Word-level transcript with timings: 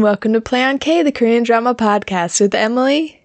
and 0.00 0.04
welcome 0.04 0.32
to 0.32 0.40
Play 0.40 0.64
on 0.64 0.78
K, 0.78 1.02
the 1.02 1.12
Korean 1.12 1.42
drama 1.42 1.74
podcast 1.74 2.40
with 2.40 2.54
Emily. 2.54 3.20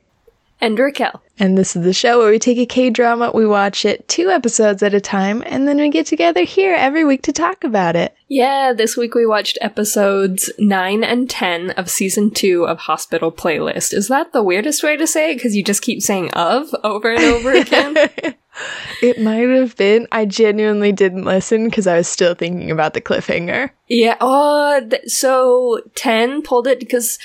And 0.60 0.78
Raquel. 0.78 1.24
And 1.39 1.57
this 1.57 1.74
is 1.74 1.86
the 1.86 1.94
show 1.94 2.20
where 2.20 2.30
we 2.30 2.38
take 2.38 2.57
a 2.57 2.66
K 2.66 2.89
drama, 2.89 3.32
we 3.34 3.46
watch 3.46 3.86
it 3.86 4.06
two 4.10 4.29
episodes 4.29 4.84
at 4.84 4.93
a 4.93 5.00
time, 5.00 5.42
and 5.46 5.70
then 5.70 5.78
we 5.78 5.89
get 5.89 6.06
together 6.06 6.43
here 6.43 6.75
every 6.75 7.06
week 7.06 7.21
to 7.24 7.32
talk 7.32 7.64
about 7.64 7.96
it. 7.96 8.14
Yeah, 8.28 8.74
this 8.74 8.97
week 8.97 9.14
we 9.14 9.25
watched 9.28 9.60
episodes 9.61 10.50
9 10.57 11.04
and 11.04 11.29
10 11.29 11.71
of 11.71 11.89
season 11.89 12.32
2 12.32 12.65
of 12.65 12.79
Hospital 12.79 13.32
Playlist. 13.32 13.93
Is 13.93 14.07
that 14.07 14.34
the 14.34 14.42
weirdest 14.42 14.82
way 14.82 14.98
to 14.98 15.06
say 15.06 15.32
it? 15.32 15.36
Because 15.36 15.56
you 15.56 15.64
just 15.64 15.84
keep 15.84 16.01
saying 16.01 16.32
of 16.32 16.74
over 16.84 17.14
and 17.14 17.24
over 17.24 17.54
again? 17.54 17.96
it 19.01 19.21
might 19.21 19.48
have 19.50 19.75
been. 19.75 20.07
I 20.11 20.25
genuinely 20.25 20.92
didn't 20.92 21.25
listen 21.25 21.65
because 21.65 21.86
I 21.86 21.98
was 21.98 22.07
still 22.07 22.34
thinking 22.34 22.71
about 22.71 22.96
the 22.96 23.01
cliffhanger. 23.01 23.70
Yeah, 23.88 24.18
oh, 24.20 24.82
th- 24.89 25.07
so 25.07 25.82
10 25.93 26.42
pulled 26.42 26.68
it 26.68 26.79
because. 26.79 27.20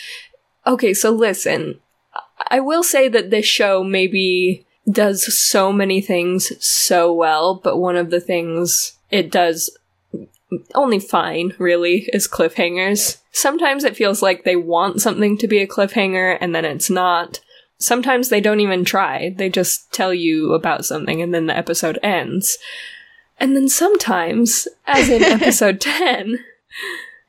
Okay, 0.66 0.92
so 0.92 1.10
listen. 1.10 1.80
I 2.50 2.60
will 2.60 2.82
say 2.82 3.08
that 3.08 3.30
this 3.30 3.46
show 3.46 3.82
maybe 3.82 4.66
does 4.90 5.34
so 5.38 5.72
many 5.72 6.02
things 6.02 6.52
so 6.64 7.12
well, 7.12 7.54
but 7.54 7.78
one 7.78 7.96
of 7.96 8.10
the 8.10 8.20
things 8.20 8.98
it 9.10 9.30
does 9.30 9.70
only 10.74 10.98
fine, 10.98 11.54
really, 11.58 12.08
is 12.12 12.28
cliffhangers. 12.28 13.18
Sometimes 13.32 13.84
it 13.84 13.96
feels 13.96 14.22
like 14.22 14.44
they 14.44 14.56
want 14.56 15.00
something 15.00 15.38
to 15.38 15.48
be 15.48 15.58
a 15.58 15.66
cliffhanger 15.66 16.36
and 16.40 16.54
then 16.54 16.64
it's 16.64 16.90
not. 16.90 17.40
Sometimes 17.78 18.28
they 18.28 18.40
don't 18.40 18.60
even 18.60 18.84
try. 18.84 19.34
They 19.36 19.48
just 19.48 19.92
tell 19.92 20.12
you 20.12 20.52
about 20.52 20.84
something 20.84 21.22
and 21.22 21.32
then 21.32 21.46
the 21.46 21.56
episode 21.56 21.98
ends. 22.02 22.58
And 23.38 23.56
then 23.56 23.68
sometimes, 23.68 24.68
as 24.86 25.08
in 25.08 25.22
episode 25.24 25.80
10, 25.80 26.38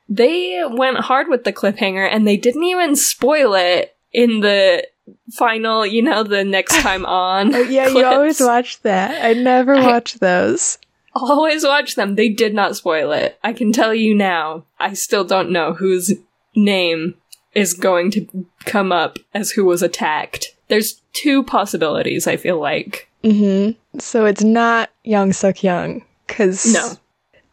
they 0.08 0.62
went 0.68 0.98
hard 0.98 1.28
with 1.28 1.44
the 1.44 1.52
cliffhanger 1.52 2.06
and 2.10 2.26
they 2.26 2.36
didn't 2.36 2.64
even 2.64 2.96
spoil 2.96 3.54
it 3.54 3.96
in 4.12 4.40
the 4.40 4.86
final, 5.30 5.86
you 5.86 6.02
know, 6.02 6.22
the 6.22 6.44
next 6.44 6.76
time 6.82 7.06
on. 7.06 7.54
oh, 7.54 7.62
yeah, 7.62 7.84
clips. 7.84 7.98
you 7.98 8.04
always 8.04 8.40
watch 8.40 8.80
that. 8.82 9.24
I 9.24 9.32
never 9.32 9.76
watch 9.76 10.14
those. 10.14 10.78
Always 11.14 11.64
watch 11.64 11.94
them. 11.94 12.14
They 12.14 12.28
did 12.28 12.54
not 12.54 12.76
spoil 12.76 13.12
it. 13.12 13.38
I 13.44 13.52
can 13.52 13.72
tell 13.72 13.94
you 13.94 14.14
now. 14.14 14.64
I 14.78 14.94
still 14.94 15.24
don't 15.24 15.50
know 15.50 15.74
whose 15.74 16.14
name 16.54 17.14
is 17.54 17.74
going 17.74 18.10
to 18.12 18.46
come 18.64 18.92
up 18.92 19.18
as 19.34 19.50
who 19.50 19.64
was 19.64 19.82
attacked. 19.82 20.54
There's 20.68 21.02
two 21.12 21.42
possibilities, 21.42 22.26
I 22.26 22.36
feel 22.36 22.58
like. 22.58 23.08
Mm-hmm. 23.22 23.98
So 23.98 24.24
it's 24.24 24.42
not 24.42 24.90
Young 25.04 25.32
Suk 25.32 25.62
Young, 25.62 26.02
because 26.26 26.72
no. 26.72 26.92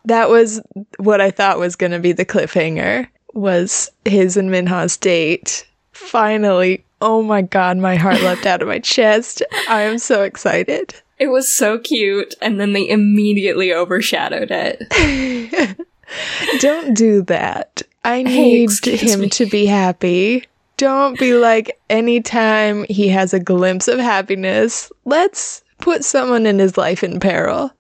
that 0.06 0.30
was 0.30 0.62
what 0.98 1.20
I 1.20 1.32
thought 1.32 1.60
was 1.60 1.76
going 1.76 1.92
to 1.92 2.00
be 2.00 2.14
the 2.14 2.26
cliffhanger, 2.26 3.08
was 3.34 3.92
his 4.06 4.38
and 4.38 4.50
Minha's 4.50 4.96
date. 4.96 5.68
Finally, 5.92 6.86
oh 7.02 7.22
my 7.22 7.42
god, 7.42 7.78
my 7.78 7.98
heart 7.98 8.22
leapt 8.22 8.46
out 8.46 8.62
of 8.62 8.68
my 8.70 8.80
chest. 8.80 9.44
I 9.68 9.82
am 9.82 9.98
so 9.98 10.24
excited. 10.24 10.96
It 11.20 11.28
was 11.28 11.53
so 11.53 11.78
cute, 11.78 12.36
and 12.42 12.59
then 12.59 12.73
they 12.73 12.88
immediately 12.88 13.73
overshadowed 13.73 14.50
it. 14.52 15.78
Don't 16.59 16.95
do 16.95 17.22
that. 17.23 17.81
I 18.03 18.24
need 18.24 18.69
hey, 18.84 18.96
him 18.96 19.22
me. 19.22 19.30
to 19.30 19.46
be 19.46 19.66
happy. 19.66 20.46
Don't 20.78 21.19
be 21.19 21.34
like, 21.34 21.78
anytime 21.90 22.85
he 22.90 23.09
has 23.09 23.34
a 23.34 23.40
glimpse 23.40 23.90
of 23.90 24.00
happiness, 24.00 24.91
let's 25.03 25.62
put 25.80 26.06
someone 26.06 26.46
in 26.46 26.57
his 26.57 26.78
life 26.78 27.03
in 27.03 27.19
peril. 27.19 27.72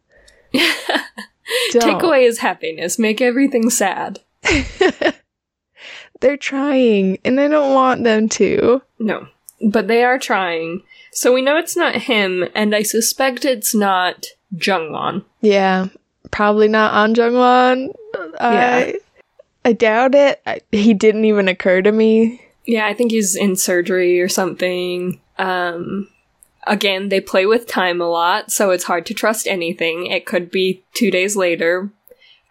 Take 1.71 2.03
away 2.03 2.23
his 2.23 2.39
happiness, 2.39 2.99
make 2.99 3.21
everything 3.21 3.69
sad. 3.69 4.19
They're 6.19 6.37
trying, 6.37 7.19
and 7.23 7.39
I 7.39 7.47
don't 7.47 7.73
want 7.73 8.03
them 8.03 8.27
to. 8.29 8.81
No, 8.99 9.27
but 9.61 9.87
they 9.87 10.03
are 10.03 10.19
trying. 10.19 10.83
So 11.11 11.33
we 11.33 11.41
know 11.41 11.57
it's 11.57 11.75
not 11.75 11.95
him, 11.95 12.45
and 12.55 12.75
I 12.75 12.83
suspect 12.83 13.45
it's 13.45 13.73
not 13.73 14.27
Jungwon. 14.55 15.25
Yeah, 15.41 15.87
probably 16.31 16.67
not 16.67 16.93
An 16.93 17.15
Jungwon. 17.15 17.93
Yeah. 18.15 18.93
I, 18.93 18.95
I 19.65 19.73
doubt 19.73 20.15
it. 20.15 20.41
I, 20.45 20.61
he 20.71 20.93
didn't 20.93 21.25
even 21.25 21.47
occur 21.47 21.81
to 21.81 21.91
me. 21.91 22.41
Yeah, 22.65 22.85
I 22.85 22.93
think 22.93 23.11
he's 23.11 23.35
in 23.35 23.55
surgery 23.55 24.21
or 24.21 24.29
something. 24.29 25.19
Um, 25.37 26.09
again, 26.67 27.09
they 27.09 27.19
play 27.19 27.45
with 27.45 27.67
time 27.67 27.99
a 27.99 28.09
lot, 28.09 28.51
so 28.51 28.71
it's 28.71 28.83
hard 28.83 29.05
to 29.07 29.13
trust 29.13 29.47
anything. 29.47 30.05
It 30.05 30.25
could 30.25 30.51
be 30.51 30.83
two 30.93 31.11
days 31.11 31.35
later. 31.35 31.91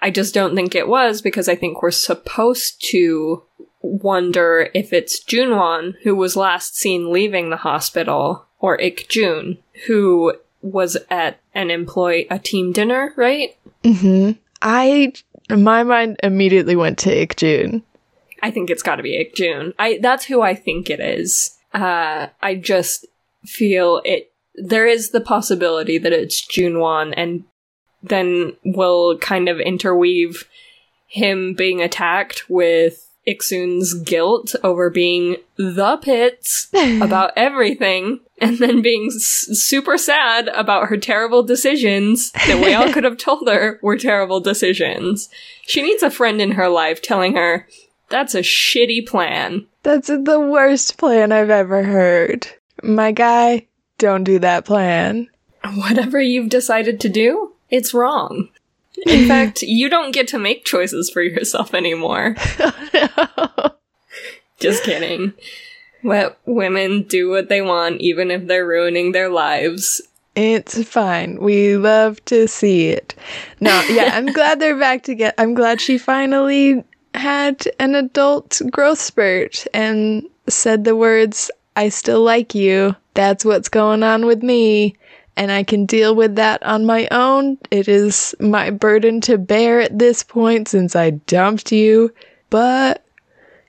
I 0.01 0.11
just 0.11 0.35
don't 0.35 0.55
think 0.55 0.75
it 0.75 0.89
was 0.89 1.23
because 1.23 1.49
I 1.49 1.55
think 1.55 1.83
we're 1.83 1.91
supposed 1.91 2.85
to 2.91 3.43
wonder 3.81 4.71
if 4.75 4.93
it's 4.93 5.23
Junwon 5.25 5.95
who 6.03 6.15
was 6.15 6.37
last 6.37 6.77
seen 6.77 7.13
leaving 7.13 7.51
the 7.51 7.57
hospital 7.57 8.47
or 8.61 8.81
Ik 8.81 9.09
Jun, 9.09 9.59
who 9.87 10.35
was 10.63 10.97
at 11.11 11.39
an 11.55 11.71
employee 11.71 12.27
a 12.31 12.39
team 12.39 12.73
dinner, 12.73 13.13
right? 13.17 13.57
Mm-hmm. 13.85 14.33
I 14.61 15.13
my 15.51 15.83
mind 15.83 16.19
immediately 16.23 16.77
went 16.77 16.99
to 16.99 17.11
Ik 17.11 17.37
Jun. 17.37 17.83
I 18.43 18.51
think 18.51 18.71
it's 18.71 18.83
got 18.83 18.97
to 18.97 19.03
be 19.03 19.17
Ik 19.17 19.35
Jun. 19.35 19.75
I 19.79 19.99
that's 20.01 20.25
who 20.25 20.43
I 20.43 20.55
think 20.55 20.91
it 20.91 21.01
is. 21.01 21.57
Uh, 21.73 22.29
I 22.43 22.55
just 22.55 23.07
feel 23.45 24.01
it. 24.05 24.33
There 24.55 24.87
is 24.87 25.11
the 25.11 25.21
possibility 25.21 25.99
that 25.99 26.13
it's 26.13 26.47
Junwon, 26.47 27.15
and 27.17 27.45
then 28.03 28.57
we'll 28.65 29.19
kind 29.19 29.49
of 29.49 29.61
interweave 29.61 30.49
him 31.07 31.55
being 31.55 31.81
attacked 31.81 32.51
with 32.51 33.08
Iksun's 33.29 33.95
guilt 33.95 34.55
over 34.65 34.89
being 34.91 35.37
the 35.57 35.99
pits 35.99 36.69
about 37.03 37.33
everything 37.37 38.21
and 38.41 38.59
then 38.59 38.81
being 38.81 39.11
s- 39.15 39.49
super 39.53 39.99
sad 39.99 40.49
about 40.49 40.89
her 40.89 40.97
terrible 40.97 41.43
decisions 41.43 42.33
that 42.33 42.61
we 42.65 42.73
all 42.73 42.93
could 42.93 43.05
have 43.05 43.19
told 43.19 43.49
her 43.49 43.79
were 43.83 43.97
terrible 43.97 44.41
decisions. 44.41 45.29
She 45.67 45.83
needs 45.83 46.03
a 46.03 46.11
friend 46.11 46.41
in 46.41 46.53
her 46.53 46.69
life 46.69 47.03
telling 47.03 47.35
her, 47.37 47.69
that's 48.09 48.35
a 48.35 48.41
shitty 48.41 49.07
plan. 49.07 49.67
That's 49.83 50.07
the 50.09 50.41
worst 50.41 50.97
plan 50.97 51.31
I've 51.33 51.51
ever 51.51 51.83
heard. 51.83 52.47
My 52.83 53.13
guy, 53.13 53.67
don't 53.99 54.25
do 54.25 54.39
that 54.39 54.65
plan. 54.65 55.29
Whatever 55.75 56.21
you've 56.21 56.49
decided 56.49 57.01
to 57.01 57.09
do, 57.09 57.53
it's 57.69 57.93
wrong. 57.93 58.49
In 59.07 59.29
fact, 59.29 59.63
you 59.63 59.89
don't 59.89 60.13
get 60.13 60.29
to 60.29 60.39
make 60.39 60.65
choices 60.65 61.11
for 61.11 61.23
yourself 61.23 61.75
anymore. 61.75 62.37
no. 62.95 63.09
Just 64.59 64.83
kidding. 64.83 65.33
Let 66.03 66.39
women 66.47 67.03
do 67.03 67.29
what 67.29 67.49
they 67.49 67.63
want, 67.63 68.01
even 68.01 68.31
if 68.31 68.47
they're 68.47 68.67
ruining 68.67 69.13
their 69.13 69.29
lives. 69.29 70.01
It's 70.35 70.83
fine. 70.85 71.41
We 71.41 71.77
love 71.77 72.25
to 72.27 72.47
see 72.47 72.89
it. 72.89 73.15
No, 73.61 73.83
yeah, 73.91 74.11
I'm 74.15 74.27
glad 74.27 74.61
they're 74.61 74.79
back 74.79 75.03
together. 75.03 75.35
I'm 75.39 75.55
glad 75.55 75.81
she 75.81 75.99
finally 75.99 76.85
had 77.15 77.67
an 77.81 77.95
adult 77.95 78.61
growth 78.71 79.01
spurt 79.01 79.67
and 79.75 80.25
said 80.49 80.85
the 80.85 80.95
words, 80.95 81.51
I 81.75 81.89
still 81.89 82.23
like 82.23 82.55
you. 82.55 82.95
That's 83.15 83.45
what's 83.45 83.69
going 83.69 84.05
on 84.05 84.27
with 84.27 84.43
me 84.43 84.97
and 85.39 85.53
I 85.53 85.63
can 85.63 85.87
deal 85.87 86.17
with 86.17 86.35
that 86.35 86.63
on 86.65 86.85
my 86.85 87.07
own. 87.13 87.59
It 87.71 87.87
is 87.87 88.35
my 88.41 88.71
burden 88.71 89.21
to 89.23 89.39
bear 89.39 89.81
at 89.81 89.97
this 89.97 90.25
point 90.25 90.67
since 90.67 90.97
I 90.97 91.11
dumped 91.11 91.71
you. 91.71 92.13
But, 92.51 93.05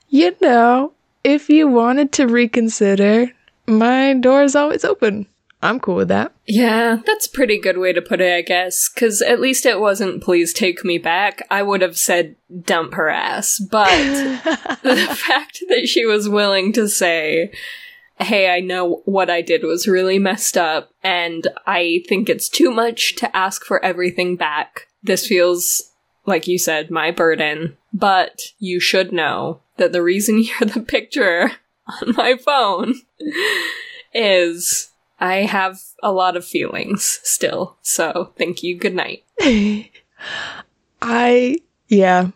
you 0.10 0.36
know, 0.42 0.94
if 1.24 1.48
you 1.48 1.68
wanted 1.68 2.12
to 2.14 2.28
reconsider, 2.28 3.32
my 3.68 4.16
door 4.16 4.42
is 4.42 4.56
always 4.56 4.84
open. 4.84 5.28
I'm 5.62 5.80
cool 5.80 5.96
with 5.96 6.08
that. 6.08 6.34
Yeah, 6.48 7.02
that's 7.06 7.28
a 7.28 7.32
pretty 7.32 7.60
good 7.60 7.78
way 7.78 7.94
to 7.94 8.02
put 8.02 8.20
it, 8.20 8.34
I 8.34 8.42
guess. 8.42 8.90
Because 8.90 9.22
at 9.22 9.40
least 9.40 9.66
it 9.66 9.80
wasn't, 9.80 10.24
please 10.24 10.54
take 10.54 10.84
me 10.84 10.98
back. 10.98 11.46
I 11.52 11.62
would 11.62 11.82
have 11.82 11.98
said, 11.98 12.36
dump 12.64 12.96
her 12.96 13.10
ass. 13.10 13.60
But 13.60 13.90
the 14.84 15.16
fact 15.16 15.60
that 15.68 15.88
she 15.88 16.06
was 16.06 16.28
willing 16.28 16.74
to 16.74 16.88
say, 16.90 17.52
hey, 18.20 18.50
I 18.50 18.60
know 18.60 19.02
what 19.06 19.30
I 19.30 19.42
did 19.42 19.64
was 19.64 19.88
really 19.88 20.20
messed 20.20 20.58
up, 20.58 20.92
and 21.04 21.48
I 21.66 22.04
think 22.08 22.30
it's 22.30 22.50
too 22.50 22.72
much 22.72 23.16
to 23.18 23.36
ask 23.36 23.64
for 23.64 23.84
everything 23.84 24.36
back. 24.36 24.88
This 25.02 25.26
feels, 25.26 25.92
like 26.26 26.48
you 26.48 26.58
said, 26.58 26.92
my 26.92 27.12
burden. 27.12 27.78
But 27.94 28.42
you 28.60 28.80
should 28.80 29.12
know 29.12 29.62
that 29.78 29.92
the 29.94 30.04
reason 30.04 30.44
you're 30.44 30.70
the 30.70 30.82
picture 30.82 31.52
on 32.02 32.14
my 32.16 32.36
phone 32.38 32.96
is 34.14 34.92
I 35.20 35.38
have 35.38 35.80
a 36.04 36.12
lot 36.12 36.36
of 36.36 36.46
feelings 36.46 37.20
still. 37.24 37.78
So 37.82 38.34
thank 38.38 38.64
you. 38.64 38.78
Good 38.78 38.96
night. 38.96 39.24
I, 41.02 41.58
yeah. 41.88 42.30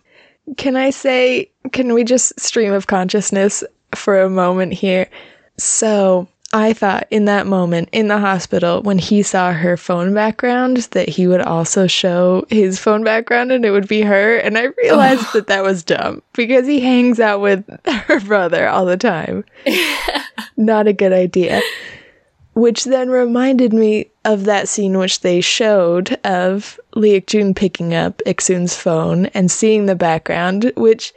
Can 0.57 0.75
I 0.75 0.89
say, 0.89 1.51
can 1.71 1.93
we 1.93 2.03
just 2.03 2.37
stream 2.39 2.73
of 2.73 2.87
consciousness 2.87 3.63
for 3.95 4.21
a 4.21 4.29
moment 4.29 4.73
here? 4.73 5.09
So 5.57 6.27
I 6.53 6.73
thought 6.73 7.07
in 7.09 7.25
that 7.25 7.47
moment 7.47 7.89
in 7.91 8.09
the 8.09 8.19
hospital 8.19 8.83
when 8.83 8.99
he 8.99 9.23
saw 9.23 9.51
her 9.51 9.75
phone 9.75 10.13
background 10.13 10.77
that 10.91 11.09
he 11.09 11.25
would 11.25 11.41
also 11.41 11.87
show 11.87 12.45
his 12.47 12.79
phone 12.79 13.03
background 13.03 13.51
and 13.51 13.65
it 13.65 13.71
would 13.71 13.87
be 13.87 14.03
her. 14.03 14.35
And 14.37 14.55
I 14.55 14.67
realized 14.77 15.25
oh. 15.27 15.31
that 15.33 15.47
that 15.47 15.63
was 15.63 15.83
dumb 15.83 16.21
because 16.33 16.67
he 16.67 16.79
hangs 16.79 17.19
out 17.19 17.41
with 17.41 17.65
her 17.85 18.19
brother 18.19 18.67
all 18.67 18.85
the 18.85 18.97
time. 18.97 19.43
Not 20.57 20.87
a 20.87 20.93
good 20.93 21.11
idea. 21.11 21.59
Which 22.53 22.83
then 22.83 23.09
reminded 23.09 23.73
me 23.73 24.11
of 24.23 24.45
that 24.45 24.69
scene 24.69 24.99
which 24.99 25.21
they 25.21 25.41
showed 25.41 26.19
of 26.23 26.79
Lee 26.93 27.15
Ik 27.15 27.25
Jun 27.25 27.55
picking 27.55 27.95
up 27.95 28.21
Iksun's 28.27 28.75
phone 28.75 29.25
and 29.27 29.49
seeing 29.49 29.87
the 29.87 29.95
background, 29.95 30.71
which 30.75 31.15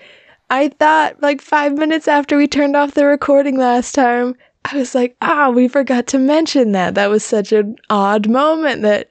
I 0.49 0.69
thought 0.69 1.23
like 1.23 1.41
five 1.41 1.75
minutes 1.75 2.09
after 2.09 2.37
we 2.37 2.47
turned 2.47 2.77
off 2.77 2.95
the 2.95 3.07
recording 3.07 3.57
last 3.57 3.95
time 3.95 4.37
I 4.73 4.77
was 4.77 4.95
like, 4.95 5.17
ah, 5.21 5.51
we 5.51 5.69
forgot 5.69 6.09
to 6.09 6.19
mention 6.19 6.73
that. 6.73 6.97
That 6.97 7.09
was 7.09 7.25
such 7.25 7.53
an 7.53 7.77
odd 7.89 8.29
moment 8.29 8.83
that 8.83 9.11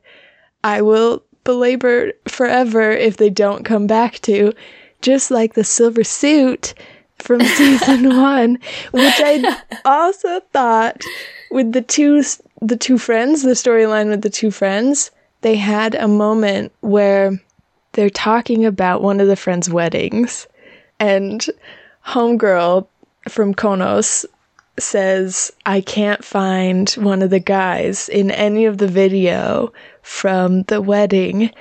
I 0.66 0.82
will 0.82 1.24
belabor 1.46 2.12
forever 2.28 2.92
if 2.92 3.18
they 3.18 3.30
don't 3.30 3.64
come 3.64 3.88
back 3.88 4.20
to. 4.22 4.54
Just 5.02 5.32
like 5.32 5.54
the 5.54 5.64
silver 5.64 6.04
suit 6.04 6.74
from 7.20 7.40
season 7.56 8.18
one, 8.18 8.56
which 8.92 9.14
I 9.18 9.62
also 9.86 10.42
thought 10.52 11.02
with 11.52 11.72
the 11.72 11.82
two 11.82 12.22
the 12.62 12.78
two 12.78 12.98
friends, 12.98 13.44
the 13.44 13.52
storyline 13.52 14.10
with 14.10 14.24
the 14.24 14.30
two 14.30 14.52
friends, 14.52 15.12
they 15.40 15.56
had 15.56 15.96
a 15.96 16.08
moment 16.08 16.74
where 16.82 17.40
they're 17.94 18.10
talking 18.10 18.66
about 18.66 19.02
one 19.02 19.22
of 19.22 19.28
the 19.28 19.36
friends' 19.38 19.70
weddings, 19.70 20.48
and 21.00 21.46
homegirl 22.06 22.88
from 23.30 23.54
Konos 23.54 24.26
says, 24.78 25.52
I 25.66 25.82
can't 25.82 26.24
find 26.24 26.90
one 26.92 27.22
of 27.22 27.30
the 27.30 27.40
guys 27.40 28.10
in 28.10 28.32
any 28.32 28.66
of 28.66 28.78
the 28.78 28.88
video 28.88 29.72
from 30.02 30.64
the 30.64 30.82
wedding. 30.82 31.52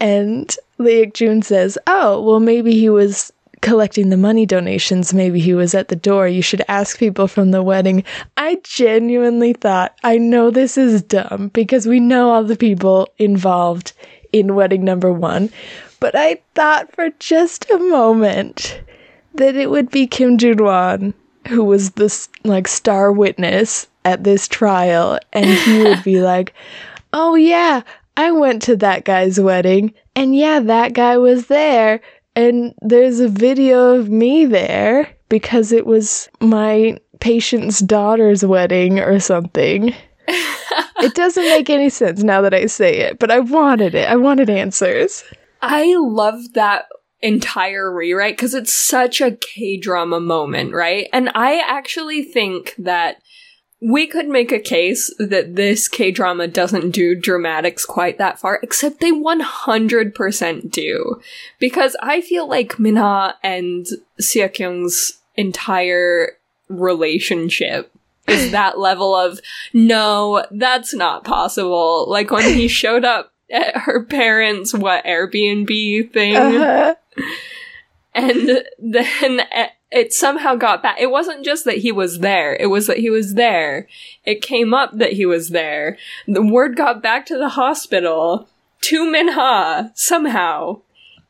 And 0.00 0.54
Lee 0.78 1.02
Ik 1.02 1.14
Jun 1.14 1.42
says, 1.42 1.78
Oh, 1.86 2.20
well, 2.20 2.40
maybe 2.40 2.72
he 2.72 2.90
was 2.90 3.32
collecting 3.62 4.10
the 4.10 4.16
money 4.16 4.44
donations. 4.44 5.14
Maybe 5.14 5.40
he 5.40 5.54
was 5.54 5.74
at 5.74 5.88
the 5.88 5.96
door. 5.96 6.28
You 6.28 6.42
should 6.42 6.62
ask 6.68 6.98
people 6.98 7.28
from 7.28 7.52
the 7.52 7.62
wedding. 7.62 8.04
I 8.36 8.60
genuinely 8.64 9.52
thought, 9.52 9.96
I 10.02 10.18
know 10.18 10.50
this 10.50 10.76
is 10.76 11.02
dumb 11.02 11.50
because 11.54 11.86
we 11.86 12.00
know 12.00 12.30
all 12.30 12.44
the 12.44 12.56
people 12.56 13.08
involved 13.18 13.92
in 14.32 14.54
wedding 14.54 14.84
number 14.84 15.12
one. 15.12 15.50
But 16.02 16.16
I 16.16 16.42
thought 16.56 16.92
for 16.96 17.10
just 17.20 17.70
a 17.70 17.78
moment 17.78 18.80
that 19.36 19.54
it 19.54 19.70
would 19.70 19.88
be 19.88 20.08
Kim 20.08 20.36
Jun 20.36 20.56
Won 20.56 21.14
who 21.46 21.62
was 21.62 21.92
this 21.92 22.28
like 22.42 22.66
star 22.66 23.12
witness 23.12 23.86
at 24.04 24.24
this 24.24 24.48
trial 24.48 25.20
and 25.32 25.46
he 25.46 25.84
would 25.84 26.02
be 26.04 26.20
like, 26.20 26.54
"Oh 27.12 27.36
yeah, 27.36 27.82
I 28.16 28.32
went 28.32 28.62
to 28.62 28.76
that 28.78 29.04
guy's 29.04 29.38
wedding 29.38 29.94
and 30.16 30.34
yeah, 30.34 30.58
that 30.58 30.92
guy 30.92 31.18
was 31.18 31.46
there 31.46 32.00
and 32.34 32.74
there's 32.82 33.20
a 33.20 33.28
video 33.28 33.94
of 33.94 34.10
me 34.10 34.44
there 34.44 35.08
because 35.28 35.70
it 35.70 35.86
was 35.86 36.28
my 36.40 36.98
patient's 37.20 37.78
daughter's 37.78 38.44
wedding 38.44 38.98
or 38.98 39.20
something." 39.20 39.94
it 40.28 41.14
doesn't 41.14 41.44
make 41.44 41.70
any 41.70 41.90
sense 41.90 42.24
now 42.24 42.40
that 42.40 42.54
I 42.54 42.66
say 42.66 42.98
it, 43.02 43.20
but 43.20 43.30
I 43.30 43.38
wanted 43.38 43.94
it. 43.94 44.08
I 44.08 44.16
wanted 44.16 44.50
answers. 44.50 45.22
I 45.62 45.94
love 45.96 46.54
that 46.54 46.88
entire 47.20 47.90
rewrite 47.90 48.36
because 48.36 48.52
it's 48.52 48.74
such 48.76 49.20
a 49.20 49.36
K 49.36 49.76
drama 49.76 50.20
moment, 50.20 50.74
right? 50.74 51.08
And 51.12 51.30
I 51.34 51.60
actually 51.60 52.24
think 52.24 52.74
that 52.78 53.22
we 53.80 54.06
could 54.06 54.28
make 54.28 54.52
a 54.52 54.60
case 54.60 55.12
that 55.18 55.56
this 55.56 55.88
K 55.88 56.10
drama 56.10 56.48
doesn't 56.48 56.90
do 56.90 57.14
dramatics 57.14 57.84
quite 57.84 58.18
that 58.18 58.38
far, 58.38 58.58
except 58.62 59.00
they 59.00 59.12
100% 59.12 60.70
do. 60.70 61.20
Because 61.58 61.96
I 62.02 62.20
feel 62.20 62.48
like 62.48 62.78
Minha 62.78 63.36
and 63.42 63.86
Seok-young's 64.20 65.20
entire 65.36 66.38
relationship 66.68 67.92
is 68.28 68.50
that 68.52 68.78
level 68.78 69.14
of, 69.14 69.40
no, 69.72 70.46
that's 70.50 70.94
not 70.94 71.24
possible. 71.24 72.08
Like 72.08 72.30
when 72.30 72.54
he 72.54 72.68
showed 72.68 73.04
up 73.04 73.31
her 73.52 74.04
parents' 74.04 74.74
what 74.74 75.04
Airbnb 75.04 76.12
thing. 76.12 76.36
Uh-huh 76.36 76.94
and 78.14 78.62
then 78.78 79.40
it 79.90 80.12
somehow 80.12 80.54
got 80.54 80.82
back. 80.82 80.96
It 81.00 81.10
wasn't 81.10 81.44
just 81.44 81.64
that 81.64 81.78
he 81.78 81.92
was 81.92 82.20
there, 82.20 82.54
it 82.54 82.66
was 82.66 82.86
that 82.86 82.98
he 82.98 83.10
was 83.10 83.34
there. 83.34 83.88
It 84.24 84.42
came 84.42 84.74
up 84.74 84.98
that 84.98 85.14
he 85.14 85.26
was 85.26 85.50
there. 85.50 85.98
The 86.26 86.42
word 86.42 86.76
got 86.76 87.02
back 87.02 87.26
to 87.26 87.38
the 87.38 87.50
hospital 87.50 88.48
to 88.82 89.10
Minha 89.10 89.92
somehow 89.94 90.80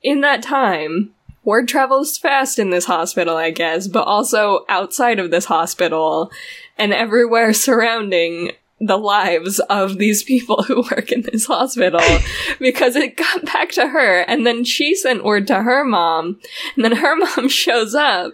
in 0.02 0.20
that 0.22 0.42
time. 0.42 1.14
Word 1.44 1.66
travels 1.66 2.18
fast 2.18 2.60
in 2.60 2.70
this 2.70 2.84
hospital, 2.84 3.36
I 3.36 3.50
guess, 3.50 3.88
but 3.88 4.06
also 4.06 4.64
outside 4.68 5.18
of 5.18 5.32
this 5.32 5.46
hospital 5.46 6.30
and 6.78 6.92
everywhere 6.92 7.52
surrounding 7.52 8.52
the 8.82 8.98
lives 8.98 9.60
of 9.70 9.98
these 9.98 10.22
people 10.24 10.62
who 10.64 10.82
work 10.82 11.12
in 11.12 11.22
this 11.22 11.46
hospital 11.46 12.00
because 12.58 12.96
it 12.96 13.16
got 13.16 13.44
back 13.44 13.70
to 13.70 13.88
her 13.88 14.20
and 14.22 14.46
then 14.46 14.64
she 14.64 14.94
sent 14.94 15.24
word 15.24 15.46
to 15.46 15.62
her 15.62 15.84
mom 15.84 16.40
and 16.74 16.84
then 16.84 16.96
her 16.96 17.16
mom 17.36 17.48
shows 17.48 17.94
up 17.94 18.32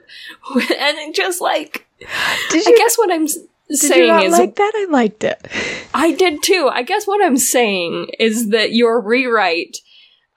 and 0.54 0.98
it 0.98 1.14
just 1.14 1.40
like 1.40 1.86
did 2.50 2.64
you, 2.64 2.74
I 2.74 2.78
guess 2.78 2.96
what 2.96 3.12
I'm 3.12 3.28
saying 3.28 4.24
is 4.24 4.32
like 4.32 4.56
that 4.56 4.72
I 4.74 4.86
liked 4.90 5.24
it. 5.24 5.46
I 5.92 6.12
did 6.12 6.42
too. 6.42 6.70
I 6.72 6.82
guess 6.82 7.06
what 7.06 7.22
I'm 7.22 7.36
saying 7.36 8.10
is 8.18 8.50
that 8.50 8.72
your 8.72 9.00
rewrite 9.00 9.78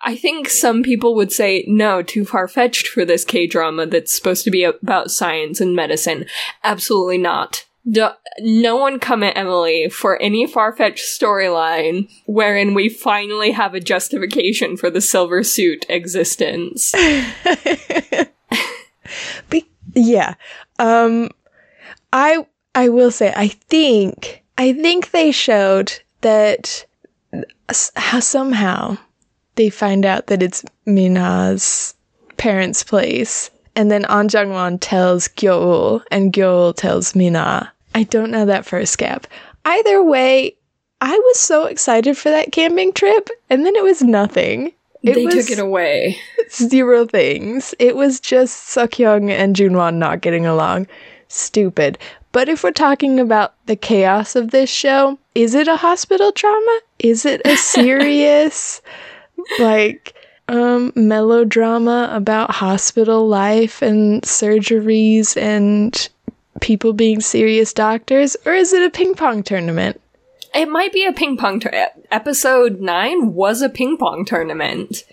I 0.03 0.15
think 0.15 0.49
some 0.49 0.81
people 0.81 1.13
would 1.13 1.31
say, 1.31 1.63
no, 1.67 2.01
too 2.01 2.25
far 2.25 2.47
fetched 2.47 2.87
for 2.87 3.05
this 3.05 3.23
K 3.23 3.45
drama 3.45 3.85
that's 3.85 4.11
supposed 4.11 4.43
to 4.45 4.51
be 4.51 4.63
about 4.63 5.11
science 5.11 5.61
and 5.61 5.75
medicine. 5.75 6.25
Absolutely 6.63 7.19
not 7.19 7.65
no 7.85 8.75
one 8.75 8.99
come 8.99 9.23
at 9.23 9.35
Emily 9.37 9.89
for 9.89 10.21
any 10.21 10.45
far-fetched 10.45 11.03
storyline 11.03 12.09
wherein 12.25 12.73
we 12.73 12.89
finally 12.89 13.51
have 13.51 13.73
a 13.73 13.79
justification 13.79 14.77
for 14.77 14.89
the 14.89 15.01
silver 15.01 15.43
suit 15.43 15.85
existence. 15.89 16.93
Yeah. 19.93 20.35
Um 20.79 21.29
I 22.13 22.45
I 22.75 22.89
will 22.89 23.11
say 23.11 23.33
I 23.35 23.47
think 23.49 24.43
I 24.57 24.73
think 24.73 25.11
they 25.11 25.31
showed 25.31 25.99
that 26.21 26.85
how 27.95 28.19
somehow 28.19 28.97
they 29.55 29.69
find 29.69 30.05
out 30.05 30.27
that 30.27 30.43
it's 30.43 30.63
Minha's 30.85 31.95
parents' 32.37 32.83
place 32.83 33.49
and 33.75 33.89
then 33.91 34.05
An 34.05 34.27
Jung-won 34.29 34.79
tells 34.79 35.27
Gyeol, 35.29 36.03
and 36.11 36.33
Gyeol 36.33 36.75
tells 36.75 37.15
Minha. 37.15 37.71
I 37.93 38.03
don't 38.03 38.31
know 38.31 38.45
that 38.45 38.65
first 38.65 38.97
gap. 38.97 39.27
Either 39.65 40.03
way, 40.03 40.55
I 41.01 41.17
was 41.17 41.39
so 41.39 41.65
excited 41.65 42.17
for 42.17 42.29
that 42.29 42.51
camping 42.51 42.93
trip, 42.93 43.29
and 43.49 43.65
then 43.65 43.75
it 43.75 43.83
was 43.83 44.01
nothing. 44.01 44.73
It 45.03 45.15
they 45.15 45.25
was 45.25 45.33
took 45.35 45.51
it 45.51 45.59
away. 45.59 46.17
Zero 46.49 47.05
things. 47.05 47.73
It 47.79 47.95
was 47.95 48.19
just 48.19 48.75
Seok-young 48.75 49.31
and 49.31 49.55
Junwon 49.55 49.95
not 49.95 50.21
getting 50.21 50.45
along. 50.45 50.87
Stupid. 51.27 51.97
But 52.31 52.49
if 52.49 52.63
we're 52.63 52.71
talking 52.71 53.19
about 53.19 53.55
the 53.65 53.75
chaos 53.75 54.35
of 54.35 54.51
this 54.51 54.69
show, 54.69 55.17
is 55.33 55.55
it 55.55 55.67
a 55.67 55.75
hospital 55.75 56.31
trauma? 56.31 56.79
Is 56.99 57.25
it 57.25 57.41
a 57.45 57.57
serious, 57.57 58.81
like, 59.59 60.13
um, 60.47 60.91
melodrama 60.95 62.09
about 62.11 62.51
hospital 62.51 63.27
life 63.27 63.81
and 63.81 64.21
surgeries 64.23 65.37
and 65.37 66.09
people 66.59 66.93
being 66.93 67.21
serious 67.21 67.73
doctors, 67.73 68.35
or 68.45 68.53
is 68.53 68.73
it 68.73 68.83
a 68.83 68.89
ping 68.89 69.15
pong 69.15 69.43
tournament? 69.43 69.99
It 70.53 70.67
might 70.67 70.91
be 70.91 71.05
a 71.05 71.13
ping 71.13 71.37
pong 71.37 71.59
tournament. 71.59 72.07
Episode 72.11 72.81
9 72.81 73.33
was 73.33 73.61
a 73.61 73.69
ping 73.69 73.97
pong 73.97 74.25
tournament. 74.25 75.03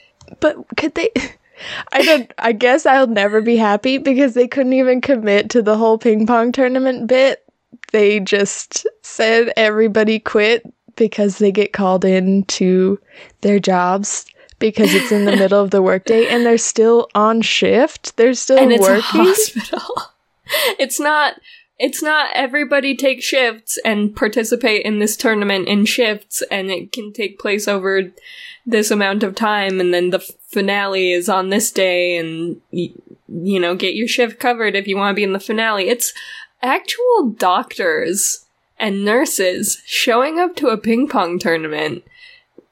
But 0.41 0.57
could 0.77 0.95
they. 0.95 1.11
I 1.93 2.03
don't. 2.03 2.33
I 2.39 2.53
guess 2.53 2.87
I'll 2.87 3.09
never 3.09 3.41
be 3.41 3.57
happy 3.57 3.99
because 3.99 4.35
they 4.35 4.47
couldn't 4.47 4.75
even 4.75 5.01
commit 5.01 5.51
to 5.51 5.63
the 5.63 5.77
whole 5.77 5.99
ping 5.99 6.27
pong 6.27 6.53
tournament 6.53 7.09
bit. 7.09 7.45
They 7.93 8.21
just 8.21 8.87
said 9.03 9.53
everybody 9.57 10.21
quit 10.21 10.63
because 10.95 11.39
they 11.39 11.51
get 11.51 11.73
called 11.73 12.05
in 12.05 12.45
to 12.45 13.01
their 13.41 13.59
jobs 13.59 14.27
because 14.59 14.95
it's 14.95 15.13
in 15.13 15.25
the 15.25 15.37
middle 15.37 15.63
of 15.63 15.71
the 15.71 15.83
workday 15.83 16.27
and 16.27 16.45
they're 16.45 16.59
still 16.59 17.09
on 17.15 17.43
shift. 17.43 18.17
They're 18.17 18.35
still 18.35 18.59
and 18.59 18.73
it's 18.73 18.83
working. 18.83 19.21
A 19.21 19.25
hospital. 19.25 19.95
it's 20.79 20.99
not 20.99 21.41
it's 21.79 22.03
not 22.03 22.31
everybody 22.35 22.97
take 22.97 23.23
shifts 23.23 23.79
and 23.85 24.15
participate 24.15 24.85
in 24.85 24.99
this 24.99 25.17
tournament 25.17 25.69
in 25.69 25.85
shifts 25.85 26.43
and 26.51 26.71
it 26.71 26.93
can 26.93 27.13
take 27.13 27.39
place 27.39 27.69
over 27.69 28.11
this 28.67 28.91
amount 28.91 29.23
of 29.23 29.35
time 29.35 29.81
and 29.81 29.95
then 29.95 30.11
the 30.11 30.19
finale 30.19 31.13
is 31.13 31.29
on 31.29 31.51
this 31.51 31.71
day 31.71 32.17
and 32.17 32.61
you, 32.71 32.91
you 33.29 33.61
know 33.61 33.75
get 33.75 33.95
your 33.95 34.09
shift 34.09 34.41
covered 34.41 34.75
if 34.75 34.87
you 34.87 34.97
want 34.97 35.15
to 35.15 35.17
be 35.17 35.25
in 35.25 35.33
the 35.33 35.41
finale 35.41 35.89
it's 35.89 36.13
actual 36.63 37.31
doctors 37.37 38.45
and 38.79 39.05
nurses 39.05 39.81
showing 39.87 40.39
up 40.39 40.57
to 40.57 40.69
a 40.69 40.77
ping 40.77 41.09
pong 41.09 41.39
tournament 41.39 42.03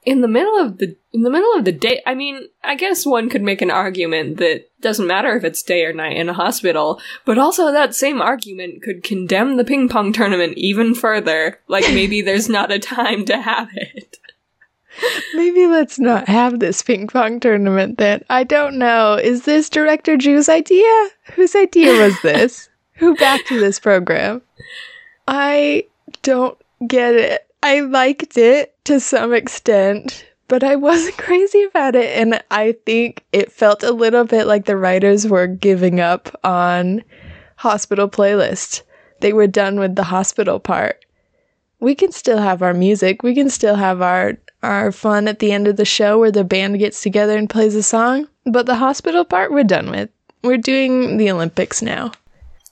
in 0.07 0.21
the 0.21 0.29
middle 0.29 0.57
of 0.57 0.79
the 0.79 0.97
in 1.13 1.23
the 1.23 1.31
middle 1.31 1.53
of 1.55 1.65
the 1.65 1.73
day. 1.73 2.01
I 2.07 2.15
mean, 2.15 2.49
I 2.63 2.77
guess 2.77 3.05
one 3.05 3.29
could 3.29 3.43
make 3.43 3.61
an 3.61 3.73
argument 3.73 4.39
that 4.39 4.71
doesn't 4.81 5.07
matter 5.07 5.37
if 5.37 5.45
it's 5.45 5.63
day 5.63 5.85
or 5.85 5.93
night 5.93 6.17
in 6.17 6.29
a 6.29 6.35
hospital, 6.35 7.01
but 7.25 7.39
also 7.39 7.73
that 7.73 7.95
same 7.95 8.23
argument 8.23 8.83
could 8.83 9.03
condemn 9.03 9.57
the 9.57 9.65
ping 9.65 9.89
pong 9.89 10.13
tournament 10.13 10.55
even 10.57 10.95
further. 10.95 11.59
Like 11.69 11.85
maybe 11.89 12.23
there's 12.23 12.49
not 12.49 12.71
a 12.71 12.79
time 12.79 13.25
to 13.27 13.43
have 13.43 13.69
it. 13.75 14.19
Maybe 15.35 15.67
let's 15.67 15.99
not 15.99 16.27
have 16.27 16.59
this 16.59 16.81
ping 16.83 17.09
pong 17.09 17.41
tournament 17.41 17.99
then. 17.99 18.25
I 18.31 18.45
don't 18.45 18.79
know. 18.79 19.15
Is 19.15 19.45
this 19.45 19.69
director 19.69 20.17
Drew's 20.17 20.49
idea? 20.49 21.09
Whose 21.35 21.55
idea 21.55 22.01
was 22.01 22.19
this? 22.23 22.71
Who 22.95 23.15
backed 23.17 23.51
this 23.51 23.79
program? 23.79 24.41
I 25.29 25.87
don't 26.23 26.57
get 26.87 27.15
it. 27.15 27.46
I 27.63 27.81
liked 27.81 28.37
it 28.37 28.75
to 28.85 29.01
some 29.01 29.33
extent, 29.35 30.25
but 30.49 30.63
I 30.63 30.77
wasn't 30.77 31.17
crazy 31.19 31.65
about 31.65 31.95
it. 31.95 32.17
And 32.17 32.43
I 32.51 32.77
think 32.87 33.25
it 33.33 33.53
felt 33.53 33.83
a 33.83 33.93
little 33.93 34.25
bit 34.25 34.47
like 34.47 34.65
the 34.65 34.77
writers 34.77 35.27
were 35.27 35.47
giving 35.47 36.01
up 36.01 36.39
on 36.45 37.03
hospital 37.57 38.09
playlist. 38.09 38.83
They 39.21 39.33
were 39.33 39.47
done 39.47 39.81
with 39.81 39.97
the 39.97 40.05
hospital 40.05 40.61
part. 40.61 41.05
We 41.81 41.95
can 41.95 42.13
still 42.13 42.39
have 42.39 42.63
our 42.63 42.75
music. 42.75 43.23
We 43.23 43.35
can 43.35 43.51
still 43.51 43.77
have 43.77 44.01
our 44.03 44.35
our 44.63 44.91
fun 44.91 45.29
at 45.29 45.39
the 45.39 45.53
end 45.53 45.69
of 45.69 45.77
the 45.77 45.85
show 45.85 46.19
where 46.19 46.33
the 46.33 46.43
band 46.43 46.79
gets 46.79 47.01
together 47.03 47.37
and 47.37 47.49
plays 47.49 47.75
a 47.75 47.83
song. 47.83 48.29
But 48.45 48.67
the 48.67 48.77
hospital 48.77 49.25
part 49.25 49.53
we're 49.53 49.65
done 49.65 49.91
with. 49.91 50.11
We're 50.43 50.57
doing 50.59 51.17
the 51.17 51.31
Olympics 51.31 51.83
now. 51.83 52.13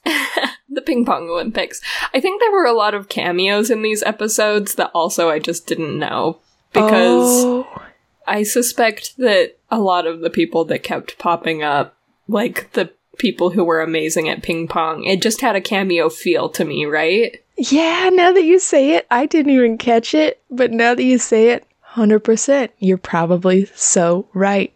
the 0.69 0.81
ping 0.81 1.05
pong 1.05 1.29
Olympics. 1.29 1.81
I 2.13 2.19
think 2.19 2.41
there 2.41 2.51
were 2.51 2.65
a 2.65 2.73
lot 2.73 2.93
of 2.93 3.09
cameos 3.09 3.69
in 3.69 3.81
these 3.81 4.03
episodes 4.03 4.75
that 4.75 4.91
also 4.93 5.29
I 5.29 5.39
just 5.39 5.67
didn't 5.67 5.97
know 5.97 6.39
because 6.73 7.43
Oh. 7.45 7.81
I 8.27 8.43
suspect 8.43 9.17
that 9.17 9.57
a 9.69 9.79
lot 9.79 10.07
of 10.07 10.21
the 10.21 10.29
people 10.29 10.65
that 10.65 10.83
kept 10.83 11.17
popping 11.17 11.63
up, 11.63 11.95
like 12.27 12.71
the 12.73 12.91
people 13.17 13.51
who 13.51 13.63
were 13.63 13.81
amazing 13.81 14.29
at 14.29 14.43
ping 14.43 14.67
pong, 14.67 15.03
it 15.03 15.21
just 15.21 15.41
had 15.41 15.55
a 15.55 15.61
cameo 15.61 16.09
feel 16.09 16.49
to 16.49 16.65
me, 16.65 16.85
right? 16.85 17.41
Yeah, 17.57 18.09
now 18.11 18.31
that 18.33 18.43
you 18.43 18.59
say 18.59 18.95
it, 18.95 19.07
I 19.09 19.25
didn't 19.25 19.53
even 19.53 19.77
catch 19.77 20.13
it, 20.13 20.41
but 20.51 20.71
now 20.71 20.93
that 20.95 21.03
you 21.03 21.17
say 21.17 21.49
it, 21.51 21.65
100%, 21.93 22.69
you're 22.79 22.97
probably 22.97 23.65
so 23.75 24.27
right. 24.33 24.73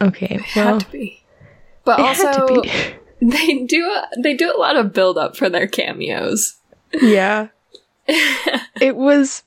Okay, 0.00 0.38
Had 0.44 0.64
well, 0.64 0.80
to 0.80 0.90
be. 0.90 1.22
But 1.84 1.98
it 1.98 2.06
had 2.06 2.32
to 2.34 2.40
also 2.42 2.62
be. 2.62 2.70
they 3.22 3.64
do 3.64 3.86
a, 3.86 4.08
they 4.18 4.34
do 4.34 4.52
a 4.54 4.58
lot 4.58 4.76
of 4.76 4.92
build 4.92 5.16
up 5.16 5.36
for 5.36 5.48
their 5.48 5.66
cameos. 5.66 6.56
yeah. 7.00 7.48
it 8.06 8.96
was 8.96 9.44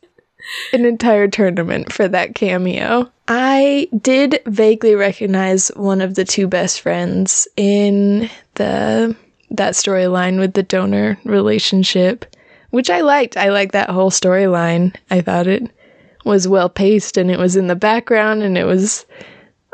an 0.71 0.85
entire 0.85 1.27
tournament 1.27 1.91
for 1.91 2.07
that 2.07 2.35
cameo. 2.35 3.11
I 3.27 3.89
did 4.01 4.41
vaguely 4.45 4.95
recognize 4.95 5.69
one 5.69 6.01
of 6.01 6.15
the 6.15 6.23
two 6.23 6.47
best 6.47 6.81
friends 6.81 7.47
in 7.57 8.29
the 8.53 9.15
that 9.51 9.73
storyline 9.73 10.39
with 10.39 10.53
the 10.53 10.63
donor 10.63 11.19
relationship, 11.23 12.25
which 12.69 12.89
I 12.89 13.01
liked. 13.01 13.35
I 13.35 13.49
liked 13.49 13.73
that 13.73 13.89
whole 13.89 14.11
storyline. 14.11 14.95
I 15.11 15.21
thought 15.21 15.47
it 15.47 15.69
was 16.23 16.47
well 16.47 16.69
paced 16.69 17.17
and 17.17 17.29
it 17.29 17.39
was 17.39 17.55
in 17.55 17.67
the 17.67 17.75
background 17.75 18.41
and 18.41 18.57
it 18.57 18.65
was 18.65 19.05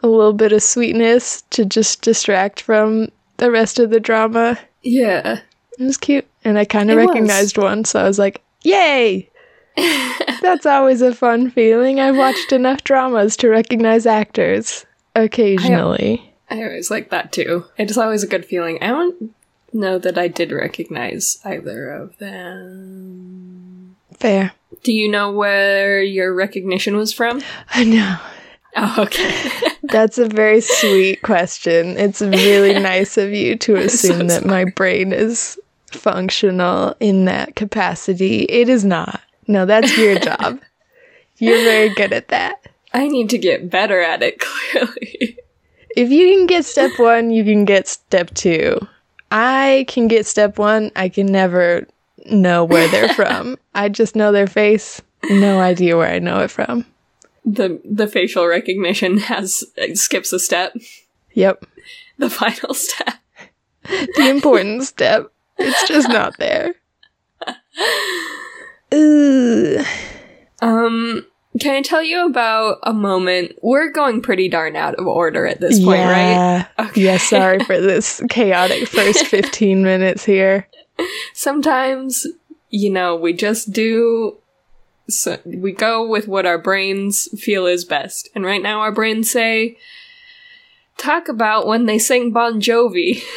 a 0.03 0.07
little 0.07 0.33
bit 0.33 0.51
of 0.51 0.63
sweetness 0.63 1.43
to 1.51 1.65
just 1.65 2.01
distract 2.01 2.61
from 2.61 3.09
the 3.41 3.51
rest 3.51 3.79
of 3.79 3.89
the 3.89 3.99
drama. 3.99 4.57
Yeah. 4.83 5.39
It 5.79 5.83
was 5.83 5.97
cute. 5.97 6.27
And 6.45 6.57
I 6.59 6.63
kind 6.65 6.91
of 6.91 6.97
It 6.97 7.01
was. 7.01 7.07
recognized 7.09 7.57
one, 7.57 7.83
so 7.85 7.99
I 7.99 8.07
was 8.07 8.19
like, 8.19 8.41
yay! 8.61 9.29
That's 10.41 10.65
always 10.67 11.01
a 11.01 11.13
fun 11.13 11.49
feeling. 11.49 11.99
I've 11.99 12.17
watched 12.17 12.51
enough 12.51 12.83
dramas 12.83 13.35
to 13.37 13.49
recognize 13.49 14.05
actors 14.05 14.85
occasionally. 15.15 16.33
I 16.51 16.63
always 16.63 16.91
like 16.91 17.09
that 17.09 17.31
too. 17.31 17.65
It 17.77 17.89
is 17.89 17.97
always 17.97 18.21
a 18.23 18.27
good 18.27 18.45
feeling. 18.45 18.77
I 18.81 18.87
don't 18.87 19.33
know 19.73 19.97
that 19.97 20.17
I 20.19 20.27
did 20.27 20.51
recognize 20.51 21.39
either 21.43 21.89
of 21.89 22.17
them. 22.17 23.95
Fair. 24.19 24.51
Do 24.83 24.91
you 24.93 25.09
know 25.09 25.31
where 25.31 26.01
your 26.03 26.33
recognition 26.33 26.95
was 26.95 27.11
from? 27.13 27.41
I 27.73 27.85
know. 27.85 28.17
Oh, 28.75 28.95
okay. 28.99 29.49
That's 29.83 30.17
a 30.17 30.27
very 30.27 30.61
sweet 30.61 31.21
question. 31.21 31.97
It's 31.97 32.21
really 32.21 32.73
nice 32.79 33.17
of 33.17 33.31
you 33.31 33.57
to 33.57 33.75
assume 33.77 34.27
that 34.27 34.45
my 34.45 34.65
brain 34.65 35.11
is 35.11 35.59
functional 35.91 36.95
in 36.99 37.25
that 37.25 37.55
capacity. 37.55 38.43
It 38.43 38.69
is 38.69 38.85
not. 38.85 39.21
No, 39.47 39.65
that's 39.65 39.97
your 39.97 40.17
job. 40.19 40.61
You're 41.37 41.63
very 41.63 41.89
good 41.89 42.13
at 42.13 42.29
that. 42.29 42.65
I 42.93 43.07
need 43.07 43.29
to 43.31 43.37
get 43.37 43.69
better 43.69 43.99
at 43.99 44.21
it, 44.21 44.39
clearly. 44.39 45.37
If 45.97 46.09
you 46.09 46.37
can 46.37 46.45
get 46.45 46.63
step 46.63 46.91
one, 46.97 47.31
you 47.31 47.43
can 47.43 47.65
get 47.65 47.87
step 47.87 48.33
two. 48.33 48.79
I 49.31 49.85
can 49.89 50.07
get 50.07 50.25
step 50.25 50.57
one. 50.57 50.91
I 50.95 51.09
can 51.09 51.25
never 51.25 51.87
know 52.29 52.63
where 52.63 52.87
they're 52.87 53.13
from. 53.13 53.57
I 53.73 53.89
just 53.89 54.15
know 54.15 54.31
their 54.31 54.47
face. 54.47 55.01
No 55.29 55.59
idea 55.59 55.97
where 55.97 56.13
I 56.13 56.19
know 56.19 56.39
it 56.39 56.51
from. 56.51 56.85
The 57.45 57.81
the 57.83 58.07
facial 58.07 58.45
recognition 58.47 59.17
has 59.17 59.63
it 59.75 59.97
skips 59.97 60.31
a 60.33 60.39
step. 60.39 60.75
Yep. 61.33 61.65
The 62.17 62.29
final 62.29 62.73
step. 62.73 63.15
The 63.83 64.29
important 64.29 64.83
step. 64.83 65.31
It's 65.57 65.87
just 65.87 66.07
not 66.09 66.37
there. 66.37 66.75
Ugh. 68.91 69.85
Um 70.61 71.25
can 71.59 71.75
I 71.75 71.81
tell 71.81 72.01
you 72.01 72.25
about 72.25 72.77
a 72.83 72.93
moment? 72.93 73.53
We're 73.61 73.91
going 73.91 74.21
pretty 74.21 74.47
darn 74.47 74.75
out 74.77 74.95
of 74.95 75.05
order 75.05 75.45
at 75.45 75.59
this 75.59 75.79
point, 75.83 75.99
right? 76.05 76.31
yeah. 76.31 76.67
Okay. 76.79 77.01
Yeah, 77.01 77.17
sorry 77.17 77.59
for 77.65 77.79
this 77.81 78.21
chaotic 78.29 78.87
first 78.87 79.25
15 79.27 79.83
minutes 79.83 80.23
here. 80.23 80.67
sometimes 81.33 82.25
you 82.69 82.89
know 82.89 83.15
we 83.17 83.33
just 83.33 83.71
do 83.73 84.37
so 85.07 85.39
we 85.45 85.71
go 85.71 86.07
with 86.07 86.27
what 86.27 86.45
our 86.45 86.57
brains 86.57 87.27
feel 87.39 87.65
is 87.65 87.85
best. 87.85 88.29
And 88.35 88.45
right 88.45 88.61
now 88.61 88.79
our 88.79 88.91
brains 88.91 89.31
say 89.31 89.77
talk 90.97 91.27
about 91.27 91.67
when 91.67 91.85
they 91.85 91.99
sing 91.99 92.31
bon 92.31 92.61
jovi. 92.61 93.21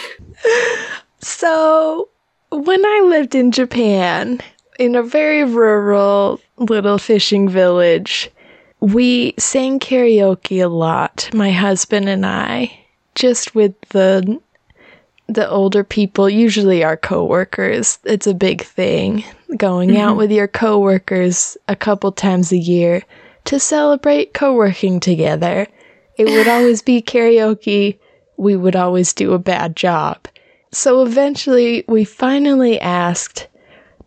So, 1.25 2.11
when 2.51 2.85
I 2.85 3.01
lived 3.07 3.35
in 3.35 3.51
Japan, 3.51 4.43
in 4.79 4.95
a 4.95 5.03
very 5.03 5.43
rural 5.43 6.39
little 6.59 6.99
fishing 6.99 7.49
village, 7.49 8.31
we 8.81 9.33
sang 9.39 9.81
karaoke 9.81 10.63
a 10.63 10.69
lot, 10.69 11.31
my 11.33 11.51
husband 11.51 12.11
and 12.11 12.27
I, 12.27 12.79
just 13.15 13.55
with 13.55 13.75
the 13.89 14.39
the 15.27 15.49
older 15.49 15.83
people, 15.83 16.29
usually 16.29 16.85
our 16.85 16.99
coworkers. 16.99 17.99
It's 18.05 18.27
a 18.27 18.35
big 18.35 18.63
thing 18.63 19.25
going 19.57 19.97
out 19.97 20.11
mm-hmm. 20.11 20.19
with 20.19 20.33
your 20.33 20.49
coworkers 20.49 21.57
a 21.69 21.77
couple 21.77 22.13
times 22.13 22.53
a 22.53 22.57
year 22.57 23.03
to 23.45 23.61
celebrate 23.61 24.35
co-working 24.35 25.01
together. 25.01 25.67
It 26.17 26.25
would 26.25 26.49
always 26.57 26.83
be 26.83 27.03
karaoke. 27.03 27.99
We 28.37 28.57
would 28.57 28.77
always 28.77 29.13
do 29.13 29.33
a 29.33 29.39
bad 29.39 29.77
job. 29.77 30.27
So 30.73 31.03
eventually, 31.03 31.85
we 31.87 32.05
finally 32.05 32.81
asked, 32.81 33.47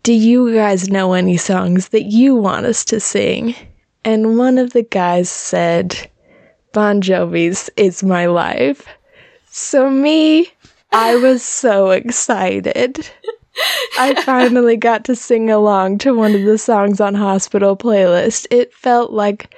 Do 0.03 0.13
you 0.13 0.53
guys 0.53 0.89
know 0.89 1.13
any 1.13 1.37
songs 1.37 1.89
that 1.89 2.03
you 2.03 2.35
want 2.35 2.65
us 2.65 2.83
to 2.85 2.99
sing? 2.99 3.55
And 4.03 4.37
one 4.37 4.57
of 4.57 4.73
the 4.73 4.83
guys 4.83 5.29
said, 5.29 6.09
Bon 6.73 7.01
Jovi's 7.01 7.69
It's 7.77 8.03
My 8.03 8.25
Life. 8.25 8.87
So, 9.49 9.89
me, 9.89 10.49
I 10.91 11.15
was 11.15 11.41
so 11.41 11.91
excited. 11.91 13.09
I 13.99 14.21
finally 14.25 14.77
got 14.77 15.05
to 15.05 15.15
sing 15.15 15.49
along 15.49 15.97
to 15.99 16.13
one 16.13 16.35
of 16.35 16.43
the 16.43 16.57
songs 16.57 17.01
on 17.01 17.13
Hospital 17.15 17.75
Playlist. 17.75 18.47
It 18.51 18.73
felt 18.73 19.11
like 19.11 19.53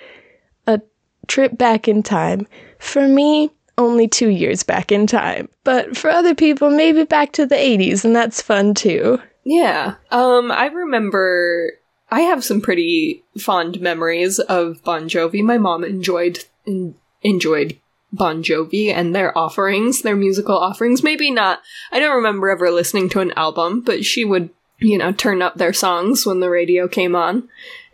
a 0.67 0.81
trip 1.27 1.57
back 1.57 1.87
in 1.87 2.03
time. 2.03 2.47
For 2.79 3.07
me, 3.07 3.51
only 3.77 4.07
two 4.07 4.29
years 4.29 4.63
back 4.63 4.91
in 4.91 5.07
time. 5.07 5.49
But 5.63 5.97
for 5.97 6.09
other 6.09 6.35
people, 6.35 6.69
maybe 6.69 7.03
back 7.03 7.31
to 7.33 7.45
the 7.45 7.55
80s, 7.55 8.03
and 8.05 8.15
that's 8.15 8.41
fun 8.41 8.73
too. 8.73 9.19
yeah 9.45 9.95
um 10.11 10.51
i 10.51 10.65
remember 10.65 11.71
i 12.11 12.19
have 12.21 12.43
some 12.43 12.59
pretty 12.59 13.23
fond 13.39 13.79
memories 13.79 14.37
of 14.39 14.83
bon 14.83 15.07
jovi 15.07 15.41
my 15.41 15.57
mom 15.57 15.83
enjoyed 15.85 16.43
en- 16.67 16.93
enjoyed 17.23 17.77
bon 18.11 18.41
jovi 18.43 18.91
and 18.93 19.15
their 19.15 19.37
offerings 19.37 20.01
their 20.01 20.15
musical 20.15 20.57
offerings 20.57 21.03
maybe 21.03 21.29
not 21.31 21.61
i 21.91 21.99
don't 21.99 22.15
remember 22.15 22.49
ever 22.49 22.71
listening 22.71 23.07
to 23.09 23.19
an 23.19 23.31
album 23.33 23.81
but 23.81 24.03
she 24.03 24.25
would 24.25 24.49
you 24.79 24.97
know 24.97 25.11
turn 25.11 25.41
up 25.41 25.55
their 25.55 25.73
songs 25.73 26.25
when 26.25 26.39
the 26.39 26.49
radio 26.49 26.87
came 26.87 27.15
on 27.15 27.47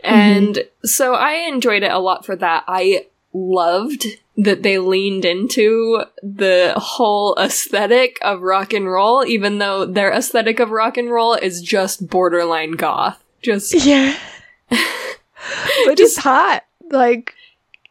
and 0.04 0.60
so 0.84 1.16
i 1.16 1.34
enjoyed 1.34 1.84
it 1.84 1.92
a 1.92 2.00
lot 2.00 2.26
for 2.26 2.36
that 2.36 2.64
i 2.68 3.06
loved 3.34 4.06
that 4.38 4.64
they 4.64 4.78
leaned 4.78 5.26
into 5.26 6.04
the 6.24 6.74
whole 6.78 7.36
aesthetic 7.38 8.18
of 8.22 8.42
rock 8.42 8.72
and 8.74 8.90
roll 8.90 9.26
even 9.26 9.58
though 9.60 9.86
their 9.86 10.12
aesthetic 10.12 10.60
of 10.60 10.72
rock 10.72 10.98
and 10.98 11.10
roll 11.12 11.34
is 11.34 11.62
just 11.62 12.08
borderline 12.10 12.72
goth 12.74 13.22
Just 13.42 13.74
Yeah. 13.86 14.16
but 14.70 16.00
it's 16.00 16.18
hot. 16.18 16.64
Like 16.90 17.34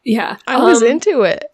yeah. 0.02 0.36
I 0.46 0.62
was 0.62 0.82
Um, 0.82 0.88
into 0.88 1.22
it. 1.22 1.44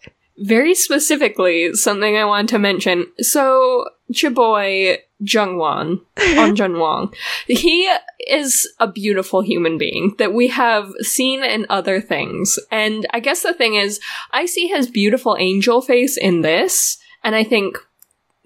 Very 0.41 0.73
specifically 0.73 1.73
something 1.73 2.17
I 2.17 2.25
want 2.25 2.49
to 2.49 2.59
mention. 2.59 3.05
So 3.19 3.85
Chiboy 4.11 4.97
Jungwon, 5.23 6.01
An 6.17 6.55
Jung 6.55 6.79
Won, 6.79 7.11
he 7.47 7.91
is 8.27 8.67
a 8.79 8.87
beautiful 8.87 9.41
human 9.41 9.77
being 9.77 10.15
that 10.17 10.33
we 10.33 10.47
have 10.47 10.91
seen 11.01 11.43
in 11.43 11.65
other 11.69 12.01
things. 12.01 12.59
And 12.71 13.05
I 13.11 13.19
guess 13.19 13.43
the 13.43 13.53
thing 13.53 13.75
is, 13.75 13.99
I 14.31 14.45
see 14.45 14.67
his 14.67 14.89
beautiful 14.89 15.37
angel 15.39 15.81
face 15.81 16.17
in 16.17 16.41
this, 16.41 16.97
and 17.23 17.35
I 17.35 17.43
think, 17.43 17.77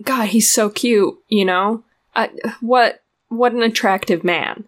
God, 0.04 0.28
he's 0.28 0.52
so 0.52 0.70
cute. 0.70 1.16
You 1.30 1.46
know, 1.46 1.84
I, 2.16 2.30
what 2.62 3.02
what 3.30 3.54
an 3.54 3.64
attractive 3.64 4.24
man. 4.24 4.66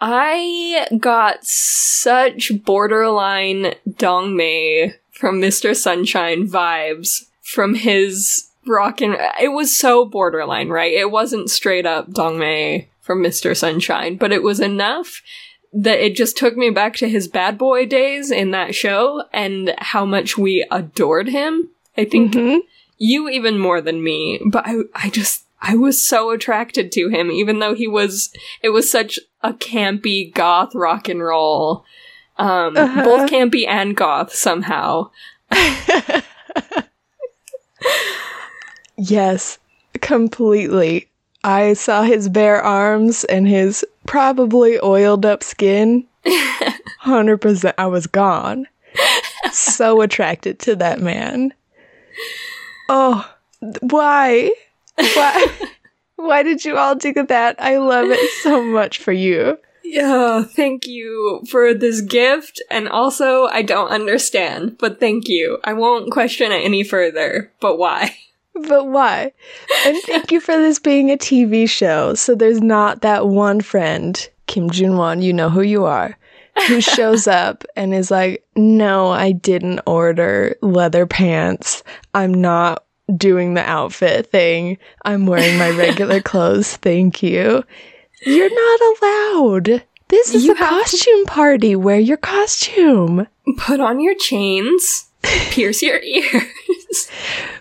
I 0.00 0.86
got 0.98 1.38
such 1.42 2.52
borderline 2.64 3.74
Dongmei 3.88 4.94
from 5.14 5.40
Mr. 5.40 5.74
Sunshine 5.76 6.46
vibes 6.48 7.24
from 7.42 7.74
his 7.74 8.50
rock 8.66 9.00
and 9.00 9.16
it 9.40 9.48
was 9.52 9.78
so 9.78 10.04
borderline, 10.04 10.68
right? 10.70 10.92
It 10.92 11.10
wasn't 11.10 11.50
straight 11.50 11.86
up 11.86 12.10
Dongmei 12.10 12.88
from 13.00 13.22
Mr. 13.22 13.56
Sunshine, 13.56 14.16
but 14.16 14.32
it 14.32 14.42
was 14.42 14.60
enough 14.60 15.20
that 15.72 15.98
it 16.04 16.16
just 16.16 16.36
took 16.36 16.56
me 16.56 16.70
back 16.70 16.94
to 16.96 17.08
his 17.08 17.28
bad 17.28 17.58
boy 17.58 17.84
days 17.84 18.30
in 18.30 18.52
that 18.52 18.74
show 18.74 19.24
and 19.32 19.74
how 19.78 20.04
much 20.06 20.38
we 20.38 20.66
adored 20.70 21.28
him. 21.28 21.68
I 21.98 22.04
think 22.04 22.32
Mhm. 22.32 22.60
you 22.96 23.28
even 23.28 23.58
more 23.58 23.80
than 23.80 24.02
me, 24.02 24.40
but 24.46 24.66
I, 24.66 24.76
I 24.94 25.10
just, 25.10 25.44
I 25.60 25.76
was 25.76 26.02
so 26.04 26.30
attracted 26.30 26.90
to 26.92 27.08
him, 27.08 27.30
even 27.30 27.58
though 27.58 27.74
he 27.74 27.88
was, 27.88 28.30
it 28.62 28.70
was 28.70 28.90
such 28.90 29.18
a 29.42 29.52
campy 29.52 30.32
goth 30.32 30.74
rock 30.74 31.08
and 31.08 31.22
roll. 31.22 31.84
Um, 32.36 32.76
Uh-huh. 32.76 33.02
both 33.04 33.30
campy 33.30 33.66
and 33.68 33.96
goth 33.96 34.32
somehow. 34.34 35.10
Yes, 38.96 39.58
completely. 40.00 41.08
I 41.42 41.74
saw 41.74 42.02
his 42.02 42.28
bare 42.28 42.62
arms 42.62 43.24
and 43.24 43.46
his 43.46 43.84
probably 44.06 44.78
oiled 44.80 45.26
up 45.26 45.42
skin. 45.42 46.06
100% 47.04 47.74
I 47.76 47.86
was 47.86 48.06
gone. 48.06 48.66
so 49.52 50.00
attracted 50.00 50.58
to 50.60 50.76
that 50.76 51.00
man. 51.00 51.52
Oh, 52.88 53.28
why? 53.80 54.52
Why? 54.96 55.46
why 56.16 56.42
did 56.44 56.64
you 56.64 56.76
all 56.78 56.94
do 56.94 57.12
that? 57.12 57.56
I 57.58 57.78
love 57.78 58.06
it 58.10 58.30
so 58.42 58.62
much 58.62 58.98
for 58.98 59.12
you. 59.12 59.58
Yeah, 59.84 60.42
thank 60.44 60.86
you 60.86 61.42
for 61.48 61.74
this 61.74 62.00
gift, 62.00 62.62
and 62.70 62.88
also 62.88 63.44
I 63.44 63.62
don't 63.62 63.90
understand, 63.90 64.78
but 64.78 64.98
thank 64.98 65.28
you. 65.28 65.58
I 65.62 65.74
won't 65.74 66.10
question 66.10 66.52
it 66.52 66.64
any 66.64 66.82
further, 66.82 67.52
but 67.60 67.76
why? 67.78 68.16
But 68.68 68.86
why? 68.86 69.32
And 69.84 69.96
thank 70.04 70.30
you 70.30 70.38
for 70.40 70.56
this 70.56 70.78
being 70.78 71.10
a 71.10 71.16
TV 71.16 71.68
show. 71.68 72.14
So 72.14 72.36
there's 72.36 72.60
not 72.60 73.00
that 73.00 73.26
one 73.26 73.60
friend, 73.60 74.16
Kim 74.46 74.70
Junwon, 74.70 75.24
you 75.24 75.32
know 75.32 75.50
who 75.50 75.62
you 75.62 75.86
are, 75.86 76.16
who 76.68 76.80
shows 76.96 77.26
up 77.26 77.64
and 77.74 77.92
is 77.92 78.12
like, 78.12 78.46
no, 78.54 79.08
I 79.08 79.32
didn't 79.32 79.80
order 79.86 80.54
leather 80.62 81.04
pants. 81.04 81.82
I'm 82.14 82.32
not 82.32 82.84
doing 83.16 83.54
the 83.54 83.68
outfit 83.68 84.30
thing. 84.30 84.78
I'm 85.04 85.26
wearing 85.26 85.58
my 85.58 85.70
regular 85.70 86.20
clothes. 86.22 86.76
Thank 86.76 87.24
you. 87.24 87.64
You're 88.26 88.50
not 88.50 88.80
allowed. 89.02 89.84
This 90.08 90.34
is 90.34 90.44
You 90.44 90.52
a 90.52 90.56
costume 90.56 91.24
party. 91.26 91.74
Wear 91.76 91.98
your 91.98 92.16
costume. 92.16 93.26
Put 93.58 93.80
on 93.80 94.00
your 94.00 94.14
chains, 94.14 95.06
pierce 95.22 95.82
your 95.82 95.98
ears. 96.02 97.10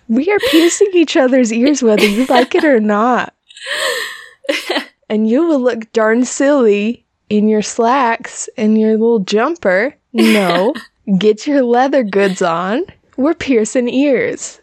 We 0.07 0.29
are 0.29 0.39
piercing 0.51 0.89
each 0.93 1.15
other's 1.17 1.51
ears 1.51 1.81
whether 1.81 2.05
you 2.05 2.25
like 2.25 2.55
it 2.55 2.63
or 2.63 2.79
not. 2.79 3.33
And 5.09 5.29
you 5.29 5.45
will 5.45 5.59
look 5.59 5.91
darn 5.93 6.25
silly 6.25 7.05
in 7.29 7.47
your 7.47 7.61
slacks 7.61 8.49
and 8.57 8.79
your 8.79 8.91
little 8.91 9.19
jumper. 9.19 9.95
No, 10.11 10.73
get 11.17 11.47
your 11.47 11.63
leather 11.63 12.03
goods 12.03 12.41
on. 12.41 12.85
We're 13.17 13.33
piercing 13.33 13.89
ears. 13.89 14.59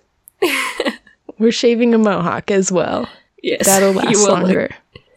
We're 1.38 1.52
shaving 1.52 1.94
a 1.94 1.98
mohawk 1.98 2.50
as 2.50 2.70
well. 2.70 3.08
Yes, 3.42 3.66
That'll 3.66 3.92
last 3.92 4.28
longer. 4.28 4.70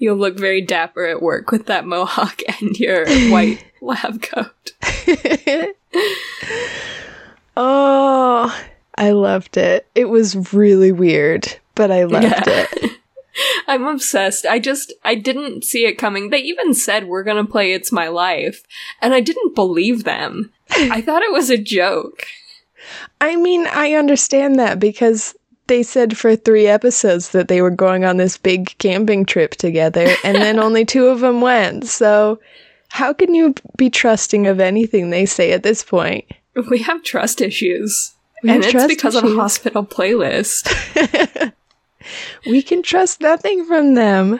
You'll 0.03 0.17
look 0.17 0.37
very 0.37 0.59
dapper 0.59 1.05
at 1.05 1.21
work 1.21 1.49
with 1.49 1.67
that 1.67 1.85
mohawk 1.85 2.41
and 2.61 2.77
your 2.77 3.07
white 3.31 3.63
lab 3.79 4.21
coat. 4.21 4.73
oh, 7.55 8.63
I 8.95 9.11
loved 9.11 9.55
it. 9.55 9.87
It 9.95 10.09
was 10.09 10.53
really 10.53 10.91
weird, 10.91 11.55
but 11.73 11.89
I 11.89 12.03
loved 12.03 12.25
Yeah. 12.25 12.43
it. 12.45 12.91
I'm 13.65 13.85
obsessed. 13.85 14.45
I 14.45 14.59
just 14.59 14.91
I 15.05 15.15
didn't 15.15 15.63
see 15.63 15.85
it 15.85 15.97
coming. 15.97 16.31
They 16.31 16.39
even 16.39 16.73
said 16.73 17.07
we're 17.07 17.23
gonna 17.23 17.45
play 17.45 17.71
It's 17.71 17.89
My 17.89 18.09
Life, 18.09 18.61
and 19.01 19.13
I 19.13 19.21
didn't 19.21 19.55
believe 19.55 20.03
them. 20.03 20.51
I 20.69 20.99
thought 20.99 21.23
it 21.23 21.31
was 21.31 21.49
a 21.49 21.57
joke. 21.57 22.25
I 23.21 23.37
mean, 23.37 23.67
I 23.67 23.93
understand 23.93 24.59
that 24.59 24.81
because 24.81 25.33
they 25.67 25.83
said 25.83 26.17
for 26.17 26.35
three 26.35 26.67
episodes 26.67 27.29
that 27.29 27.47
they 27.47 27.61
were 27.61 27.69
going 27.69 28.03
on 28.05 28.17
this 28.17 28.37
big 28.37 28.77
camping 28.77 29.25
trip 29.25 29.51
together, 29.51 30.07
and 30.23 30.35
then 30.37 30.59
only 30.59 30.85
two 30.93 31.07
of 31.07 31.21
them 31.21 31.41
went. 31.41 31.85
So, 31.85 32.39
how 32.89 33.13
can 33.13 33.33
you 33.33 33.55
be 33.77 33.89
trusting 33.89 34.47
of 34.47 34.59
anything 34.59 35.09
they 35.09 35.25
say 35.25 35.51
at 35.51 35.63
this 35.63 35.83
point? 35.83 36.25
We 36.69 36.79
have 36.79 37.03
trust 37.03 37.41
issues. 37.41 38.13
We 38.43 38.49
and 38.51 38.63
it's 38.63 38.71
trust 38.71 38.87
because 38.87 39.15
of 39.15 39.23
a 39.23 39.35
hospital 39.35 39.85
playlist. 39.85 40.69
We 42.45 42.61
can 42.61 42.83
trust 42.83 43.21
nothing 43.21 43.65
from 43.65 43.93
them. 43.93 44.39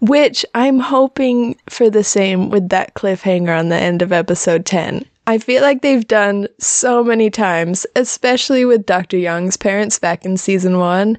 Which 0.00 0.44
I'm 0.54 0.80
hoping 0.80 1.56
for 1.70 1.88
the 1.88 2.04
same 2.04 2.50
with 2.50 2.68
that 2.68 2.94
cliffhanger 2.94 3.58
on 3.58 3.70
the 3.70 3.76
end 3.76 4.02
of 4.02 4.12
episode 4.12 4.66
10. 4.66 5.06
I 5.26 5.38
feel 5.38 5.62
like 5.62 5.80
they've 5.82 6.06
done 6.06 6.48
so 6.58 7.02
many 7.02 7.30
times, 7.30 7.86
especially 7.96 8.64
with 8.64 8.84
Dr. 8.84 9.16
Young's 9.16 9.56
parents 9.56 9.98
back 9.98 10.24
in 10.24 10.36
season 10.36 10.78
one. 10.78 11.18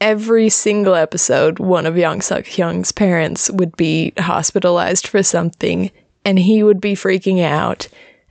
Every 0.00 0.48
single 0.48 0.94
episode, 0.94 1.58
one 1.58 1.86
of 1.86 1.96
Young 1.96 2.20
Suk 2.20 2.44
Hyung's 2.44 2.90
parents 2.92 3.50
would 3.50 3.76
be 3.76 4.12
hospitalized 4.18 5.06
for 5.06 5.22
something, 5.22 5.90
and 6.24 6.38
he 6.38 6.62
would 6.62 6.80
be 6.80 6.94
freaking 6.94 7.42
out. 7.42 7.86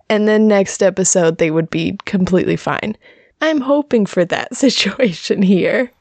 And 0.09 0.27
then 0.27 0.47
next 0.47 0.83
episode, 0.83 1.37
they 1.37 1.51
would 1.51 1.69
be 1.69 1.97
completely 2.05 2.57
fine. 2.57 2.97
I'm 3.41 3.61
hoping 3.61 4.05
for 4.05 4.25
that 4.25 4.55
situation 4.55 5.41
here. 5.41 5.91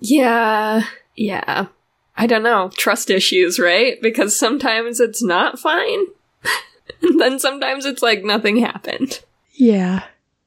yeah. 0.00 0.82
Yeah. 1.16 1.66
I 2.16 2.26
don't 2.26 2.42
know. 2.42 2.70
Trust 2.76 3.10
issues, 3.10 3.58
right? 3.58 4.00
Because 4.00 4.38
sometimes 4.38 5.00
it's 5.00 5.22
not 5.22 5.58
fine. 5.58 6.06
and 7.02 7.20
then 7.20 7.38
sometimes 7.38 7.84
it's 7.86 8.02
like 8.02 8.24
nothing 8.24 8.56
happened. 8.58 9.20
Yeah. 9.54 10.04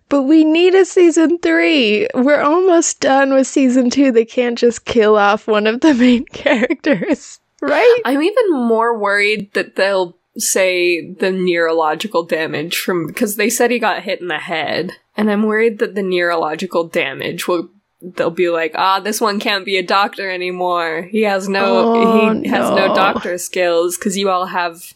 But 0.10 0.24
we 0.24 0.44
need 0.44 0.76
a 0.76 0.86
season 0.86 1.40
three. 1.40 2.08
We're 2.14 2.42
almost 2.42 3.00
done 3.00 3.34
with 3.34 3.48
season 3.48 3.90
two. 3.90 4.12
They 4.12 4.26
can't 4.26 4.58
just 4.58 4.86
kill 4.86 5.16
off 5.18 5.48
one 5.48 5.66
of 5.66 5.82
the 5.82 5.94
main 5.96 6.26
characters, 6.26 7.40
right? 7.62 8.02
I'm 8.06 8.22
even 8.22 8.52
more 8.52 8.98
worried 8.98 9.54
that 9.54 9.76
they'll 9.76 10.16
say 10.38 11.12
the 11.14 11.32
neurological 11.32 12.24
damage 12.24 12.78
from 12.78 13.08
because 13.08 13.36
they 13.38 13.50
said 13.50 13.72
he 13.72 13.80
got 13.80 14.04
hit 14.04 14.22
in 14.22 14.28
the 14.28 14.38
head, 14.40 14.94
and 15.18 15.32
I'm 15.32 15.44
worried 15.44 15.80
that 15.80 15.96
the 15.96 16.04
neurological 16.04 16.86
damage 16.86 17.48
will. 17.48 17.70
They'll 18.06 18.30
be 18.32 18.50
like, 18.50 18.74
ah, 18.76 19.00
this 19.00 19.22
one 19.22 19.40
can't 19.40 19.64
be 19.64 19.78
a 19.78 19.84
doctor 19.84 20.30
anymore. 20.30 21.04
He 21.04 21.22
has 21.22 21.48
no, 21.48 21.96
Oh, 21.96 22.34
he 22.42 22.50
has 22.50 22.70
no 22.70 22.88
no. 22.88 22.94
doctor 22.96 23.38
skills 23.38 23.98
because 23.98 24.18
you 24.18 24.30
all 24.30 24.48
have 24.48 24.94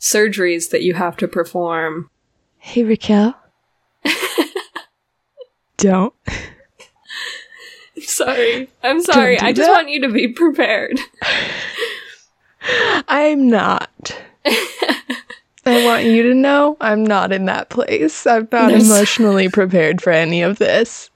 surgeries 0.00 0.70
that 0.70 0.82
you 0.82 0.94
have 0.94 1.16
to 1.18 1.28
perform. 1.28 2.10
Hey, 2.58 2.84
Raquel. 2.84 3.36
Don't. 5.76 6.14
Sorry, 8.00 8.68
I'm 8.82 9.00
sorry. 9.02 9.36
do 9.38 9.44
I 9.46 9.52
just 9.52 9.68
that. 9.68 9.74
want 9.74 9.88
you 9.90 10.00
to 10.02 10.08
be 10.12 10.28
prepared. 10.28 10.98
I'm 13.08 13.48
not. 13.48 14.16
I 15.64 15.84
want 15.84 16.04
you 16.04 16.22
to 16.24 16.34
know 16.34 16.76
I'm 16.80 17.04
not 17.04 17.32
in 17.32 17.46
that 17.46 17.70
place. 17.70 18.26
I'm 18.26 18.48
not 18.52 18.68
There's- 18.68 18.86
emotionally 18.88 19.48
prepared 19.48 20.00
for 20.02 20.10
any 20.10 20.42
of 20.42 20.58
this. 20.58 21.10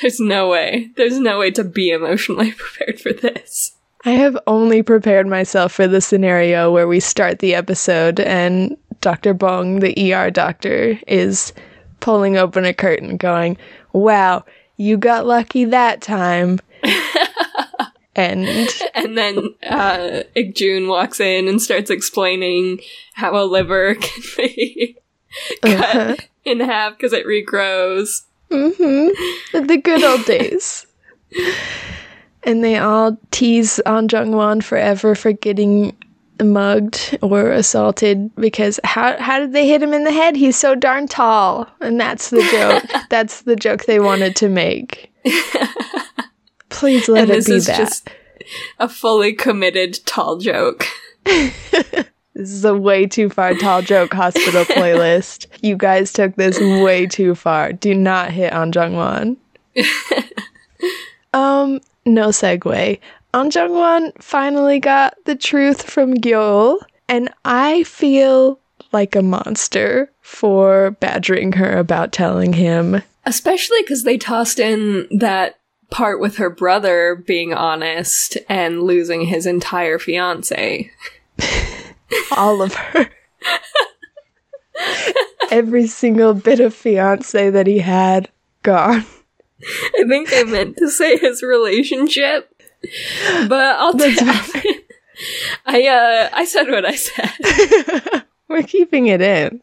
There's 0.00 0.20
no 0.20 0.48
way. 0.48 0.90
There's 0.96 1.18
no 1.18 1.40
way 1.40 1.50
to 1.52 1.64
be 1.64 1.90
emotionally 1.90 2.52
prepared 2.52 3.00
for 3.00 3.12
this. 3.12 3.72
I 4.06 4.10
have 4.10 4.38
only 4.46 4.82
prepared 4.82 5.26
myself 5.26 5.72
for 5.72 5.88
the 5.88 6.00
scenario 6.00 6.70
where 6.72 6.86
we 6.86 7.00
start 7.00 7.40
the 7.40 7.54
episode 7.56 8.20
and 8.20 8.76
Dr. 9.00 9.34
Bong, 9.34 9.80
the 9.80 10.12
ER 10.14 10.30
doctor, 10.30 10.98
is 11.08 11.52
pulling 12.00 12.36
open 12.36 12.64
a 12.64 12.72
curtain 12.72 13.16
going, 13.16 13.56
Wow, 13.92 14.44
you 14.76 14.96
got 14.96 15.26
lucky 15.26 15.64
that 15.66 16.00
time. 16.02 16.60
end. 18.16 18.68
And 18.94 19.18
then 19.18 19.54
uh, 19.68 20.22
June 20.54 20.86
walks 20.88 21.18
in 21.20 21.48
and 21.48 21.60
starts 21.60 21.90
explaining 21.90 22.80
how 23.14 23.36
a 23.36 23.44
liver 23.44 23.94
can 24.00 24.22
be 24.36 24.96
cut 25.62 25.96
Uh-huh. 25.96 26.16
in 26.44 26.60
half 26.60 26.96
because 26.96 27.12
it 27.12 27.26
regrows. 27.26 28.22
Mm-hmm. 28.50 29.66
The 29.66 29.76
good 29.78 30.04
old 30.04 30.24
days. 30.26 30.86
And 32.46 32.64
they 32.64 32.78
all 32.78 33.18
tease 33.32 33.80
An 33.80 34.08
Jung 34.10 34.32
Won 34.32 34.60
forever 34.62 35.14
for 35.14 35.32
getting 35.32 35.94
mugged 36.42 37.18
or 37.22 37.50
assaulted 37.50 38.34
because 38.36 38.78
how 38.84 39.18
how 39.18 39.38
did 39.40 39.52
they 39.52 39.66
hit 39.66 39.82
him 39.82 39.92
in 39.92 40.04
the 40.04 40.12
head? 40.12 40.36
He's 40.36 40.56
so 40.56 40.74
darn 40.74 41.08
tall. 41.08 41.68
And 41.80 42.00
that's 42.00 42.30
the 42.30 42.42
joke. 42.50 42.84
that's 43.10 43.42
the 43.42 43.56
joke 43.56 43.84
they 43.86 44.00
wanted 44.00 44.36
to 44.36 44.48
make. 44.48 45.12
Please 46.68 47.08
let 47.08 47.22
and 47.22 47.30
it 47.30 47.34
this 47.34 47.46
be 47.48 47.54
is 47.54 47.66
that. 47.66 47.76
just 47.78 48.10
a 48.78 48.88
fully 48.88 49.32
committed 49.32 49.98
tall 50.06 50.38
joke. 50.38 50.86
This 52.36 52.50
is 52.52 52.66
a 52.66 52.74
way 52.76 53.06
too 53.06 53.30
far 53.30 53.54
tall 53.54 53.80
joke 53.80 54.12
hospital 54.12 54.66
playlist. 54.66 55.46
You 55.62 55.74
guys 55.74 56.12
took 56.12 56.36
this 56.36 56.60
way 56.60 57.06
too 57.06 57.34
far. 57.34 57.72
Do 57.72 57.94
not 57.94 58.30
hit 58.30 58.52
on 58.52 58.72
Jungwon. 58.72 59.38
um, 61.32 61.80
no 62.06 62.28
segue. 62.28 62.98
An 63.34 63.50
Jungwon 63.50 64.12
finally 64.22 64.78
got 64.78 65.14
the 65.24 65.34
truth 65.34 65.82
from 65.82 66.14
Gyeol, 66.14 66.78
and 67.08 67.28
I 67.44 67.82
feel 67.82 68.58
like 68.92 69.14
a 69.14 69.22
monster 69.22 70.10
for 70.22 70.92
badgering 70.92 71.52
her 71.52 71.76
about 71.78 72.12
telling 72.12 72.54
him. 72.54 73.02
Especially 73.24 73.82
because 73.82 74.04
they 74.04 74.16
tossed 74.16 74.58
in 74.58 75.06
that 75.18 75.58
part 75.90 76.20
with 76.20 76.36
her 76.36 76.50
brother 76.50 77.14
being 77.26 77.52
honest 77.52 78.38
and 78.48 78.82
losing 78.82 79.26
his 79.26 79.46
entire 79.46 79.98
fiance. 79.98 80.90
all 82.36 82.62
of 82.62 82.74
her. 82.74 83.10
Every 85.50 85.86
single 85.86 86.34
bit 86.34 86.60
of 86.60 86.74
fiance 86.74 87.50
that 87.50 87.66
he 87.66 87.78
had 87.78 88.28
gone. 88.62 89.04
I 89.94 90.04
think 90.08 90.30
they 90.30 90.44
meant 90.44 90.76
to 90.78 90.90
say 90.90 91.16
his 91.18 91.42
relationship, 91.42 92.52
but 93.48 93.76
I'll 93.76 93.94
That's. 93.94 94.20
I 95.66 95.86
uh, 95.86 96.28
I 96.32 96.44
said 96.44 96.68
what 96.68 96.84
I 96.84 96.94
said. 96.94 98.24
We're 98.48 98.62
keeping 98.62 99.06
it 99.06 99.22
in. 99.22 99.62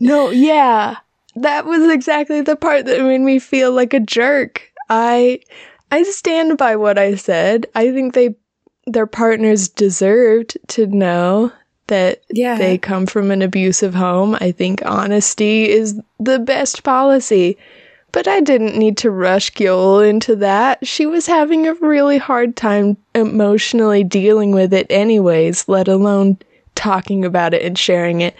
no, 0.00 0.30
yeah. 0.30 0.96
That 1.36 1.64
was 1.64 1.88
exactly 1.88 2.40
the 2.40 2.56
part 2.56 2.86
that 2.86 3.02
made 3.02 3.20
me 3.20 3.38
feel 3.38 3.72
like 3.72 3.94
a 3.94 4.00
jerk. 4.00 4.72
I 4.88 5.40
I 5.90 6.02
stand 6.04 6.58
by 6.58 6.76
what 6.76 6.98
I 6.98 7.14
said. 7.14 7.66
I 7.74 7.92
think 7.92 8.14
they 8.14 8.36
their 8.86 9.06
partners 9.06 9.68
deserved 9.68 10.58
to 10.68 10.86
know 10.86 11.52
that 11.90 12.22
Yeah. 12.32 12.56
they 12.56 12.78
come 12.78 13.04
from 13.06 13.30
an 13.30 13.42
abusive 13.42 13.94
home. 13.94 14.36
I 14.40 14.50
think 14.50 14.82
honesty 14.84 15.68
is 15.70 16.00
the 16.18 16.38
best 16.40 16.82
policy. 16.82 17.56
But 18.12 18.26
I 18.26 18.40
didn't 18.40 18.76
need 18.76 18.96
to 18.98 19.10
rush 19.12 19.52
Gyeol 19.52 20.08
into 20.08 20.34
that. 20.36 20.84
She 20.84 21.06
was 21.06 21.26
having 21.28 21.68
a 21.68 21.74
really 21.74 22.18
hard 22.18 22.56
time 22.56 22.96
emotionally 23.14 24.02
dealing 24.02 24.50
with 24.50 24.74
it, 24.74 24.88
anyways, 24.90 25.68
let 25.68 25.86
alone 25.86 26.38
talking 26.74 27.24
about 27.24 27.54
it 27.54 27.62
and 27.62 27.78
sharing 27.78 28.20
it. 28.20 28.34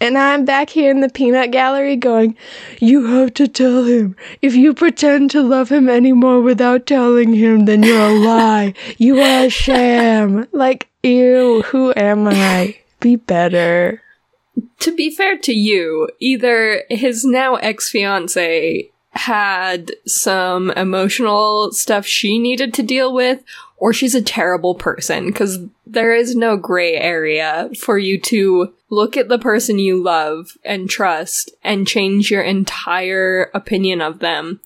And 0.00 0.16
I'm 0.16 0.44
back 0.44 0.70
here 0.70 0.90
in 0.92 1.00
the 1.00 1.08
peanut 1.08 1.50
gallery 1.50 1.96
going, 1.96 2.36
You 2.78 3.04
have 3.06 3.34
to 3.34 3.48
tell 3.48 3.82
him. 3.84 4.14
If 4.42 4.54
you 4.54 4.74
pretend 4.74 5.30
to 5.32 5.42
love 5.42 5.70
him 5.70 5.88
anymore 5.88 6.40
without 6.40 6.86
telling 6.86 7.32
him, 7.32 7.64
then 7.64 7.82
you're 7.82 7.98
a 7.98 8.14
lie. 8.14 8.74
You 8.98 9.18
are 9.20 9.46
a 9.46 9.48
sham. 9.48 10.46
Like, 10.52 10.88
ew, 11.02 11.62
who 11.62 11.92
am 11.96 12.28
I? 12.28 12.76
Be 13.00 13.16
better. 13.16 14.02
to 14.80 14.94
be 14.94 15.10
fair 15.10 15.36
to 15.38 15.52
you, 15.52 16.08
either 16.18 16.82
his 16.88 17.24
now 17.24 17.56
ex 17.56 17.90
fiance 17.90 18.90
had 19.10 19.92
some 20.06 20.70
emotional 20.72 21.72
stuff 21.72 22.06
she 22.06 22.38
needed 22.38 22.74
to 22.74 22.82
deal 22.82 23.14
with, 23.14 23.42
or 23.78 23.92
she's 23.92 24.14
a 24.14 24.22
terrible 24.22 24.74
person, 24.74 25.26
because 25.26 25.58
there 25.86 26.14
is 26.14 26.36
no 26.36 26.56
gray 26.56 26.94
area 26.94 27.70
for 27.78 27.98
you 27.98 28.20
to 28.20 28.72
look 28.90 29.16
at 29.16 29.28
the 29.28 29.38
person 29.38 29.78
you 29.78 30.02
love 30.02 30.56
and 30.64 30.88
trust 30.88 31.50
and 31.64 31.88
change 31.88 32.30
your 32.30 32.42
entire 32.42 33.50
opinion 33.54 34.00
of 34.00 34.18
them 34.18 34.60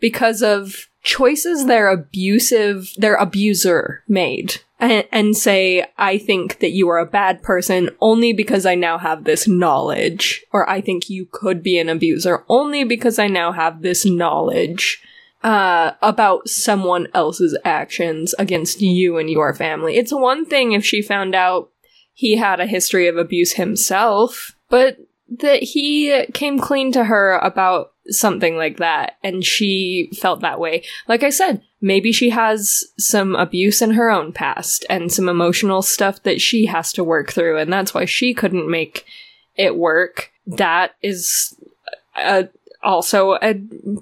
because 0.00 0.42
of 0.42 0.88
choices 1.02 1.66
their 1.66 1.88
abusive 1.88 2.90
their 2.96 3.14
abuser 3.16 4.02
made 4.08 4.60
and, 5.12 5.36
say 5.36 5.86
i 5.98 6.18
think 6.18 6.58
that 6.60 6.70
you 6.70 6.88
are 6.88 6.98
a 6.98 7.06
bad 7.06 7.42
person 7.42 7.90
only 8.00 8.32
because 8.32 8.66
i 8.66 8.74
now 8.74 8.98
have 8.98 9.24
this 9.24 9.48
knowledge 9.48 10.44
or 10.52 10.68
i 10.68 10.80
think 10.80 11.08
you 11.08 11.26
could 11.30 11.62
be 11.62 11.78
an 11.78 11.88
abuser 11.88 12.44
only 12.48 12.84
because 12.84 13.18
i 13.18 13.26
now 13.26 13.52
have 13.52 13.82
this 13.82 14.04
knowledge 14.04 15.02
uh, 15.42 15.92
about 16.00 16.48
someone 16.48 17.06
else's 17.12 17.56
actions 17.66 18.34
against 18.38 18.80
you 18.80 19.18
and 19.18 19.28
your 19.28 19.52
family. 19.52 19.96
It's 19.96 20.10
one 20.10 20.46
thing 20.46 20.72
if 20.72 20.86
she 20.86 21.02
found 21.02 21.34
out 21.34 21.70
he 22.14 22.36
had 22.36 22.60
a 22.60 22.66
history 22.66 23.08
of 23.08 23.18
abuse 23.18 23.52
himself 23.52 24.56
but 24.70 24.96
that 25.28 25.62
he 25.62 26.26
came 26.32 26.58
clean 26.58 26.92
to 26.92 27.04
her 27.04 27.38
about 27.38 27.92
something 28.08 28.56
like 28.56 28.78
that 28.78 29.16
and 29.22 29.44
she 29.44 30.10
felt 30.20 30.40
that 30.40 30.60
way. 30.60 30.84
Like 31.08 31.22
I 31.22 31.30
said, 31.30 31.62
maybe 31.80 32.12
she 32.12 32.30
has 32.30 32.84
some 32.98 33.34
abuse 33.34 33.80
in 33.80 33.92
her 33.92 34.10
own 34.10 34.32
past 34.32 34.84
and 34.90 35.12
some 35.12 35.28
emotional 35.28 35.82
stuff 35.82 36.22
that 36.24 36.40
she 36.40 36.66
has 36.66 36.92
to 36.92 37.04
work 37.04 37.32
through 37.32 37.58
and 37.58 37.72
that's 37.72 37.94
why 37.94 38.04
she 38.04 38.34
couldn't 38.34 38.70
make 38.70 39.04
it 39.56 39.76
work. 39.76 40.30
That 40.46 40.92
is 41.02 41.56
a, 42.16 42.48
also 42.82 43.34
a 43.34 43.54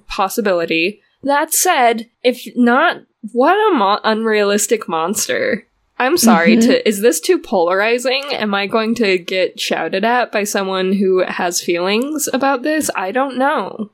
possibility. 0.09 1.03
That 1.23 1.55
said, 1.55 2.09
if 2.25 2.47
not, 2.57 3.03
what 3.33 3.55
a 3.55 3.77
mo- 3.77 4.01
unrealistic 4.03 4.89
monster. 4.89 5.67
I'm 6.03 6.19
sorry 6.19 6.57
to 6.57 6.89
is 6.89 7.01
this 7.01 7.21
too 7.21 7.39
polarizing? 7.39 8.25
Am 8.33 8.55
I 8.55 8.67
going 8.67 8.97
to 8.97 9.19
get 9.19 9.61
shouted 9.61 10.05
at 10.05 10.33
by 10.33 10.43
someone 10.43 10.93
who 10.93 11.23
has 11.23 11.63
feelings 11.63 12.29
about 12.33 12.63
this? 12.63 12.91
I 12.97 13.13
don't 13.13 13.39
know. 13.39 13.91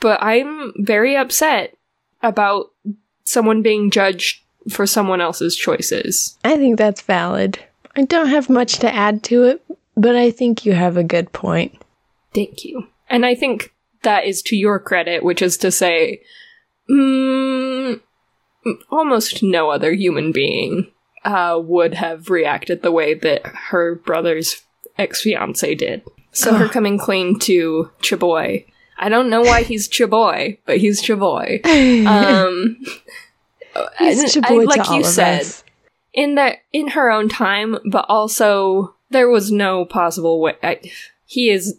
But 0.00 0.20
I'm 0.20 0.72
very 0.76 1.16
upset 1.16 1.76
about 2.20 2.72
someone 3.22 3.62
being 3.62 3.92
judged 3.92 4.42
for 4.70 4.88
someone 4.88 5.20
else's 5.20 5.56
choices. 5.56 6.36
I 6.44 6.56
think 6.56 6.78
that's 6.78 7.02
valid. 7.02 7.60
I 7.94 8.02
don't 8.02 8.28
have 8.28 8.50
much 8.50 8.78
to 8.78 8.92
add 8.92 9.22
to 9.24 9.44
it, 9.44 9.64
but 9.96 10.16
I 10.16 10.32
think 10.32 10.66
you 10.66 10.72
have 10.72 10.96
a 10.96 11.04
good 11.04 11.32
point. 11.32 11.80
Thank 12.34 12.64
you. 12.64 12.88
And 13.08 13.24
I 13.24 13.36
think 13.36 13.72
that 14.02 14.24
is 14.24 14.42
to 14.42 14.56
your 14.56 14.80
credit, 14.80 15.22
which 15.22 15.40
is 15.40 15.56
to 15.58 15.70
say, 15.70 16.22
mm, 16.90 18.00
almost 18.90 19.44
no 19.44 19.70
other 19.70 19.92
human 19.92 20.32
being 20.32 20.88
uh, 21.24 21.60
would 21.62 21.94
have 21.94 22.30
reacted 22.30 22.82
the 22.82 22.92
way 22.92 23.14
that 23.14 23.46
her 23.46 23.94
brother's 23.94 24.62
ex 24.98 25.22
fiance 25.22 25.74
did. 25.74 26.02
So 26.32 26.54
her 26.54 26.68
coming 26.68 26.98
clean 26.98 27.38
to 27.40 27.90
Chaboy. 28.00 28.64
I 28.98 29.08
don't 29.08 29.28
know 29.30 29.42
why 29.42 29.62
he's 29.62 29.88
Chaboy, 29.88 30.58
but 30.64 30.78
he's 30.78 31.02
Chaboy. 31.02 31.60
Um, 32.06 32.76
He's 33.98 34.34
Chaboy 34.34 34.62
I- 34.62 34.76
like 34.76 34.90
you 34.90 35.02
said, 35.04 35.40
us. 35.42 35.64
in 36.12 36.34
that 36.34 36.58
in 36.72 36.88
her 36.88 37.10
own 37.10 37.28
time, 37.28 37.78
but 37.84 38.04
also 38.08 38.94
there 39.10 39.28
was 39.28 39.50
no 39.50 39.84
possible 39.86 40.40
way. 40.40 40.54
I, 40.62 40.80
he 41.26 41.50
is 41.50 41.78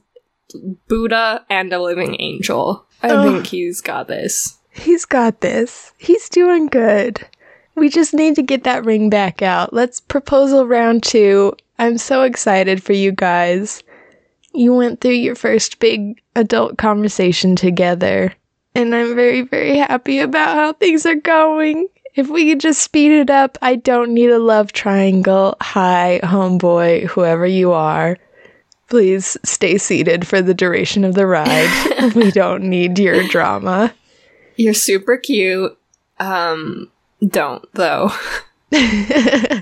Buddha 0.87 1.45
and 1.49 1.71
a 1.71 1.81
living 1.81 2.15
angel. 2.19 2.85
I 3.01 3.09
Ugh. 3.09 3.23
think 3.33 3.47
he's 3.47 3.81
got 3.81 4.07
this. 4.07 4.57
He's 4.71 5.05
got 5.05 5.41
this. 5.41 5.91
He's 5.97 6.29
doing 6.29 6.67
good. 6.67 7.27
We 7.75 7.89
just 7.89 8.13
need 8.13 8.35
to 8.35 8.43
get 8.43 8.63
that 8.63 8.85
ring 8.85 9.09
back 9.09 9.41
out. 9.41 9.73
Let's 9.73 9.99
proposal 9.99 10.67
round 10.67 11.03
two. 11.03 11.55
I'm 11.79 11.97
so 11.97 12.21
excited 12.23 12.83
for 12.83 12.93
you 12.93 13.11
guys. 13.11 13.83
You 14.53 14.75
went 14.75 15.01
through 15.01 15.11
your 15.11 15.35
first 15.35 15.79
big 15.79 16.21
adult 16.35 16.77
conversation 16.77 17.55
together, 17.55 18.33
and 18.75 18.93
I'm 18.93 19.15
very, 19.15 19.41
very 19.41 19.77
happy 19.77 20.19
about 20.19 20.55
how 20.55 20.73
things 20.73 21.05
are 21.05 21.15
going. 21.15 21.87
If 22.15 22.29
we 22.29 22.49
could 22.49 22.59
just 22.59 22.81
speed 22.81 23.11
it 23.11 23.31
up, 23.31 23.57
I 23.63 23.75
don't 23.75 24.13
need 24.13 24.29
a 24.29 24.37
love 24.37 24.71
triangle. 24.71 25.57
Hi, 25.59 26.19
homeboy, 26.23 27.07
whoever 27.07 27.47
you 27.47 27.71
are. 27.71 28.17
Please 28.87 29.35
stay 29.43 29.79
seated 29.79 30.27
for 30.27 30.39
the 30.39 30.53
duration 30.53 31.03
of 31.03 31.15
the 31.15 31.25
ride. 31.25 32.13
we 32.15 32.29
don't 32.29 32.63
need 32.63 32.99
your 32.99 33.27
drama. 33.29 33.91
You're 34.55 34.75
super 34.75 35.17
cute. 35.17 35.75
Um, 36.19 36.91
don't 37.29 37.65
though. 37.73 38.11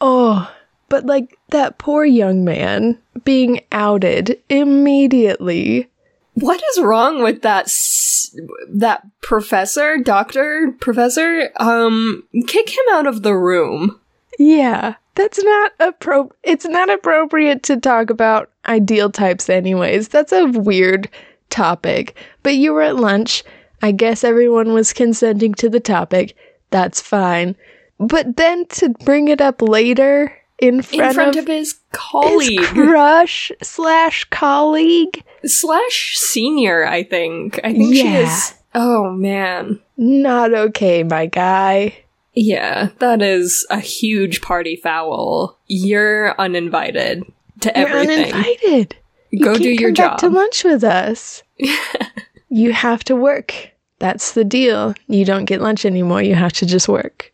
Oh, 0.00 0.50
but 0.88 1.04
like 1.04 1.36
that 1.50 1.78
poor 1.78 2.04
young 2.04 2.44
man 2.44 2.98
being 3.24 3.60
outed 3.70 4.40
immediately. 4.48 5.88
What 6.34 6.62
is 6.72 6.80
wrong 6.82 7.22
with 7.22 7.42
that 7.42 7.66
s- 7.66 8.34
that 8.68 9.02
professor, 9.20 9.98
doctor, 9.98 10.74
professor, 10.80 11.50
um, 11.56 12.24
kick 12.46 12.70
him 12.70 12.84
out 12.92 13.06
of 13.06 13.22
the 13.22 13.34
room. 13.36 14.00
Yeah, 14.38 14.94
that's 15.16 15.42
not 15.42 15.76
appro. 15.78 16.30
It's 16.44 16.64
not 16.64 16.88
appropriate 16.88 17.62
to 17.64 17.76
talk 17.76 18.08
about 18.08 18.50
ideal 18.66 19.10
types, 19.10 19.50
anyways. 19.50 20.08
That's 20.08 20.32
a 20.32 20.46
weird 20.46 21.10
topic. 21.50 22.16
But 22.42 22.54
you 22.54 22.72
were 22.72 22.82
at 22.82 22.96
lunch. 22.96 23.44
I 23.82 23.92
guess 23.92 24.24
everyone 24.24 24.72
was 24.72 24.92
consenting 24.92 25.54
to 25.54 25.68
the 25.68 25.80
topic. 25.80 26.36
That's 26.70 27.00
fine. 27.00 27.56
But 27.98 28.36
then 28.36 28.66
to 28.66 28.90
bring 29.04 29.28
it 29.28 29.40
up 29.40 29.60
later 29.62 30.36
in 30.58 30.82
front, 30.82 31.08
In 31.08 31.14
front 31.14 31.36
of, 31.36 31.42
of 31.44 31.48
his 31.48 31.78
colleague 31.92 32.60
his 32.60 32.68
crush 32.68 33.50
slash 33.62 34.24
colleague, 34.24 35.22
slash 35.44 36.14
senior, 36.16 36.86
I 36.86 37.02
think. 37.02 37.58
I 37.64 37.72
think 37.72 37.94
she 37.94 38.06
is. 38.08 38.54
Oh 38.74 39.10
man. 39.10 39.80
not 39.96 40.52
okay, 40.54 41.02
my 41.02 41.26
guy. 41.26 41.96
Yeah, 42.34 42.90
that 43.00 43.22
is 43.22 43.66
a 43.70 43.80
huge 43.80 44.40
party 44.42 44.76
foul. 44.76 45.58
You're 45.66 46.38
uninvited 46.40 47.24
to 47.60 47.72
You're 47.74 47.88
everything. 47.88 48.32
uninvited. 48.32 48.96
You 49.30 49.44
Go 49.44 49.56
do 49.58 49.68
your 49.70 49.90
job. 49.92 50.18
to 50.18 50.28
lunch 50.28 50.62
with 50.64 50.84
us. 50.84 51.42
you 52.50 52.72
have 52.72 53.02
to 53.04 53.16
work. 53.16 53.70
That's 53.98 54.32
the 54.32 54.44
deal. 54.44 54.94
You 55.08 55.24
don't 55.24 55.44
get 55.46 55.60
lunch 55.60 55.84
anymore. 55.86 56.22
You 56.22 56.34
have 56.34 56.52
to 56.54 56.66
just 56.66 56.88
work. 56.88 57.32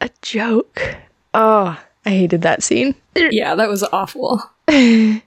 a 0.00 0.10
joke. 0.22 0.96
Oh, 1.34 1.78
I 2.04 2.10
hated 2.10 2.42
that 2.42 2.62
scene. 2.62 2.94
yeah, 3.14 3.54
that 3.54 3.68
was 3.68 3.82
awful. 3.84 4.42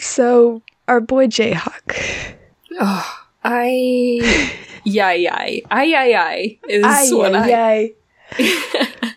So, 0.00 0.62
our 0.88 1.00
boy 1.00 1.26
Jayhawk. 1.26 2.34
Oh, 2.80 3.18
I. 3.44 4.50
Yay, 4.84 5.18
yay. 5.22 5.62
Ay, 5.70 5.94
ay, 5.94 6.14
ay. 6.14 6.58
Is 6.68 6.84
Ay, 6.86 7.08
what 7.12 7.34
I. 7.34 7.52
ay, 7.52 7.92
ay. 8.38 9.14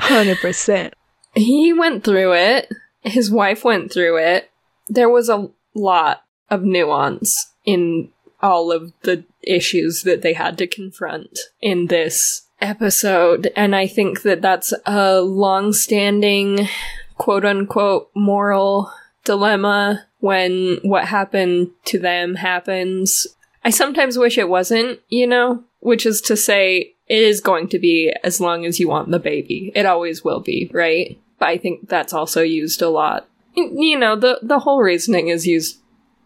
100%. 0.00 0.92
He 1.34 1.72
went 1.72 2.04
through 2.04 2.34
it. 2.34 2.70
His 3.02 3.30
wife 3.30 3.64
went 3.64 3.92
through 3.92 4.18
it. 4.18 4.50
There 4.88 5.10
was 5.10 5.28
a 5.28 5.50
lot 5.74 6.23
of 6.54 6.62
nuance 6.62 7.52
in 7.64 8.10
all 8.40 8.72
of 8.72 8.92
the 9.02 9.24
issues 9.42 10.02
that 10.02 10.22
they 10.22 10.32
had 10.32 10.56
to 10.58 10.66
confront 10.66 11.38
in 11.60 11.86
this 11.86 12.46
episode. 12.60 13.52
And 13.56 13.74
I 13.74 13.86
think 13.86 14.22
that 14.22 14.42
that's 14.42 14.72
a 14.86 15.20
long 15.20 15.72
standing 15.72 16.68
quote 17.16 17.44
unquote 17.44 18.10
moral 18.14 18.92
dilemma 19.24 20.06
when 20.18 20.78
what 20.82 21.06
happened 21.06 21.70
to 21.86 21.98
them 21.98 22.36
happens. 22.36 23.26
I 23.64 23.70
sometimes 23.70 24.18
wish 24.18 24.36
it 24.36 24.48
wasn't, 24.48 25.00
you 25.08 25.26
know, 25.26 25.64
which 25.80 26.06
is 26.06 26.20
to 26.22 26.36
say, 26.36 26.94
it 27.06 27.22
is 27.22 27.40
going 27.40 27.68
to 27.68 27.78
be 27.78 28.14
as 28.24 28.40
long 28.40 28.64
as 28.64 28.80
you 28.80 28.88
want 28.88 29.10
the 29.10 29.18
baby. 29.18 29.70
It 29.74 29.84
always 29.84 30.24
will 30.24 30.40
be, 30.40 30.70
right? 30.72 31.20
But 31.38 31.48
I 31.48 31.58
think 31.58 31.88
that's 31.88 32.14
also 32.14 32.42
used 32.42 32.80
a 32.80 32.88
lot. 32.88 33.28
You 33.54 33.98
know, 33.98 34.16
the 34.16 34.38
the 34.42 34.60
whole 34.60 34.80
reasoning 34.80 35.28
is 35.28 35.46
used 35.46 35.78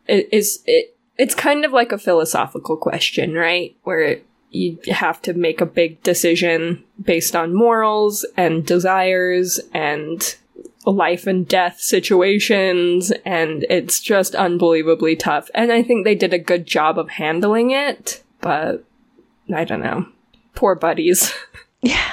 is 0.08 0.62
it 0.66 0.96
it's 1.16 1.34
kind 1.34 1.64
of 1.64 1.72
like 1.72 1.92
a 1.92 1.98
philosophical 1.98 2.76
question, 2.76 3.34
right? 3.34 3.76
Where 3.82 4.20
you 4.50 4.78
have 4.88 5.20
to 5.22 5.34
make 5.34 5.60
a 5.60 5.66
big 5.66 6.02
decision 6.02 6.84
based 7.02 7.36
on 7.36 7.54
morals 7.54 8.24
and 8.36 8.64
desires 8.64 9.60
and 9.74 10.36
life 10.86 11.26
and 11.26 11.46
death 11.46 11.80
situations 11.80 13.12
and 13.24 13.66
it's 13.68 14.00
just 14.00 14.34
unbelievably 14.34 15.16
tough. 15.16 15.50
And 15.54 15.70
I 15.70 15.82
think 15.82 16.04
they 16.04 16.14
did 16.14 16.32
a 16.32 16.38
good 16.38 16.66
job 16.66 16.98
of 16.98 17.10
handling 17.10 17.72
it, 17.72 18.22
but 18.40 18.84
I 19.54 19.64
don't 19.64 19.82
know. 19.82 20.06
Poor 20.54 20.74
buddies. 20.74 21.32
Yeah. 21.80 22.10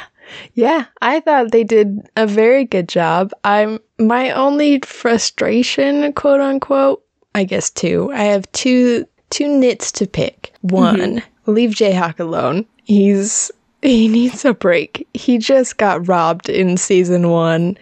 Yeah, 0.53 0.85
I 1.01 1.21
thought 1.21 1.51
they 1.51 1.63
did 1.63 2.07
a 2.15 2.27
very 2.27 2.65
good 2.65 2.87
job. 2.87 3.31
I'm 3.43 3.79
my 3.97 4.29
only 4.29 4.79
frustration, 4.81 6.13
quote 6.13 6.39
unquote, 6.39 7.03
I 7.35 7.43
guess 7.43 7.69
two. 7.69 8.11
I 8.13 8.23
have 8.23 8.49
two 8.53 9.05
two 9.29 9.47
nits 9.47 9.91
to 9.93 10.07
pick. 10.07 10.53
One, 10.61 11.17
mm-hmm. 11.17 11.51
leave 11.51 11.71
Jayhawk 11.71 12.19
alone. 12.19 12.65
He's 12.85 13.51
he 13.81 14.07
needs 14.17 14.45
a 14.45 14.53
break. 14.53 15.05
He 15.13 15.37
just 15.37 15.77
got 15.77 16.07
robbed 16.07 16.49
in 16.49 16.77
season 16.77 17.29
1 17.29 17.77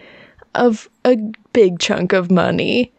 of 0.56 0.90
a 1.06 1.18
big 1.54 1.80
chunk 1.80 2.14
of 2.14 2.32
money. 2.32 2.92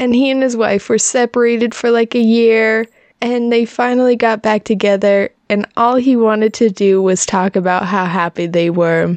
And 0.00 0.14
he 0.14 0.30
and 0.30 0.42
his 0.42 0.56
wife 0.56 0.88
were 0.88 0.98
separated 0.98 1.74
for 1.74 1.90
like 1.90 2.14
a 2.14 2.20
year 2.20 2.86
and 3.20 3.52
they 3.52 3.64
finally 3.64 4.16
got 4.16 4.42
back 4.42 4.64
together 4.64 5.30
and 5.48 5.66
all 5.76 5.96
he 5.96 6.16
wanted 6.16 6.54
to 6.54 6.70
do 6.70 7.00
was 7.00 7.24
talk 7.24 7.54
about 7.54 7.86
how 7.86 8.06
happy 8.06 8.46
they 8.46 8.70
were 8.70 9.16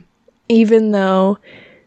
even 0.50 0.92
though 0.92 1.38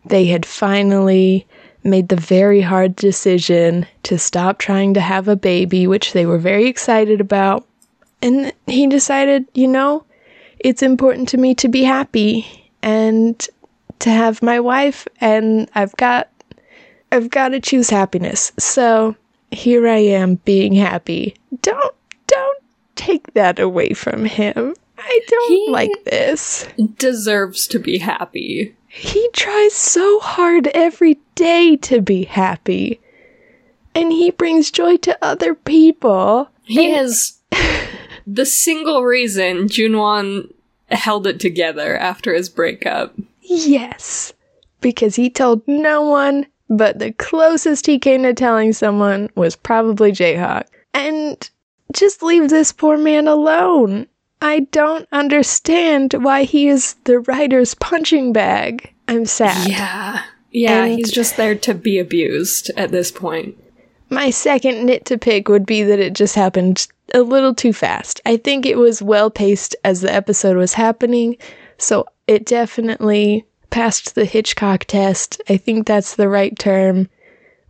they 0.07 0.25
had 0.25 0.47
finally 0.47 1.47
made 1.87 2.09
the 2.09 2.17
very 2.17 2.61
hard 2.61 2.97
decision 2.97 3.87
to 4.03 4.19
stop 4.19 4.59
trying 4.59 4.95
to 4.95 5.01
have 5.01 5.29
a 5.29 5.37
baby 5.37 5.87
which 5.87 6.13
they 6.13 6.27
were 6.27 6.39
very 6.39 6.67
excited 6.67 7.21
about 7.21 7.67
and 8.23 8.53
he 8.67 8.87
decided 8.87 9.47
you 9.55 9.69
know 9.69 10.05
it's 10.59 10.83
important 10.83 11.29
to 11.29 11.37
me 11.37 11.55
to 11.55 11.69
be 11.69 11.83
happy 11.83 12.47
and 12.83 13.49
to 13.99 14.11
have 14.11 14.43
my 14.43 14.61
wife 14.61 15.07
and 15.21 15.71
I've 15.75 15.97
got 15.97 16.29
I've 17.13 17.31
got 17.31 17.49
to 17.49 17.61
choose 17.61 17.89
happiness. 17.89 18.53
So 18.59 19.17
here 19.51 19.87
I 19.89 19.99
am 19.99 20.37
being 20.45 20.75
happy. 20.75 21.37
Don't 21.63 21.95
don't 22.27 22.63
take 22.95 23.33
that 23.35 23.59
away 23.59 23.93
from 23.93 24.25
him. 24.25 24.75
I 24.99 25.21
don't 25.29 25.49
He- 25.53 25.71
like 25.71 26.05
this. 26.05 26.67
Deserves 26.99 27.67
to 27.69 27.79
be 27.79 27.99
happy. 27.99 28.75
He 28.89 29.29
tries 29.33 29.75
so 29.75 30.21
hard 30.21 30.69
every 30.69 31.19
day 31.35 31.77
to 31.77 32.01
be 32.01 32.25
happy. 32.25 33.01
And 33.95 34.13
he 34.13 34.31
brings 34.31 34.71
joy 34.71 34.97
to 34.99 35.19
other 35.23 35.55
people. 35.55 36.49
He 36.65 36.93
is 36.93 37.39
the 38.27 38.47
single 38.47 39.05
reason 39.05 39.69
Junwon 39.69 40.53
held 40.91 41.27
it 41.27 41.41
together 41.41 41.97
after 41.97 42.35
his 42.35 42.49
breakup. 42.49 43.15
Yes. 43.43 44.33
Because 44.81 45.17
he 45.17 45.29
told 45.31 45.67
no 45.67 46.03
one, 46.03 46.47
but 46.69 46.99
the 46.99 47.13
closest 47.13 47.87
he 47.87 47.99
came 47.99 48.23
to 48.23 48.35
telling 48.35 48.73
someone 48.73 49.31
was 49.35 49.57
probably 49.57 50.13
Jayhawk. 50.13 50.65
And 50.95 51.49
just 51.93 52.23
leave 52.23 52.49
this 52.49 52.73
poor 52.73 52.97
man 52.97 53.29
alone. 53.29 54.07
I 54.41 54.61
don't 54.61 55.09
understand 55.13 56.13
why 56.15 56.45
he 56.45 56.69
is 56.69 56.95
the 57.05 57.21
writer's 57.21 57.75
punching 57.75 58.33
bag. 58.33 58.93
I'm 59.09 59.25
sad. 59.25 59.69
Yeah. 59.69 60.23
Yeah, 60.51 60.85
And- 60.85 60.99
he's 60.99 61.11
just 61.11 61.37
there 61.37 61.55
to 61.55 61.75
be 61.75 61.99
abused 61.99 62.71
at 62.77 62.91
this 62.91 63.11
point. 63.11 63.57
My 64.09 64.31
second 64.31 64.87
nit 64.87 65.05
to 65.07 65.19
pick 65.19 65.49
would 65.49 65.67
be 65.67 65.83
that 65.83 65.99
it 65.99 66.13
just 66.13 66.35
happened 66.37 66.87
a 67.13 67.21
little 67.23 67.55
too 67.55 67.73
fast. 67.73 68.21
I 68.25 68.37
think 68.37 68.65
it 68.65 68.79
was 68.79 69.03
well 69.03 69.31
paced 69.31 69.75
as 69.85 70.01
the 70.01 70.13
episode 70.15 70.57
was 70.57 70.75
happening, 70.75 71.37
so 71.77 72.07
it 72.29 72.47
definitely 72.47 73.45
passed 73.71 74.15
the 74.15 74.25
Hitchcock 74.25 74.85
test. 74.85 75.43
I 75.49 75.57
think 75.57 75.87
that's 75.87 76.15
the 76.15 76.29
right 76.29 76.57
term. 76.57 77.09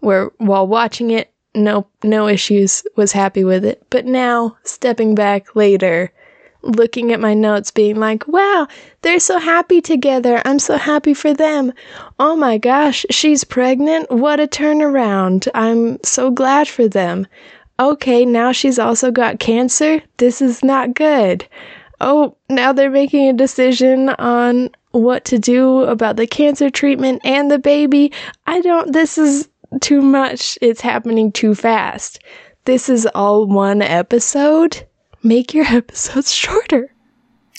Where 0.00 0.31
while 0.37 0.66
watching 0.66 1.11
it, 1.11 1.33
no 1.55 1.87
no 2.05 2.29
issues, 2.29 2.85
was 2.96 3.12
happy 3.12 3.42
with 3.42 3.64
it. 3.64 3.83
But 3.88 4.05
now, 4.05 4.59
stepping 4.62 5.14
back 5.14 5.57
later, 5.57 6.12
looking 6.66 7.12
at 7.12 7.20
my 7.20 7.35
notes 7.35 7.70
being 7.70 7.96
like, 7.96 8.26
"Wow, 8.29 8.68
they're 9.02 9.20
so 9.20 9.38
happy 9.38 9.81
together. 9.81 10.42
I'm 10.44 10.59
so 10.59 10.76
happy 10.76 11.14
for 11.14 11.33
them. 11.33 11.72
Oh 12.18 12.37
my 12.37 12.59
gosh, 12.59 13.07
she's 13.11 13.44
pregnant. 13.44 14.11
What 14.11 14.40
a 14.40 14.46
turnaround. 14.46 15.48
I'm 15.55 16.02
so 16.02 16.31
glad 16.31 16.68
for 16.68 16.88
them. 16.88 17.26
Okay, 17.79 18.24
now 18.24 18.52
she's 18.52 18.79
also 18.79 19.11
got 19.11 19.38
cancer. 19.38 20.02
This 20.16 20.40
is 20.40 20.64
not 20.64 20.94
good. 20.94 21.46
Oh, 22.00 22.37
now 22.48 22.72
they're 22.72 22.90
making 22.90 23.29
a 23.29 23.33
decision 23.33 24.11
on 24.11 24.70
what 24.92 25.24
to 25.26 25.38
do 25.38 25.81
about 25.81 26.16
the 26.16 26.26
cancer 26.26 26.70
treatment 26.70 27.20
and 27.24 27.50
the 27.50 27.59
baby. 27.59 28.12
I 28.46 28.61
don't, 28.61 28.92
this 28.92 29.18
is 29.18 29.48
too 29.81 30.00
much. 30.00 30.59
It's 30.62 30.81
happening 30.81 31.33
too 31.33 31.55
fast. 31.55 32.18
This 32.64 32.88
is 32.88 33.07
all 33.14 33.46
one 33.46 33.83
episode. 33.83 34.87
Make 35.22 35.55
your 35.55 35.64
episodes 35.68 36.33
shorter. 36.33 36.92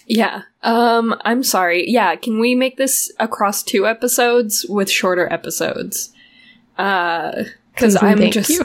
Yeah. 0.06 0.44
Um, 0.64 1.16
I'm 1.26 1.44
sorry. 1.44 1.90
Yeah, 1.90 2.16
can 2.16 2.40
we 2.40 2.56
make 2.56 2.78
this 2.78 3.12
across 3.20 3.62
two 3.64 3.86
episodes 3.86 4.66
with 4.68 4.90
shorter 4.90 5.32
episodes? 5.32 6.14
Uh, 6.78 7.44
cause 7.76 8.02
I'm 8.02 8.32
just, 8.32 8.50
you. 8.50 8.64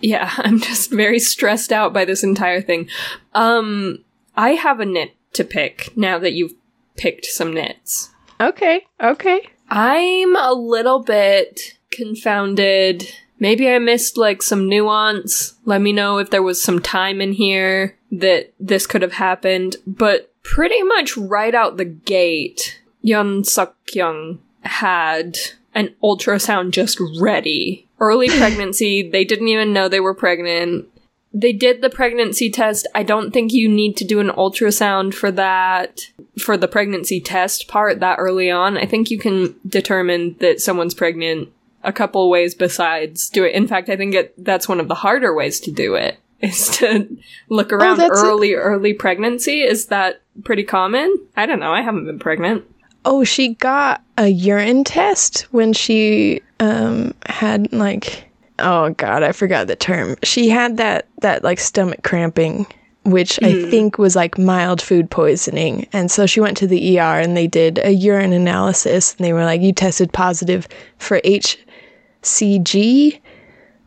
yeah, 0.00 0.32
I'm 0.38 0.60
just 0.60 0.90
very 0.90 1.18
stressed 1.18 1.72
out 1.72 1.92
by 1.92 2.04
this 2.04 2.24
entire 2.24 2.60
thing. 2.60 2.88
Um, 3.34 4.04
I 4.36 4.50
have 4.50 4.80
a 4.80 4.84
knit 4.84 5.14
to 5.34 5.44
pick 5.44 5.96
now 5.96 6.18
that 6.18 6.32
you've 6.32 6.54
picked 6.96 7.26
some 7.26 7.52
knits. 7.52 8.10
Okay, 8.40 8.86
okay. 9.00 9.42
I'm 9.68 10.34
a 10.34 10.52
little 10.52 11.00
bit 11.00 11.78
confounded 11.90 13.12
Maybe 13.40 13.70
I 13.70 13.78
missed 13.78 14.18
like 14.18 14.42
some 14.42 14.68
nuance. 14.68 15.54
Let 15.64 15.80
me 15.80 15.94
know 15.94 16.18
if 16.18 16.28
there 16.28 16.42
was 16.42 16.62
some 16.62 16.78
time 16.78 17.22
in 17.22 17.32
here 17.32 17.96
that 18.10 18.52
this 18.58 18.86
could 18.86 19.02
have 19.02 19.14
happened. 19.14 19.76
But 19.86 20.30
pretty 20.42 20.82
much 20.82 21.16
right 21.16 21.54
out 21.54 21.76
the 21.76 21.84
gate, 21.84 22.80
Yun 23.02 23.44
Suk 23.44 23.76
Young 23.92 24.40
had 24.62 25.38
an 25.74 25.94
ultrasound 26.02 26.72
just 26.72 27.00
ready. 27.18 27.86
Early 27.98 28.28
pregnancy, 28.38 29.08
they 29.08 29.24
didn't 29.24 29.48
even 29.48 29.72
know 29.72 29.88
they 29.88 30.00
were 30.00 30.14
pregnant. 30.14 30.86
They 31.32 31.52
did 31.52 31.80
the 31.80 31.90
pregnancy 31.90 32.50
test. 32.50 32.88
I 32.94 33.04
don't 33.04 33.30
think 33.30 33.52
you 33.52 33.68
need 33.68 33.96
to 33.98 34.04
do 34.04 34.18
an 34.18 34.30
ultrasound 34.30 35.14
for 35.14 35.30
that, 35.30 36.00
for 36.38 36.56
the 36.56 36.66
pregnancy 36.66 37.20
test 37.20 37.68
part 37.68 38.00
that 38.00 38.18
early 38.18 38.50
on. 38.50 38.76
I 38.76 38.84
think 38.84 39.10
you 39.10 39.18
can 39.18 39.54
determine 39.66 40.34
that 40.40 40.60
someone's 40.60 40.94
pregnant 40.94 41.50
a 41.84 41.92
couple 41.92 42.28
ways 42.28 42.54
besides 42.54 43.30
do 43.30 43.44
it. 43.44 43.54
In 43.54 43.68
fact, 43.68 43.88
I 43.88 43.96
think 43.96 44.14
it, 44.14 44.44
that's 44.44 44.68
one 44.68 44.80
of 44.80 44.88
the 44.88 44.96
harder 44.96 45.32
ways 45.32 45.60
to 45.60 45.70
do 45.70 45.94
it 45.94 46.18
is 46.42 46.68
to 46.78 47.08
look 47.48 47.72
around 47.72 47.98
that's 47.98 48.20
a- 48.20 48.26
early, 48.26 48.54
early 48.54 48.92
pregnancy. 48.92 49.62
Is 49.62 49.86
that 49.86 50.22
pretty 50.44 50.64
common? 50.64 51.14
I 51.36 51.46
don't 51.46 51.60
know. 51.60 51.72
I 51.72 51.82
haven't 51.82 52.06
been 52.06 52.18
pregnant. 52.18 52.64
Oh, 53.04 53.24
she 53.24 53.54
got 53.54 54.02
a 54.18 54.28
urine 54.28 54.84
test 54.84 55.42
when 55.52 55.72
she 55.72 56.42
um 56.60 57.14
had 57.26 57.72
like 57.72 58.26
oh 58.58 58.90
god, 58.90 59.22
I 59.22 59.32
forgot 59.32 59.68
the 59.68 59.76
term. 59.76 60.16
She 60.22 60.50
had 60.50 60.76
that 60.76 61.08
that 61.22 61.42
like 61.42 61.58
stomach 61.58 62.02
cramping 62.02 62.66
which 63.04 63.42
I 63.42 63.70
think 63.70 63.98
was 63.98 64.14
like 64.14 64.38
mild 64.38 64.82
food 64.82 65.10
poisoning. 65.10 65.86
And 65.92 66.10
so 66.10 66.26
she 66.26 66.40
went 66.40 66.56
to 66.58 66.66
the 66.66 66.98
ER 66.98 67.18
and 67.18 67.36
they 67.36 67.46
did 67.46 67.78
a 67.78 67.92
urine 67.92 68.32
analysis 68.32 69.14
and 69.14 69.24
they 69.24 69.32
were 69.32 69.44
like 69.44 69.62
you 69.62 69.72
tested 69.72 70.12
positive 70.12 70.68
for 70.98 71.20
HCG, 71.20 73.20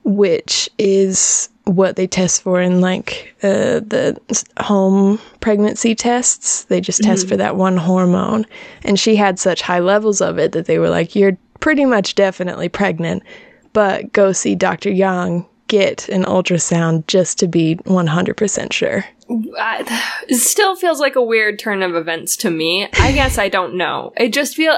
which 0.04 0.70
is 0.80 1.50
what 1.66 1.96
they 1.96 2.08
test 2.08 2.42
for 2.42 2.62
in 2.62 2.82
like 2.82 3.36
uh, 3.42 3.80
the 3.80 4.20
home 4.58 5.20
pregnancy 5.40 5.96
tests. 5.96 6.66
They 6.66 6.82
just 6.82 7.02
test 7.04 7.28
for 7.28 7.38
that 7.38 7.56
one 7.56 7.78
hormone. 7.78 8.46
And 8.84 9.00
she 9.00 9.16
had 9.16 9.40
such 9.40 9.62
high 9.62 9.80
levels 9.80 10.22
of 10.22 10.38
it 10.38 10.52
that 10.52 10.66
they 10.66 10.78
were 10.78 10.90
like, 10.90 11.16
you're 11.16 11.38
pretty 11.60 11.86
much 11.86 12.16
definitely 12.16 12.68
pregnant, 12.68 13.24
but 13.72 14.12
go 14.12 14.34
see 14.34 14.56
Dr. 14.56 14.92
Young, 14.92 15.46
get 15.68 16.10
an 16.10 16.24
ultrasound 16.26 17.08
just 17.08 17.40
to 17.40 17.48
be 17.48 17.78
100% 17.86 18.74
sure. 18.74 19.06
I, 19.30 20.14
it 20.28 20.36
still 20.36 20.76
feels 20.76 21.00
like 21.00 21.16
a 21.16 21.22
weird 21.22 21.60
turn 21.60 21.82
of 21.84 21.96
events 21.96 22.36
to 22.38 22.50
me. 22.52 22.88
I 23.00 23.12
guess 23.12 23.38
I 23.38 23.50
don't 23.50 23.76
know. 23.76 24.14
It 24.18 24.34
just 24.34 24.56
feel. 24.56 24.78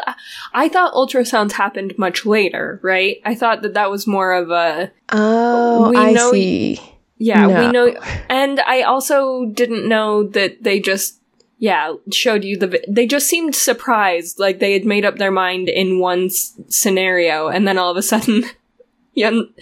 I 0.53 0.69
thought 0.69 0.93
ultrasounds 0.93 1.53
happened 1.53 1.93
much 1.97 2.25
later, 2.25 2.79
right? 2.83 3.17
I 3.25 3.35
thought 3.35 3.61
that 3.63 3.73
that 3.73 3.89
was 3.91 4.05
more 4.07 4.33
of 4.33 4.51
a 4.51 4.91
Oh, 5.11 5.89
We 5.89 5.97
I 5.97 6.11
know- 6.11 6.31
see. 6.31 6.79
yeah. 7.17 7.47
No. 7.47 7.59
We 7.65 7.71
know, 7.71 7.99
and 8.29 8.59
I 8.61 8.81
also 8.83 9.45
didn't 9.45 9.87
know 9.87 10.23
that 10.27 10.63
they 10.63 10.79
just 10.79 11.19
yeah 11.57 11.93
showed 12.11 12.43
you 12.43 12.57
the. 12.57 12.67
vi- 12.67 12.85
They 12.87 13.07
just 13.07 13.27
seemed 13.27 13.55
surprised, 13.55 14.39
like 14.39 14.59
they 14.59 14.73
had 14.73 14.85
made 14.85 15.05
up 15.05 15.17
their 15.17 15.31
mind 15.31 15.69
in 15.69 15.99
one 15.99 16.25
s- 16.25 16.53
scenario, 16.67 17.47
and 17.47 17.67
then 17.67 17.77
all 17.77 17.89
of 17.91 17.97
a 17.97 18.01
sudden, 18.03 18.43
Yun 19.13 19.53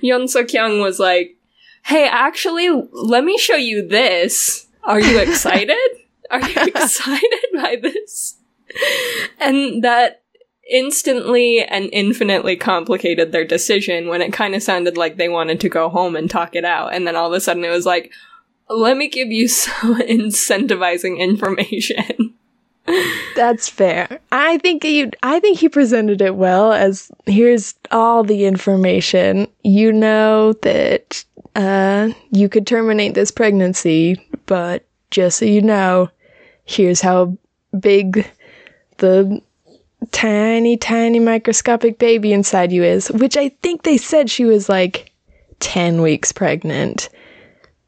Yun 0.00 0.28
Suk 0.28 0.52
Young 0.52 0.80
was 0.80 0.98
like, 1.00 1.36
"Hey, 1.84 2.08
actually, 2.08 2.70
let 2.92 3.24
me 3.24 3.38
show 3.38 3.56
you 3.56 3.86
this. 3.86 4.66
Are 4.84 5.00
you 5.00 5.18
excited? 5.18 5.76
Are 6.30 6.48
you 6.48 6.62
excited 6.62 7.46
by 7.54 7.76
this?" 7.80 8.36
And 9.40 9.82
that 9.82 10.22
instantly 10.70 11.62
and 11.62 11.88
infinitely 11.92 12.56
complicated 12.56 13.32
their 13.32 13.44
decision 13.44 14.06
when 14.06 14.22
it 14.22 14.32
kind 14.32 14.54
of 14.54 14.62
sounded 14.62 14.96
like 14.96 15.16
they 15.16 15.28
wanted 15.28 15.60
to 15.60 15.68
go 15.68 15.88
home 15.88 16.14
and 16.14 16.30
talk 16.30 16.54
it 16.54 16.64
out. 16.64 16.94
And 16.94 17.06
then 17.06 17.16
all 17.16 17.26
of 17.26 17.32
a 17.32 17.40
sudden 17.40 17.64
it 17.64 17.70
was 17.70 17.86
like, 17.86 18.12
let 18.68 18.96
me 18.96 19.08
give 19.08 19.28
you 19.28 19.48
some 19.48 20.00
incentivizing 20.00 21.18
information. 21.18 22.34
That's 23.36 23.68
fair. 23.68 24.20
I 24.32 24.58
think 24.58 24.84
you 24.84 25.10
I 25.22 25.38
think 25.38 25.58
he 25.58 25.68
presented 25.68 26.20
it 26.22 26.34
well 26.34 26.72
as 26.72 27.10
here's 27.26 27.74
all 27.92 28.24
the 28.24 28.46
information. 28.46 29.46
You 29.62 29.92
know 29.92 30.54
that 30.62 31.24
uh 31.56 32.10
you 32.30 32.48
could 32.48 32.66
terminate 32.66 33.14
this 33.14 33.30
pregnancy, 33.30 34.16
but 34.46 34.84
just 35.10 35.38
so 35.38 35.44
you 35.44 35.62
know, 35.62 36.08
here's 36.64 37.00
how 37.00 37.36
big 37.78 38.28
the 38.98 39.40
tiny 40.12 40.76
tiny 40.76 41.18
microscopic 41.18 41.98
baby 41.98 42.32
inside 42.32 42.72
you 42.72 42.82
is, 42.82 43.10
which 43.10 43.36
I 43.36 43.50
think 43.62 43.82
they 43.82 43.96
said 43.96 44.30
she 44.30 44.44
was 44.44 44.68
like 44.68 45.12
10 45.60 46.02
weeks 46.02 46.32
pregnant. 46.32 47.08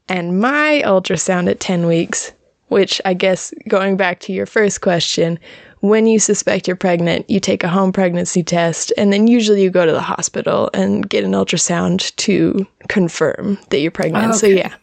And 0.09 0.39
my 0.39 0.83
ultrasound 0.85 1.49
at 1.49 1.59
10 1.59 1.87
weeks, 1.87 2.31
which 2.67 3.01
I 3.05 3.13
guess 3.13 3.53
going 3.67 3.97
back 3.97 4.19
to 4.21 4.33
your 4.33 4.45
first 4.45 4.81
question, 4.81 5.39
when 5.83 6.07
you 6.07 6.17
suspect 6.17 6.65
you're 6.65 6.77
pregnant, 6.77 7.29
you 7.29 7.41
take 7.41 7.61
a 7.61 7.67
home 7.67 7.91
pregnancy 7.91 8.41
test, 8.41 8.93
and 8.97 9.11
then 9.11 9.27
usually 9.27 9.61
you 9.61 9.69
go 9.69 9.85
to 9.85 9.91
the 9.91 10.01
hospital 10.01 10.69
and 10.73 11.09
get 11.09 11.25
an 11.25 11.33
ultrasound 11.33 12.15
to 12.15 12.65
confirm 12.87 13.57
that 13.69 13.81
you're 13.81 13.91
pregnant. 13.91 14.27
Oh, 14.29 14.37
so, 14.37 14.47
yeah, 14.47 14.73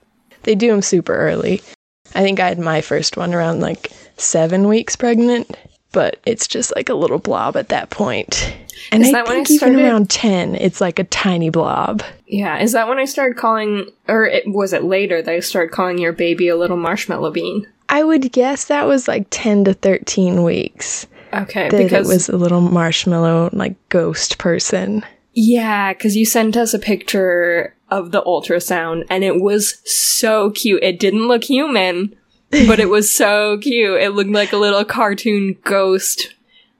they 0.43 0.55
do 0.55 0.69
them 0.69 0.83
super 0.83 1.15
early. 1.15 1.63
I 2.15 2.21
think 2.21 2.39
I 2.39 2.49
had 2.49 2.59
my 2.59 2.83
first 2.83 3.17
one 3.17 3.33
around 3.33 3.61
like 3.61 3.91
seven 4.19 4.69
weeks 4.69 4.95
pregnant, 4.95 5.57
but 5.93 6.21
it's 6.27 6.47
just 6.47 6.71
like 6.77 6.91
a 6.91 6.95
little 6.95 7.19
blob 7.19 7.57
at 7.57 7.71
that 7.71 7.89
point. 7.89 8.55
And 8.93 9.03
Is 9.03 9.09
I 9.09 9.13
that 9.13 9.27
when 9.27 9.43
think 9.43 9.63
I 9.63 9.69
even 9.69 9.81
around 9.81 10.11
10, 10.11 10.55
it's 10.57 10.83
like 10.83 10.99
a 10.99 11.05
tiny 11.05 11.49
blob. 11.49 12.03
Yeah, 12.27 12.59
is 12.59 12.73
that 12.73 12.89
when 12.89 12.99
I 12.99 13.07
started 13.07 13.39
calling, 13.39 13.87
or 14.07 14.27
it, 14.27 14.45
was 14.47 14.75
it 14.75 14.85
later 14.85 15.23
that 15.23 15.35
I 15.35 15.41
started 15.41 15.73
calling 15.73 15.97
your 15.97 16.13
baby 16.13 16.49
a 16.49 16.57
little 16.57 16.77
marshmallow 16.77 17.31
bean? 17.31 17.67
I 17.91 18.03
would 18.05 18.33
guess 18.33 18.65
that 18.67 18.87
was 18.87 19.07
like 19.09 19.27
10 19.31 19.65
to 19.65 19.75
13 19.75 20.43
weeks. 20.43 21.07
Okay, 21.35 21.69
That 21.69 21.77
because 21.79 22.09
it 22.09 22.13
was 22.13 22.29
a 22.29 22.37
little 22.37 22.61
marshmallow, 22.61 23.51
like 23.53 23.77
ghost 23.89 24.39
person. 24.39 25.05
Yeah, 25.35 25.93
because 25.93 26.17
you 26.17 26.25
sent 26.25 26.57
us 26.57 26.73
a 26.75 26.79
picture 26.79 27.75
of 27.91 28.11
the 28.11 28.23
ultrasound 28.23 29.05
and 29.11 29.23
it 29.23 29.41
was 29.41 29.81
so 29.85 30.51
cute. 30.51 30.83
It 30.83 30.99
didn't 30.99 31.29
look 31.29 31.45
human, 31.45 32.17
but 32.51 32.81
it 32.81 32.89
was 32.89 33.13
so 33.15 33.59
cute. 33.59 34.01
It 34.01 34.11
looked 34.11 34.31
like 34.31 34.53
a 34.53 34.57
little 34.57 34.85
cartoon 34.85 35.57
ghost 35.65 36.35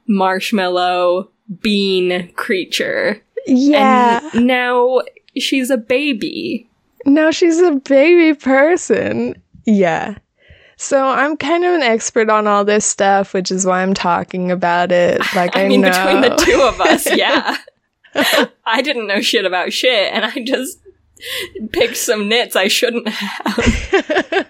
marshmallow 0.07 1.31
bean 1.61 2.33
creature. 2.35 3.23
Yeah. 3.47 4.21
And 4.35 4.47
now 4.47 5.03
she's 5.39 5.71
a 5.71 5.77
baby. 5.77 6.69
now 7.07 7.31
she's 7.31 7.59
a 7.61 7.73
baby 7.73 8.37
person. 8.39 9.41
Yeah. 9.65 10.17
So 10.81 11.09
I'm 11.09 11.37
kind 11.37 11.63
of 11.63 11.75
an 11.75 11.83
expert 11.83 12.31
on 12.31 12.47
all 12.47 12.65
this 12.65 12.87
stuff, 12.87 13.35
which 13.35 13.51
is 13.51 13.67
why 13.67 13.83
I'm 13.83 13.93
talking 13.93 14.51
about 14.51 14.91
it. 14.91 15.21
Like 15.37 15.55
I, 15.55 15.65
I 15.65 15.69
mean, 15.69 15.83
know. 15.83 15.91
between 15.91 16.23
the 16.23 16.35
two 16.37 16.59
of 16.63 16.81
us, 16.81 17.07
yeah. 17.15 17.59
I 18.65 18.81
didn't 18.81 19.07
know 19.07 19.21
shit 19.21 19.45
about 19.45 19.75
shit 19.75 20.11
and 20.11 20.25
I 20.25 20.43
just 20.43 20.79
picked 21.71 21.99
some 21.99 22.31
nits 22.31 22.57
I 22.57 22.69
shouldn't 22.69 23.09
have. 23.09 24.47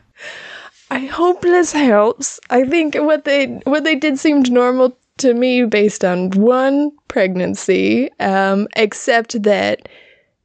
I 0.92 1.00
hope 1.06 1.42
this 1.42 1.72
helps. 1.72 2.38
I 2.48 2.64
think 2.64 2.94
what 2.94 3.24
they 3.24 3.46
what 3.64 3.82
they 3.82 3.96
did 3.96 4.16
seemed 4.16 4.52
normal 4.52 4.96
to 5.18 5.34
me 5.34 5.64
based 5.64 6.04
on 6.04 6.30
one 6.30 6.92
pregnancy, 7.08 8.08
um, 8.20 8.68
except 8.76 9.42
that 9.42 9.88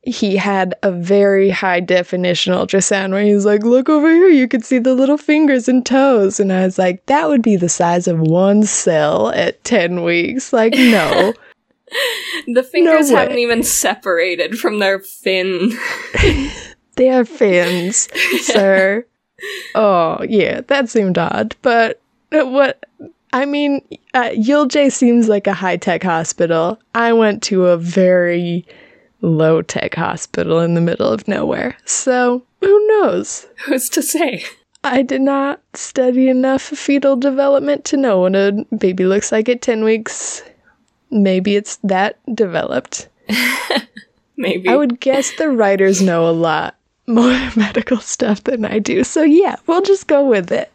he 0.05 0.35
had 0.37 0.75
a 0.83 0.91
very 0.91 1.49
high 1.49 1.79
definition 1.79 2.53
ultrasound 2.53 3.11
where 3.11 3.23
he 3.23 3.33
was 3.33 3.45
like, 3.45 3.63
"Look 3.63 3.89
over 3.89 4.09
here, 4.09 4.29
you 4.29 4.47
can 4.47 4.61
see 4.61 4.79
the 4.79 4.93
little 4.93 5.17
fingers 5.17 5.67
and 5.67 5.85
toes," 5.85 6.39
and 6.39 6.53
I 6.53 6.63
was 6.65 6.77
like, 6.77 7.05
"That 7.07 7.27
would 7.27 7.41
be 7.41 7.55
the 7.55 7.69
size 7.69 8.07
of 8.07 8.19
one 8.19 8.63
cell 8.63 9.29
at 9.31 9.63
ten 9.63 10.03
weeks." 10.03 10.53
Like, 10.53 10.73
no. 10.73 11.33
The 12.47 12.63
fingers 12.63 13.09
way. 13.09 13.15
haven't 13.15 13.37
even 13.37 13.63
separated 13.63 14.59
from 14.59 14.79
their 14.79 14.99
fin. 14.99 15.71
They 16.95 17.09
are 17.09 17.25
fins, 17.25 18.07
sir. 18.41 19.05
Oh, 19.75 20.23
yeah, 20.27 20.61
that 20.67 20.89
seemed 20.89 21.17
odd. 21.17 21.55
But 21.61 22.01
uh, 22.31 22.45
what, 22.45 22.85
I 23.33 23.45
mean, 23.45 23.81
uh, 24.13 24.29
Yulje 24.29 24.91
seems 24.91 25.27
like 25.27 25.47
a 25.47 25.53
high 25.53 25.77
tech 25.77 26.03
hospital. 26.03 26.79
I 26.93 27.13
went 27.13 27.43
to 27.43 27.65
a 27.65 27.77
very 27.77 28.65
low 29.25 29.61
tech 29.61 29.95
hospital 29.95 30.59
in 30.59 30.73
the 30.73 30.81
middle 30.81 31.09
of 31.09 31.27
nowhere. 31.27 31.77
So, 31.85 32.43
who 32.61 32.87
knows? 32.87 33.47
Who's 33.65 33.89
to 33.89 34.01
say? 34.01 34.43
I 34.83 35.01
did 35.01 35.21
not 35.21 35.61
study 35.73 36.29
enough 36.29 36.61
fetal 36.61 37.15
development 37.15 37.85
to 37.85 37.97
know 37.97 38.19
what 38.19 38.35
a 38.35 38.65
baby 38.77 39.05
looks 39.05 39.31
like 39.31 39.49
at 39.49 39.61
10 39.61 39.83
weeks. 39.83 40.43
Maybe 41.09 41.55
it's 41.55 41.77
that 41.77 42.19
developed. 42.35 43.09
Maybe. 44.37 44.69
I 44.69 44.75
would 44.75 44.99
guess 44.99 45.31
the 45.31 45.49
writers 45.49 46.01
know 46.01 46.29
a 46.29 46.31
lot 46.31 46.75
more 47.07 47.31
medical 47.55 47.97
stuff 47.97 48.43
than 48.43 48.65
I 48.65 48.79
do. 48.79 49.03
So 49.03 49.23
yeah, 49.23 49.55
we'll 49.65 49.81
just 49.81 50.07
go 50.07 50.27
with 50.27 50.51
it. 50.51 50.71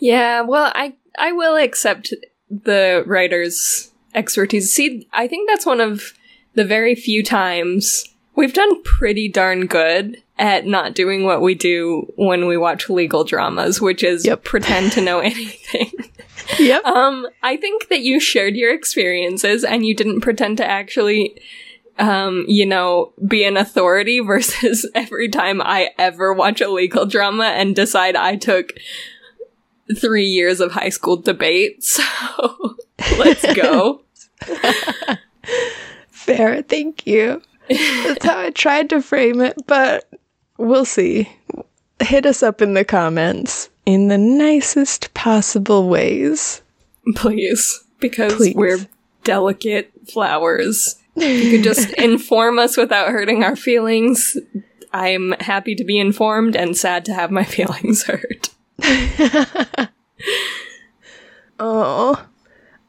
yeah, 0.00 0.42
well, 0.42 0.70
I 0.74 0.94
I 1.18 1.32
will 1.32 1.56
accept 1.56 2.12
the 2.50 3.02
writer's 3.06 3.92
expertise. 4.14 4.74
See, 4.74 5.08
I 5.12 5.26
think 5.26 5.48
that's 5.48 5.66
one 5.66 5.80
of 5.80 6.12
the 6.56 6.64
very 6.64 6.94
few 6.96 7.22
times 7.22 8.08
We've 8.36 8.52
done 8.52 8.82
pretty 8.82 9.28
darn 9.28 9.66
good 9.66 10.22
at 10.38 10.66
not 10.66 10.94
doing 10.94 11.24
what 11.24 11.40
we 11.40 11.54
do 11.54 12.12
when 12.16 12.46
we 12.46 12.58
watch 12.58 12.90
legal 12.90 13.24
dramas, 13.24 13.80
which 13.80 14.04
is 14.04 14.26
Yep. 14.26 14.44
pretend 14.44 14.92
to 14.92 15.00
know 15.00 15.20
anything. 15.32 15.90
Yep. 16.58 16.84
Um, 16.84 17.26
I 17.42 17.56
think 17.56 17.88
that 17.88 18.00
you 18.00 18.20
shared 18.20 18.54
your 18.54 18.74
experiences 18.74 19.64
and 19.64 19.86
you 19.86 19.94
didn't 19.96 20.20
pretend 20.20 20.58
to 20.58 20.66
actually, 20.66 21.40
um, 21.98 22.44
you 22.46 22.66
know, 22.66 23.14
be 23.26 23.42
an 23.44 23.56
authority 23.56 24.20
versus 24.24 24.86
every 24.94 25.30
time 25.30 25.62
I 25.62 25.88
ever 25.98 26.34
watch 26.34 26.60
a 26.60 26.68
legal 26.68 27.06
drama 27.06 27.44
and 27.44 27.74
decide 27.74 28.16
I 28.16 28.36
took 28.36 28.74
three 29.98 30.26
years 30.26 30.60
of 30.60 30.72
high 30.72 30.90
school 30.90 31.16
debate. 31.16 31.82
So 32.98 33.18
let's 33.18 33.50
go. 33.54 34.02
Fair. 36.26 36.62
Thank 36.62 37.06
you. 37.06 37.40
That's 37.68 38.24
how 38.24 38.38
I 38.38 38.50
tried 38.50 38.90
to 38.90 39.00
frame 39.00 39.40
it, 39.40 39.56
but 39.66 40.08
we'll 40.58 40.84
see. 40.84 41.28
Hit 42.00 42.26
us 42.26 42.42
up 42.42 42.60
in 42.60 42.74
the 42.74 42.84
comments 42.84 43.70
in 43.86 44.08
the 44.08 44.18
nicest 44.18 45.14
possible 45.14 45.88
ways. 45.88 46.62
Please. 47.14 47.84
Because 48.00 48.34
Please. 48.34 48.54
we're 48.54 48.86
delicate 49.24 49.90
flowers. 50.12 50.96
You 51.14 51.50
could 51.50 51.64
just 51.64 51.90
inform 51.98 52.58
us 52.58 52.76
without 52.76 53.08
hurting 53.08 53.42
our 53.42 53.56
feelings. 53.56 54.36
I'm 54.92 55.32
happy 55.40 55.74
to 55.76 55.84
be 55.84 55.98
informed 55.98 56.56
and 56.56 56.76
sad 56.76 57.04
to 57.06 57.14
have 57.14 57.30
my 57.30 57.44
feelings 57.44 58.04
hurt. 58.04 58.50
Oh, 61.58 62.22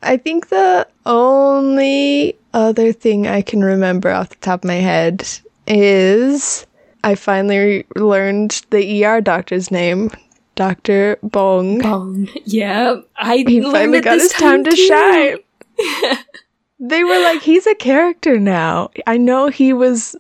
I 0.02 0.18
think 0.18 0.50
the 0.50 0.88
only 1.06 2.38
other 2.54 2.92
thing 2.92 3.28
I 3.28 3.42
can 3.42 3.64
remember 3.64 4.12
off 4.12 4.30
the 4.30 4.36
top 4.38 4.64
of 4.64 4.68
my 4.68 4.76
head 4.76 5.28
is 5.66 6.66
I 7.04 7.16
finally 7.16 7.86
learned 7.96 8.62
the 8.70 9.06
ER 9.06 9.22
doctor's 9.22 9.72
name, 9.72 10.12
Dr. 10.56 11.18
Bong. 11.24 11.86
Um, 11.86 12.30
yeah, 12.46 12.96
I 13.18 13.44
He 13.48 13.62
finally 13.62 14.02
got 14.02 14.16
this 14.16 14.32
his 14.32 14.42
time 14.42 14.64
to 14.64 14.76
shine. 14.76 15.38
they 16.80 17.04
were 17.04 17.20
like, 17.20 17.42
he's 17.42 17.68
a 17.68 17.76
character 17.76 18.40
now. 18.40 18.90
I 19.06 19.18
know 19.18 19.50
he 19.50 19.74
was 19.74 20.16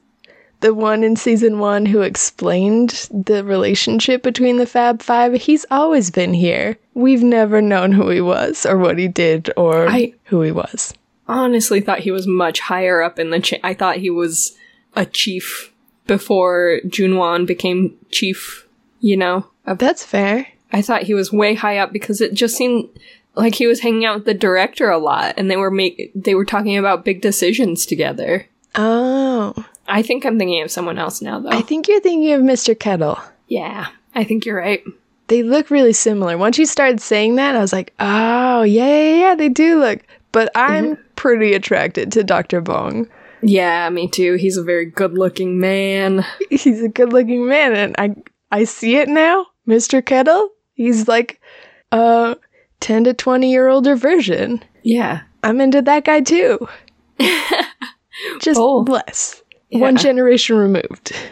the 0.62 0.74
one 0.74 1.04
in 1.04 1.16
season 1.16 1.60
one 1.60 1.86
who 1.86 2.02
explained 2.02 3.08
the 3.12 3.44
relationship 3.44 4.24
between 4.24 4.58
the 4.58 4.66
Fab 4.66 5.02
Five. 5.02 5.34
He's 5.34 5.66
always 5.70 6.10
been 6.12 6.34
here. 6.34 6.78
We've 6.94 7.24
never 7.24 7.62
known 7.62 7.92
who 7.92 8.10
he 8.10 8.22
was 8.22 8.66
or 8.66 8.78
what 8.78 8.98
he 8.98 9.08
did 9.08 9.52
or 9.58 9.88
I- 9.88 10.14
who 10.26 10.42
he 10.42 10.52
was. 10.52 10.94
Honestly, 11.28 11.82
thought 11.82 12.00
he 12.00 12.12
was 12.12 12.26
much 12.26 12.60
higher 12.62 13.02
up 13.02 13.20
in 13.20 13.30
the 13.32 13.40
chain. 13.40 13.60
I 13.64 13.74
thought 13.74 13.98
he 13.98 14.10
was 14.10 14.56
a 14.96 15.06
chief 15.06 15.74
before 16.08 16.80
Junwan 16.86 17.46
became 17.46 17.96
chief. 18.12 18.66
You 19.00 19.18
know, 19.18 19.46
of- 19.66 19.78
That's 19.78 20.04
fair. 20.06 20.48
I 20.74 20.82
thought 20.82 21.04
he 21.04 21.14
was 21.14 21.32
way 21.32 21.54
high 21.54 21.78
up 21.78 21.94
because 21.94 22.20
it 22.22 22.34
just 22.34 22.56
seemed 22.58 22.90
like 23.36 23.56
he 23.56 23.68
was 23.68 23.82
hanging 23.82 24.06
out 24.06 24.16
with 24.16 24.26
the 24.26 24.34
director 24.34 24.90
a 24.90 24.98
lot, 24.98 25.36
and 25.38 25.52
they 25.52 25.56
were 25.58 25.70
make 25.70 26.12
they 26.16 26.34
were 26.34 26.46
talking 26.46 26.78
about 26.78 27.06
big 27.06 27.22
decisions 27.22 27.86
together. 27.86 28.48
Oh, 28.76 29.54
I 29.88 30.02
think 30.02 30.26
I'm 30.26 30.38
thinking 30.38 30.62
of 30.62 30.72
someone 30.72 30.98
else 30.98 31.22
now, 31.22 31.40
though. 31.40 31.50
I 31.50 31.62
think 31.62 31.88
you're 31.88 32.02
thinking 32.02 32.34
of 32.34 32.42
Mr. 32.42 32.78
Kettle. 32.78 33.20
yeah, 33.48 33.88
I 34.16 34.24
think 34.24 34.46
you're 34.46 34.58
right. 34.58 34.84
They 35.28 35.44
look 35.44 35.70
really 35.70 35.94
similar. 35.94 36.38
Once 36.38 36.58
you 36.58 36.66
started 36.66 37.02
saying 37.02 37.36
that, 37.36 37.56
I 37.56 37.60
was 37.60 37.74
like, 37.74 37.94
oh, 38.00 38.64
yeah, 38.64 38.88
yeah, 38.88 39.20
yeah, 39.20 39.36
they 39.36 39.50
do 39.50 39.80
look. 39.80 40.00
But 40.32 40.50
I'm 40.56 40.96
mm-hmm. 40.96 41.02
pretty 41.16 41.54
attracted 41.54 42.12
to 42.14 42.24
Dr. 42.24 42.62
Bong. 42.62 43.08
Yeah, 43.42 43.90
me 43.90 44.08
too. 44.08 44.36
He's 44.36 44.58
a 44.58 44.64
very 44.64 44.86
good-looking 44.86 45.60
man. 45.60 46.26
He's 46.50 46.82
a 46.82 46.90
good 46.90 47.14
looking 47.14 47.48
man, 47.48 47.74
and 47.76 47.96
I 47.98 48.16
I 48.52 48.64
see 48.64 48.96
it 48.98 49.10
now. 49.10 49.48
Mr. 49.68 50.04
Kettle, 50.04 50.50
he's 50.76 51.08
like 51.08 51.42
a 51.92 52.38
10 52.80 53.04
to 53.06 53.14
20 53.14 53.52
year 53.52 53.68
older 53.68 53.96
version. 53.96 54.64
Yeah, 54.84 55.22
I'm 55.44 55.60
into 55.60 55.82
that 55.82 56.06
guy 56.06 56.22
too. 56.22 56.68
Just 58.40 58.58
Both. 58.58 59.44
Less. 59.72 59.82
One 59.82 59.98
generation 59.98 60.58
removed. 60.58 61.16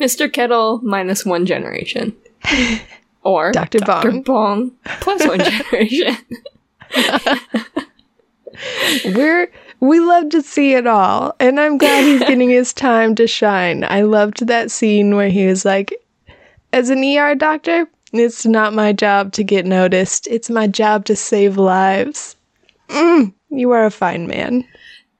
Mr. 0.00 0.30
Kettle 0.32 0.80
minus 0.82 1.24
one 1.24 1.46
generation, 1.46 2.14
or 3.22 3.52
Dr. 3.52 3.78
Dr. 3.78 4.10
Bong. 4.10 4.22
Bong 4.22 4.72
plus 5.00 5.26
one 5.26 5.38
generation. 5.44 6.16
We're 9.14 9.50
we 9.80 10.00
love 10.00 10.30
to 10.30 10.42
see 10.42 10.72
it 10.72 10.86
all, 10.86 11.34
and 11.38 11.60
I'm 11.60 11.78
glad 11.78 12.04
he's 12.04 12.20
getting 12.20 12.50
his 12.50 12.72
time 12.72 13.14
to 13.16 13.26
shine. 13.26 13.84
I 13.84 14.02
loved 14.02 14.46
that 14.46 14.70
scene 14.70 15.14
where 15.14 15.28
he 15.28 15.46
was 15.46 15.64
like, 15.64 15.94
"As 16.72 16.90
an 16.90 17.04
ER 17.04 17.34
doctor, 17.34 17.86
it's 18.12 18.46
not 18.46 18.72
my 18.74 18.92
job 18.92 19.32
to 19.32 19.44
get 19.44 19.66
noticed. 19.66 20.26
It's 20.28 20.50
my 20.50 20.66
job 20.66 21.04
to 21.06 21.16
save 21.16 21.56
lives." 21.56 22.36
Mm, 22.88 23.34
you 23.50 23.70
are 23.72 23.84
a 23.84 23.90
fine 23.90 24.26
man. 24.26 24.64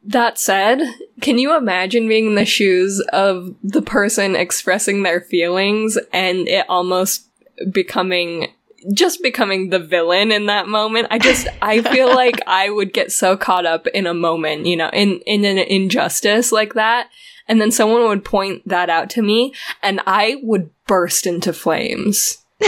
That 0.07 0.38
said, 0.38 0.82
can 1.20 1.38
you 1.38 1.57
imagine 1.57 2.09
being 2.09 2.26
in 2.26 2.34
the 2.36 2.44
shoes 2.44 3.00
of 3.12 3.54
the 3.62 3.82
person 3.82 4.36
expressing 4.36 5.02
their 5.02 5.20
feelings 5.20 5.98
and 6.12 6.46
it 6.48 6.64
almost 6.68 7.28
becoming 7.72 8.52
just 8.92 9.20
becoming 9.20 9.70
the 9.70 9.80
villain 9.80 10.30
in 10.30 10.46
that 10.46 10.68
moment? 10.68 11.09
I 11.11 11.18
just 11.18 11.48
I 11.61 11.82
feel 11.82 12.09
like 12.14 12.40
I 12.46 12.70
would 12.70 12.92
get 12.92 13.11
so 13.11 13.36
caught 13.36 13.66
up 13.66 13.88
in 13.88 14.07
a 14.07 14.14
moment, 14.14 14.66
you 14.66 14.76
know, 14.76 14.90
in 14.92 15.20
in 15.26 15.44
an 15.44 15.59
injustice 15.59 16.52
like 16.52 16.74
that, 16.74 17.09
and 17.48 17.61
then 17.61 17.70
someone 17.72 18.04
would 18.04 18.24
point 18.24 18.66
that 18.68 18.88
out 18.88 19.11
to 19.11 19.22
me 19.22 19.54
and 19.82 20.00
I 20.07 20.36
would 20.42 20.70
burst 20.86 21.26
into 21.26 21.52
flames. 21.52 22.38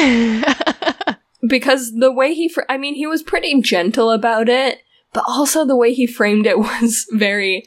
because 1.48 1.94
the 1.94 2.12
way 2.12 2.34
he 2.34 2.48
fr- 2.48 2.62
I 2.68 2.78
mean, 2.78 2.94
he 2.94 3.06
was 3.06 3.22
pretty 3.22 3.60
gentle 3.60 4.10
about 4.10 4.48
it, 4.48 4.82
but 5.12 5.24
also 5.26 5.64
the 5.64 5.76
way 5.76 5.92
he 5.92 6.06
framed 6.06 6.46
it 6.46 6.58
was 6.58 7.06
very 7.12 7.64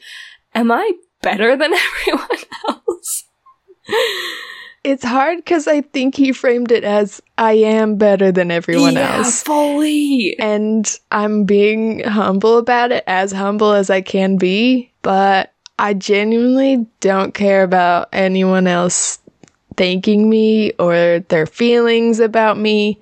am 0.54 0.70
I 0.70 0.92
better 1.22 1.56
than 1.56 1.72
everyone 2.06 2.38
else? 2.68 3.24
It's 4.84 5.04
hard 5.04 5.38
because 5.38 5.68
I 5.68 5.82
think 5.82 6.16
he 6.16 6.32
framed 6.32 6.72
it 6.72 6.82
as 6.82 7.22
I 7.38 7.52
am 7.52 7.96
better 7.96 8.32
than 8.32 8.50
everyone 8.50 8.94
yeah, 8.94 9.18
else. 9.18 9.42
fully. 9.42 10.36
And 10.40 10.98
I'm 11.12 11.44
being 11.44 12.02
humble 12.02 12.58
about 12.58 12.90
it, 12.90 13.04
as 13.06 13.30
humble 13.30 13.72
as 13.72 13.90
I 13.90 14.00
can 14.00 14.38
be, 14.38 14.92
but 15.02 15.52
I 15.78 15.94
genuinely 15.94 16.86
don't 17.00 17.32
care 17.32 17.62
about 17.62 18.08
anyone 18.12 18.66
else 18.66 19.20
thanking 19.76 20.28
me 20.28 20.72
or 20.78 21.20
their 21.28 21.46
feelings 21.46 22.18
about 22.18 22.58
me. 22.58 23.00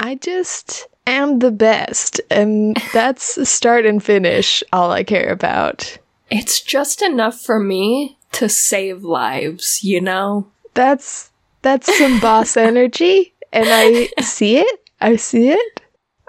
I 0.00 0.16
just 0.16 0.88
am 1.06 1.38
the 1.38 1.50
best, 1.50 2.20
and 2.30 2.76
that's 2.92 3.48
start 3.48 3.86
and 3.86 4.02
finish 4.02 4.62
all 4.72 4.90
I 4.90 5.04
care 5.04 5.30
about. 5.30 5.98
It's 6.30 6.60
just 6.60 7.02
enough 7.02 7.40
for 7.40 7.60
me 7.60 8.18
to 8.32 8.48
save 8.48 9.04
lives, 9.04 9.82
you 9.84 10.00
know? 10.00 10.46
That's 10.74 11.30
that's 11.62 11.96
some 11.98 12.20
boss 12.20 12.56
energy, 12.56 13.32
and 13.52 13.66
I 13.68 14.08
see 14.20 14.58
it. 14.58 14.80
I 15.00 15.16
see 15.16 15.50
it. 15.50 15.80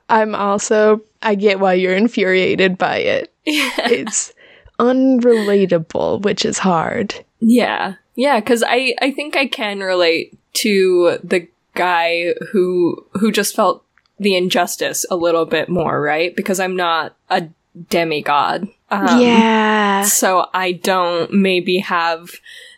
I'm 0.10 0.36
also 0.36 1.02
I 1.22 1.36
get 1.36 1.60
why 1.60 1.74
you're 1.74 1.96
infuriated 1.96 2.78
by 2.78 2.98
it. 2.98 3.34
It's 3.46 4.34
unrelatable, 4.80 6.22
which 6.22 6.46
is 6.46 6.60
hard. 6.60 7.16
Yeah. 7.40 7.96
Yeah, 8.16 8.40
cuz 8.42 8.64
I 8.66 8.96
I 9.02 9.12
think 9.12 9.36
I 9.36 9.48
can 9.48 9.80
relate 9.80 10.38
to 10.56 11.18
the 11.24 11.48
guy 11.74 12.34
who 12.52 13.06
who 13.14 13.32
just 13.32 13.56
felt 13.56 13.84
the 14.20 14.36
injustice 14.36 15.06
a 15.10 15.16
little 15.16 15.46
bit 15.46 15.70
more, 15.70 16.02
right? 16.02 16.36
Because 16.36 16.60
I'm 16.60 16.76
not 16.76 17.16
a 17.30 17.48
demigod. 17.90 18.68
Um, 18.90 19.22
yeah. 19.22 20.04
So 20.04 20.48
I 20.54 20.72
don't 20.72 21.34
maybe 21.34 21.80
have 21.80 22.32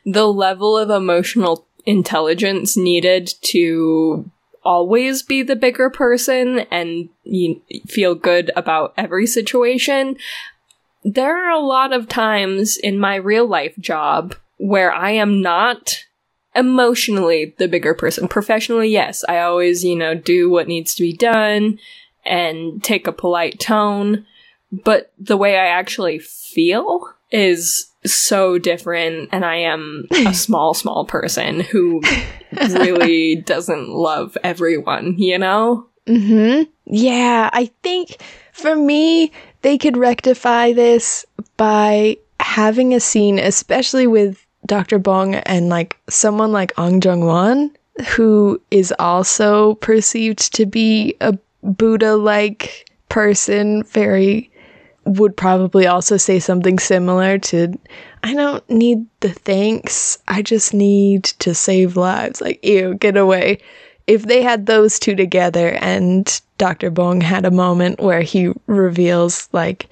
the 0.06 0.28
level 0.28 0.78
of 0.78 0.90
emotional 0.90 1.66
intelligence 1.86 2.76
needed 2.76 3.34
to 3.42 4.30
always 4.64 5.24
be 5.24 5.42
the 5.42 5.56
bigger 5.56 5.90
person 5.90 6.60
and 6.72 7.10
you 7.24 7.62
feel 7.88 8.16
good 8.16 8.52
about 8.56 8.94
every 8.98 9.26
situation. 9.26 10.18
There 11.04 11.48
are 11.48 11.52
a 11.52 11.66
lot 11.66 11.94
of 11.94 12.10
times 12.10 12.78
in 12.78 13.00
my 13.00 13.16
real 13.16 13.48
life 13.48 13.74
job 13.80 14.36
where 14.58 14.92
I 14.92 15.12
am 15.12 15.42
not 15.42 16.04
emotionally 16.60 17.56
the 17.58 17.68
bigger 17.68 17.94
person. 17.94 18.28
Professionally, 18.28 18.90
yes, 18.90 19.24
I 19.28 19.40
always, 19.40 19.84
you 19.84 19.96
know, 19.96 20.14
do 20.14 20.50
what 20.50 20.68
needs 20.68 20.94
to 20.96 21.04
be 21.04 21.14
done 21.14 21.80
and 22.26 22.84
take 22.84 23.08
a 23.08 23.12
polite 23.12 23.60
tone 23.60 24.26
but 24.72 25.12
the 25.18 25.38
way 25.38 25.58
I 25.58 25.68
actually 25.68 26.20
feel 26.20 27.02
is 27.32 27.90
so 28.06 28.58
different, 28.58 29.30
and 29.32 29.46
I 29.46 29.56
am 29.56 30.08
a 30.12 30.34
small, 30.34 30.74
small 30.74 31.06
person 31.06 31.62
who 31.62 32.02
really 32.62 33.36
doesn't 33.46 33.90
love 33.90 34.38
everyone, 34.44 35.16
you 35.18 35.38
know? 35.38 35.88
hmm 36.08 36.64
Yeah, 36.86 37.50
I 37.52 37.72
think 37.84 38.22
for 38.54 38.76
me, 38.76 39.32
they 39.62 39.78
could 39.78 39.98
rectify 39.98 40.74
this 40.74 41.26
by 41.58 42.18
having 42.40 42.94
a 42.94 43.00
scene, 43.00 43.38
especially 43.38 44.08
with 44.08 44.46
Dr. 44.66 45.00
Bong 45.00 45.36
and 45.36 45.70
like 45.70 45.98
someone 46.10 46.52
like 46.52 46.74
An 46.78 47.02
Jung 47.02 47.26
Won, 47.26 47.72
who 48.16 48.62
is 48.72 48.94
also 49.00 49.76
perceived 49.76 50.54
to 50.56 50.66
be 50.66 51.16
a 51.22 51.38
Buddha 51.64 52.16
like 52.16 52.90
person, 53.10 53.84
very 53.84 54.50
would 55.06 55.36
probably 55.36 55.88
also 55.88 56.18
say 56.18 56.40
something 56.40 56.78
similar 56.78 57.38
to 57.40 57.78
I 58.24 58.34
don't 58.34 58.70
need 58.70 59.06
the 59.22 59.30
thanks. 59.30 60.20
I 60.28 60.42
just 60.42 60.74
need 60.74 61.24
to 61.24 61.56
save 61.56 61.98
lives. 61.98 62.42
Like, 62.42 62.64
ew, 62.64 62.94
get 62.96 63.18
away. 63.18 63.60
If 64.08 64.24
they 64.24 64.42
had 64.42 64.66
those 64.66 65.00
two 65.00 65.16
together 65.16 65.78
and 65.82 66.42
Dr. 66.58 66.92
Bong 66.92 67.22
had 67.22 67.46
a 67.46 67.52
moment 67.52 68.00
where 68.00 68.22
he 68.22 68.52
reveals, 68.68 69.48
like, 69.52 69.88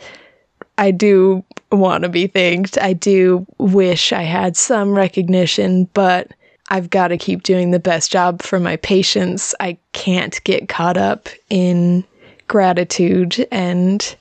I 0.78 0.92
do 0.92 1.44
want 1.72 2.04
to 2.04 2.10
be 2.10 2.28
thanked. 2.28 2.78
I 2.78 2.94
do 2.94 3.46
wish 3.58 4.14
I 4.14 4.24
had 4.24 4.56
some 4.56 4.94
recognition, 4.94 5.86
but 5.94 6.32
I've 6.70 6.90
got 6.90 7.10
to 7.10 7.18
keep 7.18 7.44
doing 7.44 7.72
the 7.72 7.80
best 7.80 8.12
job 8.12 8.42
for 8.42 8.60
my 8.60 8.76
patients. 8.78 9.56
I 9.60 9.78
can't 9.94 10.42
get 10.44 10.68
caught 10.68 10.98
up 10.98 11.30
in 11.50 12.04
gratitude 12.48 13.46
and 13.52 14.16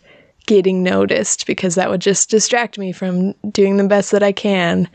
getting 0.46 0.82
noticed 0.82 1.46
because 1.46 1.74
that 1.74 1.90
would 1.90 2.00
just 2.00 2.30
distract 2.30 2.78
me 2.78 2.92
from 2.92 3.32
doing 3.50 3.76
the 3.76 3.88
best 3.88 4.12
that 4.12 4.22
I 4.22 4.32
can. 4.32 4.88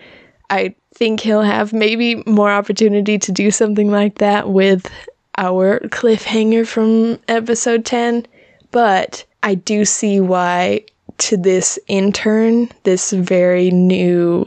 I 0.49 0.75
think 0.93 1.19
he'll 1.19 1.41
have 1.41 1.73
maybe 1.73 2.23
more 2.25 2.51
opportunity 2.51 3.17
to 3.19 3.31
do 3.31 3.51
something 3.51 3.91
like 3.91 4.17
that 4.19 4.49
with 4.49 4.89
our 5.37 5.79
cliffhanger 5.79 6.67
from 6.67 7.19
episode 7.27 7.85
10, 7.85 8.25
but 8.71 9.25
I 9.43 9.55
do 9.55 9.85
see 9.85 10.19
why 10.19 10.85
to 11.21 11.37
this 11.37 11.77
intern, 11.87 12.69
this 12.83 13.11
very 13.11 13.69
new 13.69 14.45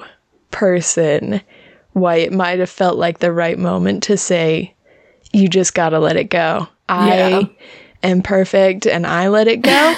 person, 0.51 1.41
why 1.93 2.17
it 2.17 2.33
might 2.33 2.59
have 2.59 2.71
felt 2.71 2.99
like 2.99 3.21
the 3.21 3.33
right 3.33 3.59
moment 3.59 4.03
to 4.05 4.17
say, 4.17 4.75
you 5.33 5.49
just 5.49 5.75
gotta 5.75 6.01
let 6.01 6.17
it 6.17 6.31
go. 6.31 6.69
Yeah. 6.89 7.43
I 7.43 7.51
am 8.03 8.23
perfect 8.23 8.87
and 8.87 9.07
I 9.07 9.29
let 9.29 9.47
it 9.47 9.63
go. 9.63 9.95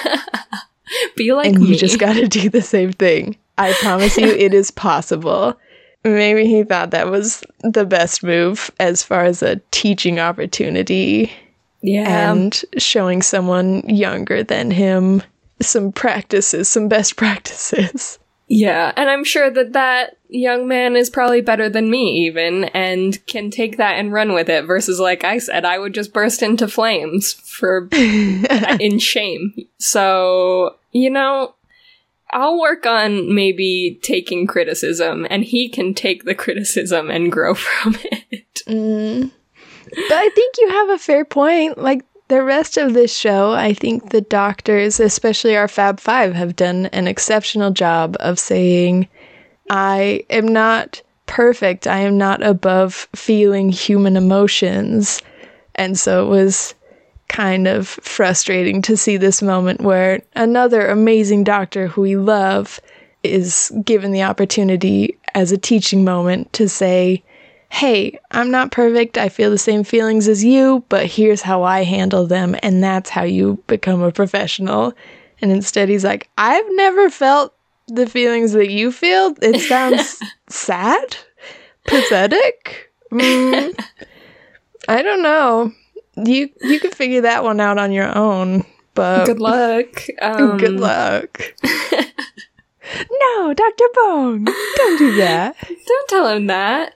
Be 1.16 1.33
like 1.33 1.55
and 1.55 1.61
me. 1.61 1.68
you 1.68 1.77
just 1.77 1.99
gotta 1.99 2.29
do 2.29 2.51
the 2.51 2.62
same 2.62 2.93
thing. 2.93 3.37
I 3.57 3.72
promise 3.81 4.18
you, 4.18 4.27
it 4.27 4.53
is 4.53 4.70
possible. 4.70 5.59
Maybe 6.05 6.47
he 6.47 6.62
thought 6.62 6.91
that 6.91 7.11
was 7.11 7.43
the 7.61 7.87
best 7.87 8.22
move 8.22 8.70
as 8.79 9.03
far 9.03 9.24
as 9.24 9.43
a 9.43 9.57
teaching 9.70 10.20
opportunity 10.20 11.33
yeah. 11.81 12.31
and 12.33 12.62
showing 12.77 13.22
someone 13.22 13.83
younger 13.89 14.43
than 14.45 14.70
him 14.70 15.22
some 15.61 15.93
practices, 15.93 16.69
some 16.69 16.89
best 16.89 17.17
practices. 17.17 18.19
Yeah, 18.49 18.93
and 18.97 19.11
I'm 19.11 19.25
sure 19.25 19.51
that 19.51 19.73
that 19.73 20.19
young 20.29 20.69
man 20.69 20.95
is 20.95 21.11
probably 21.11 21.41
better 21.41 21.69
than 21.69 21.91
me, 21.91 22.27
even, 22.27 22.65
and 22.67 23.25
can 23.27 23.51
take 23.51 23.77
that 23.77 23.99
and 23.99 24.13
run 24.13 24.35
with 24.35 24.49
it. 24.49 24.67
Versus, 24.67 25.01
like 25.01 25.25
I 25.25 25.39
said, 25.39 25.65
I 25.65 25.81
would 25.81 25.95
just 25.95 26.13
burst 26.13 26.43
into 26.43 26.69
flames 26.69 27.33
for 27.33 27.89
in 27.93 29.01
shame. 29.01 29.53
So, 29.79 30.77
you 30.93 31.11
know, 31.11 31.57
I'll 32.31 32.61
work 32.61 32.87
on 32.87 33.35
maybe 33.35 33.99
taking 34.03 34.47
criticism, 34.47 35.27
and 35.29 35.43
he 35.43 35.69
can 35.69 35.93
take 35.93 36.25
the 36.25 36.35
criticism 36.37 37.11
and 37.11 37.33
grow 37.33 37.55
from 37.55 37.97
it. 38.05 38.63
Mm. 38.69 39.33
But 39.91 40.13
I 40.13 40.29
think 40.31 40.57
you 40.59 40.69
have 40.69 40.91
a 40.91 40.99
fair 40.99 41.25
point. 41.25 41.79
Like 41.79 42.05
the 42.29 42.43
rest 42.43 42.77
of 42.77 42.95
this 42.95 43.16
show, 43.16 43.53
I 43.53 43.72
think 43.72 44.11
the 44.11 44.20
doctors, 44.20 44.99
especially 44.99 45.57
our 45.57 45.68
Fab 45.68 46.01
Five, 46.01 46.35
have 46.35 46.57
done 46.57 46.87
an 46.87 47.07
exceptional 47.07 47.70
job 47.70 48.16
of 48.20 48.39
saying, 48.39 49.09
I 49.70 50.24
am 50.31 50.49
not 50.49 51.03
perfect. 51.27 51.87
I 51.87 51.99
am 51.99 52.18
not 52.18 52.43
above 52.43 53.09
feeling 53.14 53.70
human 53.70 54.16
emotions. 54.16 55.22
And 55.74 55.99
so 55.99 56.24
it 56.24 56.29
was 56.29 56.74
kind 57.29 57.66
of 57.66 57.89
frustrating 57.89 58.83
to 58.83 58.97
see 58.97 59.16
this 59.16 59.43
moment 59.43 59.81
where 59.81 60.22
another 60.35 60.89
amazing 60.89 61.45
doctor 61.45 61.89
who 61.89 62.03
we 62.03 62.16
love 62.16 62.81
is 63.22 63.72
given 63.85 64.12
the 64.12 64.22
opportunity 64.22 65.18
as 65.35 65.53
a 65.53 65.59
teaching 65.59 66.05
moment 66.05 66.53
to 66.55 66.68
say, 66.68 67.22
Hey, 67.77 68.18
I'm 68.31 68.51
not 68.51 68.70
perfect. 68.72 69.18
I 69.18 69.29
feel 69.29 69.51
the 69.51 69.59
same 69.59 69.85
feelings 69.85 70.29
as 70.29 70.43
you, 70.43 70.83
but 70.89 71.05
here's 71.05 71.43
how 71.43 71.62
I 71.62 71.85
handle 71.85 72.27
them. 72.27 72.57
And 72.62 72.83
that's 72.83 73.11
how 73.11 73.24
you 73.24 73.62
become 73.66 74.01
a 74.01 74.11
professional. 74.11 74.95
And 75.43 75.53
instead, 75.53 75.91
he's 75.91 76.03
like, 76.03 76.31
I've 76.39 76.64
never 76.70 77.11
felt 77.11 77.53
the 77.87 78.07
feelings 78.07 78.53
that 78.53 78.70
you 78.70 78.91
feel. 78.91 79.37
It 79.43 79.61
sounds 79.61 80.22
sad, 80.49 81.18
pathetic. 81.87 82.91
Mm, 83.12 83.79
I 84.89 85.03
don't 85.03 85.20
know. 85.20 85.70
You 86.16 86.49
you 86.62 86.81
can 86.81 86.93
figure 86.93 87.20
that 87.20 87.45
one 87.45 87.61
out 87.61 87.77
on 87.77 87.93
your 87.93 88.16
own. 88.16 88.64
But 88.95 89.27
Good 89.27 89.41
luck. 89.41 90.03
Um, 90.22 90.57
good 90.57 90.81
luck. 90.81 91.43
no, 93.11 93.53
Doctor 93.53 93.85
Bong, 93.93 94.45
don't 94.45 94.99
do 94.99 95.16
that. 95.16 95.57
Don't 95.87 96.09
tell 96.09 96.29
him 96.29 96.47
that. 96.47 96.95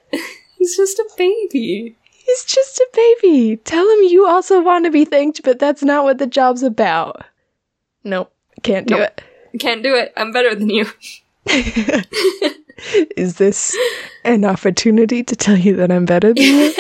He's 0.61 0.77
just 0.77 0.99
a 0.99 1.09
baby. 1.17 1.97
He's 2.03 2.45
just 2.45 2.79
a 2.79 2.87
baby. 2.93 3.57
Tell 3.65 3.89
him 3.89 4.03
you 4.03 4.27
also 4.27 4.61
want 4.61 4.85
to 4.85 4.91
be 4.91 5.07
thanked, 5.07 5.43
but 5.43 5.59
that's 5.59 5.83
not 5.83 6.05
what 6.05 6.19
the 6.19 6.27
job's 6.27 6.63
about. 6.63 7.25
Nope, 8.05 8.31
can't 8.63 8.87
do 8.87 8.99
Nope. 8.99 9.23
Can't 9.59 9.83
do 9.83 9.95
it. 9.95 10.13
I'm 10.19 10.33
better 10.33 10.55
than 10.55 10.69
you. 10.69 10.87
Is 13.17 13.37
this 13.37 13.75
an 14.23 14.45
opportunity 14.45 15.23
to 15.23 15.35
tell 15.35 15.57
you 15.57 15.77
that 15.77 15.91
I'm 15.91 16.05
better 16.05 16.35
than 16.35 16.45
you? 16.45 16.75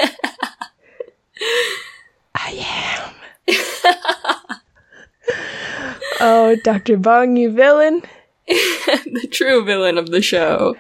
I 2.34 3.14
am. 3.48 3.48
oh, 6.20 6.54
Dr. 6.64 6.98
Bong, 6.98 7.38
you 7.38 7.50
villain. 7.50 8.02
the 8.46 9.26
true 9.30 9.64
villain 9.64 9.96
of 9.96 10.10
the 10.10 10.20
show. 10.20 10.76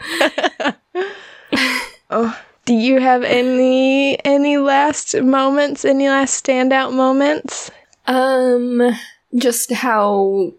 Oh, 2.10 2.38
do 2.64 2.74
you 2.74 3.00
have 3.00 3.24
any 3.24 4.22
any 4.24 4.58
last 4.58 5.14
moments? 5.20 5.84
Any 5.84 6.08
last 6.08 6.44
standout 6.44 6.94
moments? 6.94 7.70
Um, 8.06 8.96
just 9.34 9.72
how 9.72 10.52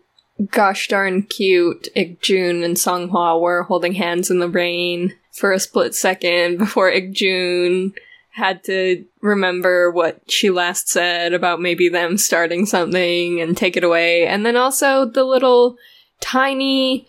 gosh 0.49 0.88
darn 0.88 1.24
cute 1.24 1.88
Ik 1.95 2.22
Jun 2.22 2.64
and 2.64 2.78
Song 2.78 3.10
Hwa 3.10 3.39
were 3.39 3.64
holding 3.64 3.93
hands 3.93 4.32
in 4.32 4.39
the 4.39 4.49
rain 4.49 5.14
for 5.32 5.52
a 5.52 5.60
split 5.60 5.95
second 5.95 6.58
before 6.58 6.89
Ik 6.89 7.14
Jun 7.14 7.93
had 8.32 8.64
to 8.64 9.06
remember 9.22 9.91
what 9.91 10.22
she 10.30 10.49
last 10.49 10.88
said 10.89 11.34
about 11.34 11.62
maybe 11.62 11.89
them 11.89 12.18
starting 12.18 12.66
something 12.66 13.41
and 13.41 13.58
take 13.58 13.76
it 13.76 13.84
away. 13.84 14.26
And 14.26 14.45
then 14.45 14.56
also 14.56 15.06
the 15.06 15.26
little 15.26 15.78
tiny 16.22 17.08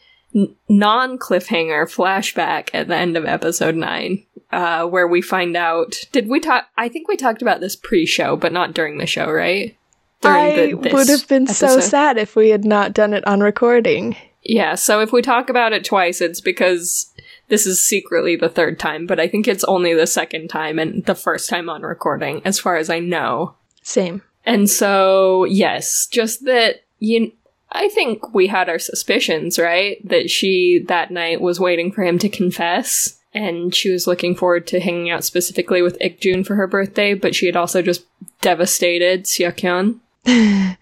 non 0.68 1.18
cliffhanger 1.18 1.84
flashback 1.84 2.70
at 2.74 2.88
the 2.88 2.96
end 2.96 3.16
of 3.16 3.24
episode 3.24 3.76
9 3.76 4.24
uh, 4.52 4.86
where 4.86 5.08
we 5.08 5.22
find 5.22 5.56
out 5.56 5.94
did 6.12 6.28
we 6.28 6.38
talk 6.40 6.66
i 6.76 6.88
think 6.88 7.08
we 7.08 7.16
talked 7.16 7.42
about 7.42 7.60
this 7.60 7.74
pre-show 7.76 8.36
but 8.36 8.52
not 8.52 8.74
during 8.74 8.98
the 8.98 9.06
show 9.06 9.30
right? 9.30 9.76
I 10.24 10.54
the- 10.54 10.76
this 10.76 10.92
would 10.92 11.08
have 11.08 11.26
been 11.26 11.46
so 11.48 11.80
sad 11.80 12.16
if 12.18 12.36
we 12.36 12.50
had 12.50 12.64
not 12.64 12.92
done 12.92 13.12
it 13.14 13.26
on 13.26 13.40
recording. 13.40 14.16
yeah 14.44 14.74
so 14.76 15.00
if 15.00 15.12
we 15.12 15.22
talk 15.22 15.48
about 15.50 15.72
it 15.72 15.84
twice 15.84 16.20
it's 16.20 16.40
because 16.40 17.12
this 17.48 17.66
is 17.66 17.84
secretly 17.84 18.36
the 18.36 18.48
third 18.48 18.78
time 18.78 19.06
but 19.06 19.18
i 19.18 19.26
think 19.26 19.48
it's 19.48 19.64
only 19.64 19.94
the 19.94 20.06
second 20.06 20.48
time 20.48 20.78
and 20.78 21.04
the 21.06 21.14
first 21.14 21.48
time 21.48 21.68
on 21.68 21.82
recording 21.82 22.40
as 22.44 22.58
far 22.58 22.76
as 22.76 22.88
i 22.90 22.98
know. 22.98 23.54
Same. 23.82 24.22
and 24.46 24.70
so 24.70 25.44
yes 25.46 26.06
just 26.06 26.44
that 26.44 26.84
you 27.00 27.32
i 27.72 27.88
think 27.88 28.32
we 28.32 28.46
had 28.46 28.68
our 28.68 28.78
suspicions 28.78 29.58
right? 29.58 29.96
That 30.08 30.30
she 30.30 30.84
that 30.88 31.10
night 31.10 31.40
was 31.40 31.58
waiting 31.58 31.90
for 31.90 32.02
him 32.04 32.18
to 32.20 32.28
confess 32.28 33.18
and 33.34 33.74
she 33.74 33.90
was 33.90 34.06
looking 34.06 34.34
forward 34.34 34.66
to 34.68 34.80
hanging 34.80 35.10
out 35.10 35.24
specifically 35.24 35.82
with 35.82 35.96
Ik-jun 36.00 36.44
for 36.44 36.54
her 36.56 36.66
birthday, 36.66 37.14
but 37.14 37.34
she 37.34 37.46
had 37.46 37.56
also 37.56 37.82
just 37.82 38.04
devastated 38.40 39.24
Seokyeon. 39.24 39.98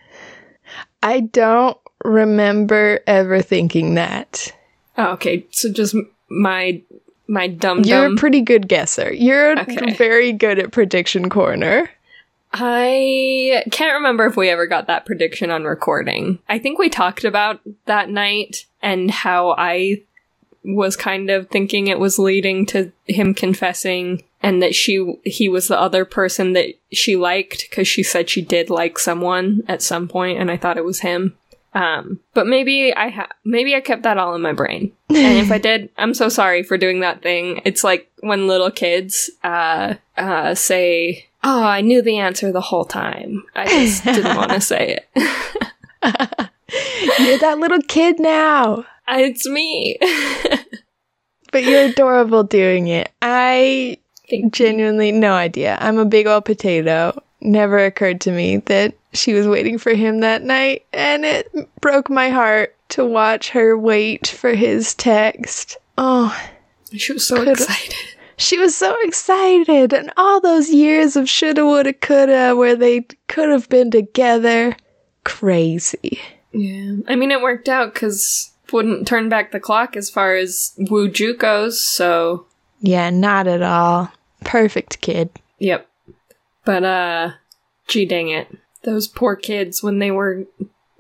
I 1.02 1.20
don't 1.20 1.78
remember 2.04 3.00
ever 3.06 3.40
thinking 3.42 3.94
that. 3.94 4.52
Oh, 4.98 5.12
okay, 5.12 5.46
so 5.50 5.72
just 5.72 5.94
my 6.28 6.82
my 7.26 7.46
dumb 7.46 7.82
You're 7.84 8.12
a 8.12 8.16
pretty 8.16 8.40
good 8.40 8.66
guesser. 8.68 9.12
You're 9.12 9.58
Okay. 9.60 9.94
very 9.94 10.32
good 10.32 10.58
at 10.58 10.72
prediction 10.72 11.30
corner. 11.30 11.88
I 12.52 13.62
can't 13.70 13.94
remember 13.94 14.26
if 14.26 14.36
we 14.36 14.48
ever 14.50 14.66
got 14.66 14.88
that 14.88 15.06
prediction 15.06 15.50
on 15.52 15.62
recording. 15.62 16.40
I 16.48 16.58
think 16.58 16.80
we 16.80 16.88
talked 16.88 17.22
about 17.22 17.60
that 17.86 18.08
night 18.10 18.66
and 18.82 19.08
how 19.10 19.54
I 19.56 20.02
was 20.64 20.96
kind 20.96 21.30
of 21.30 21.48
thinking 21.48 21.86
it 21.86 21.98
was 21.98 22.18
leading 22.18 22.66
to 22.66 22.92
him 23.06 23.34
confessing 23.34 24.22
and 24.42 24.62
that 24.62 24.74
she 24.74 25.14
he 25.24 25.48
was 25.48 25.68
the 25.68 25.80
other 25.80 26.04
person 26.04 26.52
that 26.54 26.74
she 26.92 27.16
liked 27.16 27.66
because 27.68 27.88
she 27.88 28.02
said 28.02 28.28
she 28.28 28.42
did 28.42 28.70
like 28.70 28.98
someone 28.98 29.62
at 29.68 29.82
some 29.82 30.08
point 30.08 30.38
and 30.38 30.50
I 30.50 30.56
thought 30.56 30.78
it 30.78 30.84
was 30.84 31.00
him. 31.00 31.36
Um, 31.72 32.18
but 32.34 32.46
maybe 32.46 32.92
I 32.92 33.10
ha- 33.10 33.28
maybe 33.44 33.74
I 33.76 33.80
kept 33.80 34.02
that 34.02 34.18
all 34.18 34.34
in 34.34 34.42
my 34.42 34.52
brain. 34.52 34.92
And 35.08 35.38
if 35.38 35.52
I 35.52 35.58
did, 35.68 35.90
I'm 35.96 36.14
so 36.14 36.28
sorry 36.28 36.62
for 36.62 36.76
doing 36.76 37.00
that 37.00 37.22
thing. 37.22 37.60
It's 37.64 37.84
like 37.84 38.10
when 38.20 38.48
little 38.48 38.70
kids 38.70 39.30
uh 39.44 39.94
uh 40.16 40.54
say, 40.54 41.26
"Oh, 41.44 41.62
I 41.62 41.80
knew 41.80 42.02
the 42.02 42.18
answer 42.18 42.50
the 42.50 42.60
whole 42.60 42.84
time. 42.84 43.44
I 43.54 43.66
just 43.66 44.04
didn't 44.04 44.36
want 44.36 44.50
to 44.50 44.60
say 44.60 44.98
it." 44.98 45.08
You're 47.18 47.38
that 47.38 47.58
little 47.58 47.82
kid 47.82 48.18
now. 48.18 48.84
It's 49.18 49.46
me. 49.48 49.98
But 51.52 51.64
you're 51.64 51.86
adorable 51.86 52.44
doing 52.44 52.86
it. 52.86 53.10
I 53.22 53.98
Thank 54.28 54.52
genuinely 54.54 55.10
no 55.10 55.32
idea. 55.32 55.76
I'm 55.80 55.98
a 55.98 56.04
big 56.04 56.28
old 56.28 56.44
potato. 56.44 57.20
Never 57.40 57.84
occurred 57.84 58.20
to 58.20 58.30
me 58.30 58.58
that 58.66 58.94
she 59.14 59.32
was 59.32 59.48
waiting 59.48 59.76
for 59.76 59.92
him 59.92 60.20
that 60.20 60.42
night, 60.42 60.86
and 60.92 61.24
it 61.24 61.50
broke 61.80 62.08
my 62.08 62.30
heart 62.30 62.76
to 62.90 63.04
watch 63.04 63.50
her 63.50 63.76
wait 63.76 64.28
for 64.28 64.54
his 64.54 64.94
text. 64.94 65.76
Oh, 65.98 66.32
She 66.96 67.12
was 67.12 67.26
so 67.26 67.34
Coulda. 67.36 67.50
excited. 67.52 67.94
she 68.36 68.56
was 68.56 68.76
so 68.76 68.94
excited, 69.02 69.92
and 69.92 70.12
all 70.16 70.40
those 70.40 70.70
years 70.70 71.16
of 71.16 71.28
shoulda, 71.28 71.66
woulda, 71.66 71.94
coulda, 71.94 72.54
where 72.54 72.76
they 72.76 73.00
could 73.26 73.48
have 73.48 73.68
been 73.68 73.90
together. 73.90 74.76
Crazy. 75.24 76.20
Yeah. 76.52 76.94
I 77.08 77.16
mean, 77.16 77.32
it 77.32 77.40
worked 77.42 77.68
out 77.68 77.92
because 77.94 78.52
wouldn't 78.72 79.06
turn 79.06 79.28
back 79.28 79.52
the 79.52 79.60
clock 79.60 79.96
as 79.96 80.10
far 80.10 80.34
as 80.34 80.74
Wu 80.78 81.08
Ju 81.08 81.36
goes, 81.36 81.84
so 81.84 82.46
Yeah, 82.80 83.10
not 83.10 83.46
at 83.46 83.62
all. 83.62 84.12
Perfect 84.44 85.00
kid. 85.00 85.30
Yep. 85.58 85.88
But 86.64 86.84
uh 86.84 87.30
gee 87.88 88.06
dang 88.06 88.28
it. 88.30 88.48
Those 88.82 89.08
poor 89.08 89.36
kids 89.36 89.82
when 89.82 89.98
they 89.98 90.10
were 90.10 90.44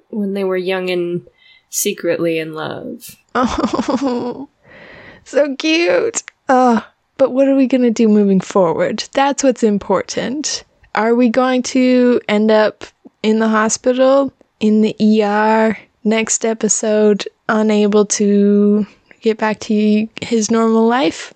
when 0.08 0.34
they 0.34 0.44
were 0.44 0.56
young 0.56 0.90
and 0.90 1.26
secretly 1.70 2.38
in 2.38 2.52
love. 2.52 3.16
Oh, 3.34 4.48
so 5.24 5.54
cute. 5.56 6.22
Oh, 6.48 6.86
but 7.16 7.30
what 7.30 7.48
are 7.48 7.54
we 7.54 7.66
going 7.66 7.82
to 7.82 7.90
do 7.90 8.08
moving 8.08 8.40
forward? 8.40 9.04
That's 9.12 9.42
what's 9.44 9.62
important. 9.62 10.64
Are 10.94 11.14
we 11.14 11.28
going 11.28 11.62
to 11.64 12.20
end 12.28 12.50
up 12.50 12.84
in 13.22 13.38
the 13.38 13.48
hospital, 13.48 14.32
in 14.58 14.80
the 14.80 14.96
ER, 15.22 15.78
next 16.02 16.44
episode, 16.44 17.28
unable 17.50 18.06
to 18.06 18.86
get 19.20 19.38
back 19.38 19.60
to 19.60 20.08
his 20.22 20.50
normal 20.50 20.86
life? 20.86 21.34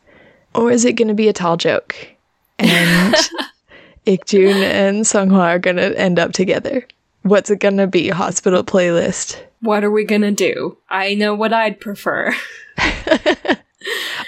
Or 0.54 0.70
is 0.70 0.84
it 0.84 0.94
going 0.94 1.08
to 1.08 1.14
be 1.14 1.28
a 1.28 1.32
tall 1.32 1.56
joke? 1.56 1.96
And 2.58 3.14
Ikjun 4.06 4.62
and 4.62 5.04
Sunghwa 5.04 5.40
are 5.40 5.58
going 5.58 5.76
to 5.76 5.98
end 5.98 6.18
up 6.18 6.32
together. 6.32 6.86
What's 7.22 7.50
it 7.50 7.60
going 7.60 7.78
to 7.78 7.86
be? 7.86 8.08
Hospital 8.08 8.62
playlist. 8.62 9.42
What 9.64 9.82
are 9.82 9.90
we 9.90 10.04
gonna 10.04 10.30
do? 10.30 10.76
I 10.90 11.14
know 11.14 11.34
what 11.34 11.54
I'd 11.54 11.80
prefer. 11.80 12.36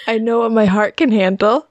I 0.07 0.17
know 0.19 0.39
what 0.39 0.53
my 0.53 0.65
heart 0.65 0.97
can 0.97 1.13
handle. 1.13 1.69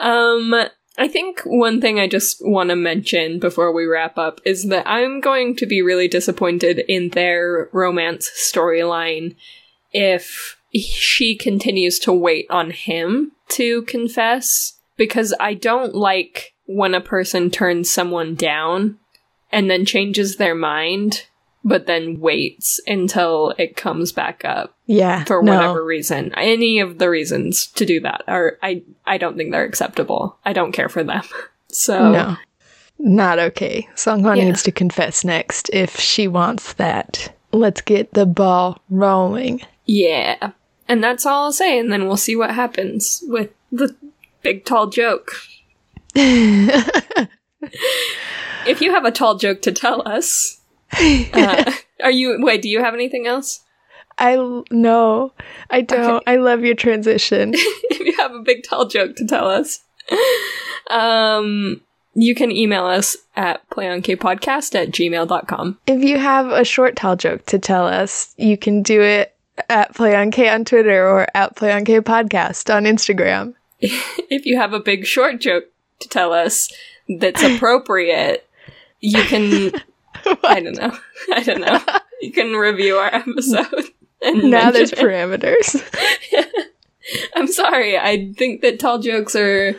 Um 0.00 0.52
I 0.98 1.08
think 1.08 1.42
one 1.44 1.80
thing 1.80 2.00
I 2.00 2.08
just 2.08 2.38
want 2.40 2.70
to 2.70 2.76
mention 2.76 3.38
before 3.38 3.72
we 3.72 3.84
wrap 3.84 4.16
up 4.16 4.40
is 4.44 4.68
that 4.68 4.88
I'm 4.88 5.20
going 5.20 5.54
to 5.56 5.66
be 5.66 5.82
really 5.82 6.08
disappointed 6.08 6.78
in 6.88 7.10
their 7.10 7.68
romance 7.72 8.30
storyline 8.30 9.36
if 9.92 10.58
she 10.74 11.36
continues 11.36 11.98
to 12.00 12.12
wait 12.12 12.46
on 12.50 12.70
him 12.70 13.32
to 13.50 13.82
confess 13.82 14.78
because 14.96 15.34
I 15.38 15.54
don't 15.54 15.94
like 15.94 16.54
when 16.66 16.94
a 16.94 17.00
person 17.00 17.50
turns 17.50 17.90
someone 17.90 18.34
down 18.34 18.98
and 19.52 19.70
then 19.70 19.84
changes 19.84 20.36
their 20.36 20.54
mind 20.54 21.26
but 21.68 21.86
then 21.86 22.20
waits 22.20 22.80
until 22.86 23.52
it 23.58 23.74
comes 23.76 24.12
back 24.12 24.44
up 24.44 24.76
Yeah. 24.86 25.24
for 25.24 25.42
no. 25.42 25.54
whatever 25.56 25.84
reason. 25.84 26.32
Any 26.36 26.78
of 26.78 26.98
the 26.98 27.10
reasons 27.10 27.66
to 27.72 27.84
do 27.84 27.98
that 28.00 28.22
are 28.28 28.56
I 28.62 28.82
I 29.04 29.18
don't 29.18 29.36
think 29.36 29.50
they're 29.50 29.64
acceptable. 29.64 30.38
I 30.44 30.52
don't 30.52 30.72
care 30.72 30.88
for 30.88 31.02
them. 31.04 31.22
So 31.68 32.12
No. 32.12 32.36
Not 32.98 33.38
okay. 33.40 33.86
Songhwa 33.96 34.36
Yeah. 34.36 34.44
needs 34.44 34.62
to 34.62 34.70
confess 34.72 35.24
next 35.24 35.68
if 35.74 35.98
she 35.98 36.28
wants 36.28 36.72
that. 36.74 37.34
Let's 37.52 37.80
get 37.80 38.12
the 38.14 38.24
ball 38.26 38.80
rolling. 38.88 39.60
yeah. 39.84 40.52
And 40.88 41.02
that's 41.02 41.26
all 41.26 41.44
I'll 41.46 41.52
say 41.52 41.78
and 41.80 41.90
then 41.90 42.06
we'll 42.06 42.16
see 42.16 42.36
what 42.36 42.52
happens 42.54 43.20
with 43.26 43.50
the 43.72 43.94
big 44.42 44.64
tall 44.64 44.86
joke. 44.86 45.32
If 48.66 48.80
you 48.80 48.92
have 48.92 49.04
a 49.04 49.10
tall 49.12 49.36
joke 49.36 49.62
to 49.62 49.72
tell 49.72 50.06
us, 50.06 50.55
uh, 50.92 51.72
are 52.02 52.10
you 52.10 52.38
wait, 52.40 52.62
do 52.62 52.68
you 52.68 52.80
have 52.80 52.94
anything 52.94 53.26
else? 53.26 53.62
I 54.18 54.62
no, 54.70 55.32
I 55.70 55.82
don't. 55.82 56.22
I 56.26 56.36
love 56.36 56.64
your 56.64 56.74
transition. 56.74 57.52
if 57.54 58.00
you 58.06 58.16
have 58.16 58.32
a 58.32 58.40
big 58.40 58.64
tall 58.64 58.86
joke 58.86 59.16
to 59.16 59.26
tell 59.26 59.48
us, 59.48 59.80
um, 60.88 61.82
you 62.14 62.34
can 62.34 62.50
email 62.50 62.86
us 62.86 63.16
at 63.36 63.68
playonkpodcast 63.70 64.74
at 64.74 64.90
gmail.com. 64.90 65.78
if 65.86 66.02
you 66.02 66.18
have 66.18 66.48
a 66.48 66.64
short 66.64 66.96
tall 66.96 67.16
joke 67.16 67.44
to 67.46 67.58
tell 67.58 67.86
us, 67.86 68.34
you 68.38 68.56
can 68.56 68.82
do 68.82 69.02
it 69.02 69.34
at 69.68 69.94
Play 69.94 70.16
on 70.16 70.30
K 70.30 70.48
on 70.48 70.64
Twitter 70.64 71.06
or 71.06 71.26
at 71.34 71.56
Play 71.56 71.72
on 71.72 71.84
K 71.84 72.00
Podcast 72.00 72.74
on 72.74 72.84
Instagram. 72.84 73.54
If 74.28 74.44
you 74.44 74.56
have 74.56 74.72
a 74.72 74.80
big 74.80 75.06
short 75.06 75.40
joke 75.40 75.66
to 76.00 76.08
tell 76.08 76.32
us 76.32 76.72
that's 77.08 77.42
appropriate, 77.42 78.48
you 79.00 79.22
can. 79.22 79.72
I 80.44 80.60
don't 80.60 80.76
know. 80.76 80.96
I 81.32 81.42
don't 81.42 81.60
know. 81.60 81.80
You 82.20 82.32
can 82.32 82.52
review 82.54 82.96
our 82.96 83.14
episode. 83.14 83.84
And 84.22 84.50
Now 84.50 84.70
there's 84.70 84.92
it. 84.92 84.98
parameters. 84.98 85.82
I'm 87.36 87.46
sorry. 87.46 87.96
I 87.98 88.32
think 88.36 88.62
that 88.62 88.80
tall 88.80 88.98
jokes 88.98 89.36
are 89.36 89.76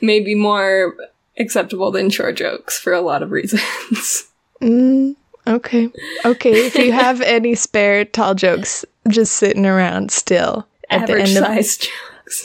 maybe 0.00 0.34
more 0.34 0.94
acceptable 1.38 1.90
than 1.90 2.10
short 2.10 2.36
jokes 2.36 2.78
for 2.78 2.92
a 2.92 3.00
lot 3.00 3.22
of 3.22 3.30
reasons. 3.30 4.28
Mm, 4.60 5.14
okay. 5.46 5.88
Okay. 6.24 6.50
If 6.66 6.74
you 6.76 6.92
have 7.06 7.20
any 7.20 7.54
spare 7.54 8.04
tall 8.04 8.34
jokes 8.34 8.84
just 9.08 9.34
sitting 9.36 9.66
around 9.66 10.10
still 10.10 10.66
at 10.90 11.02
Average 11.08 11.34
the 11.34 11.36
end 11.38 11.46
size 11.46 11.76
jokes. 11.78 12.42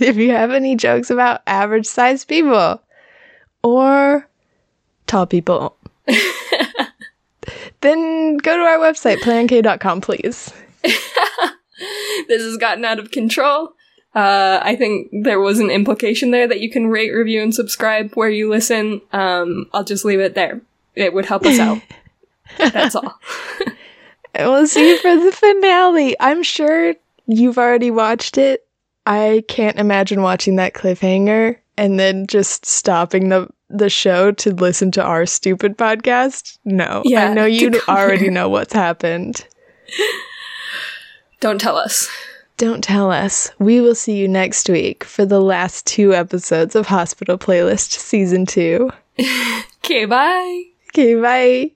if 0.00 0.16
you 0.16 0.30
have 0.30 0.50
any 0.52 0.76
jokes 0.76 1.10
about 1.10 1.40
average 1.46 1.86
sized 1.86 2.28
people 2.28 2.80
or 3.62 4.28
tall 5.06 5.26
people, 5.26 5.76
then 7.80 8.36
go 8.38 8.56
to 8.56 8.62
our 8.62 8.78
website, 8.78 9.20
plank.com, 9.22 10.00
please. 10.00 10.52
this 10.82 12.42
has 12.42 12.56
gotten 12.56 12.84
out 12.84 12.98
of 12.98 13.10
control. 13.10 13.74
Uh, 14.14 14.60
I 14.62 14.76
think 14.76 15.08
there 15.12 15.40
was 15.40 15.58
an 15.58 15.70
implication 15.70 16.32
there 16.32 16.46
that 16.46 16.60
you 16.60 16.70
can 16.70 16.88
rate, 16.88 17.10
review, 17.10 17.42
and 17.42 17.54
subscribe 17.54 18.12
where 18.14 18.28
you 18.28 18.50
listen. 18.50 19.00
Um, 19.12 19.70
I'll 19.72 19.84
just 19.84 20.04
leave 20.04 20.20
it 20.20 20.34
there. 20.34 20.60
It 20.94 21.14
would 21.14 21.24
help 21.24 21.46
us 21.46 21.58
out. 21.58 21.80
That's 22.58 22.94
all. 22.94 23.18
We'll 24.38 24.66
see 24.66 24.90
you 24.90 24.98
for 24.98 25.16
the 25.16 25.32
finale. 25.32 26.16
I'm 26.20 26.42
sure 26.42 26.94
you've 27.26 27.58
already 27.58 27.90
watched 27.90 28.36
it. 28.36 28.66
I 29.06 29.44
can't 29.48 29.78
imagine 29.78 30.22
watching 30.22 30.56
that 30.56 30.74
cliffhanger 30.74 31.56
and 31.76 31.98
then 31.98 32.26
just 32.26 32.66
stopping 32.66 33.30
the 33.30 33.48
the 33.72 33.90
show 33.90 34.30
to 34.32 34.50
listen 34.54 34.90
to 34.92 35.02
our 35.02 35.26
stupid 35.26 35.76
podcast. 35.78 36.58
No, 36.64 37.02
Yeah, 37.04 37.30
I 37.30 37.34
know 37.34 37.44
you 37.46 37.70
already 37.88 38.22
here. 38.24 38.30
know 38.30 38.48
what's 38.48 38.72
happened. 38.72 39.46
Don't 41.40 41.60
tell 41.60 41.76
us. 41.76 42.08
Don't 42.56 42.84
tell 42.84 43.10
us. 43.10 43.50
We 43.58 43.80
will 43.80 43.94
see 43.94 44.16
you 44.16 44.28
next 44.28 44.68
week 44.68 45.02
for 45.04 45.24
the 45.26 45.40
last 45.40 45.86
two 45.86 46.14
episodes 46.14 46.76
of 46.76 46.86
Hospital 46.86 47.36
Playlist 47.38 47.92
Season 47.98 48.46
2. 48.46 48.90
Okay, 49.84 50.04
bye. 50.04 50.62
Okay, 50.90 51.16
bye. 51.20 51.68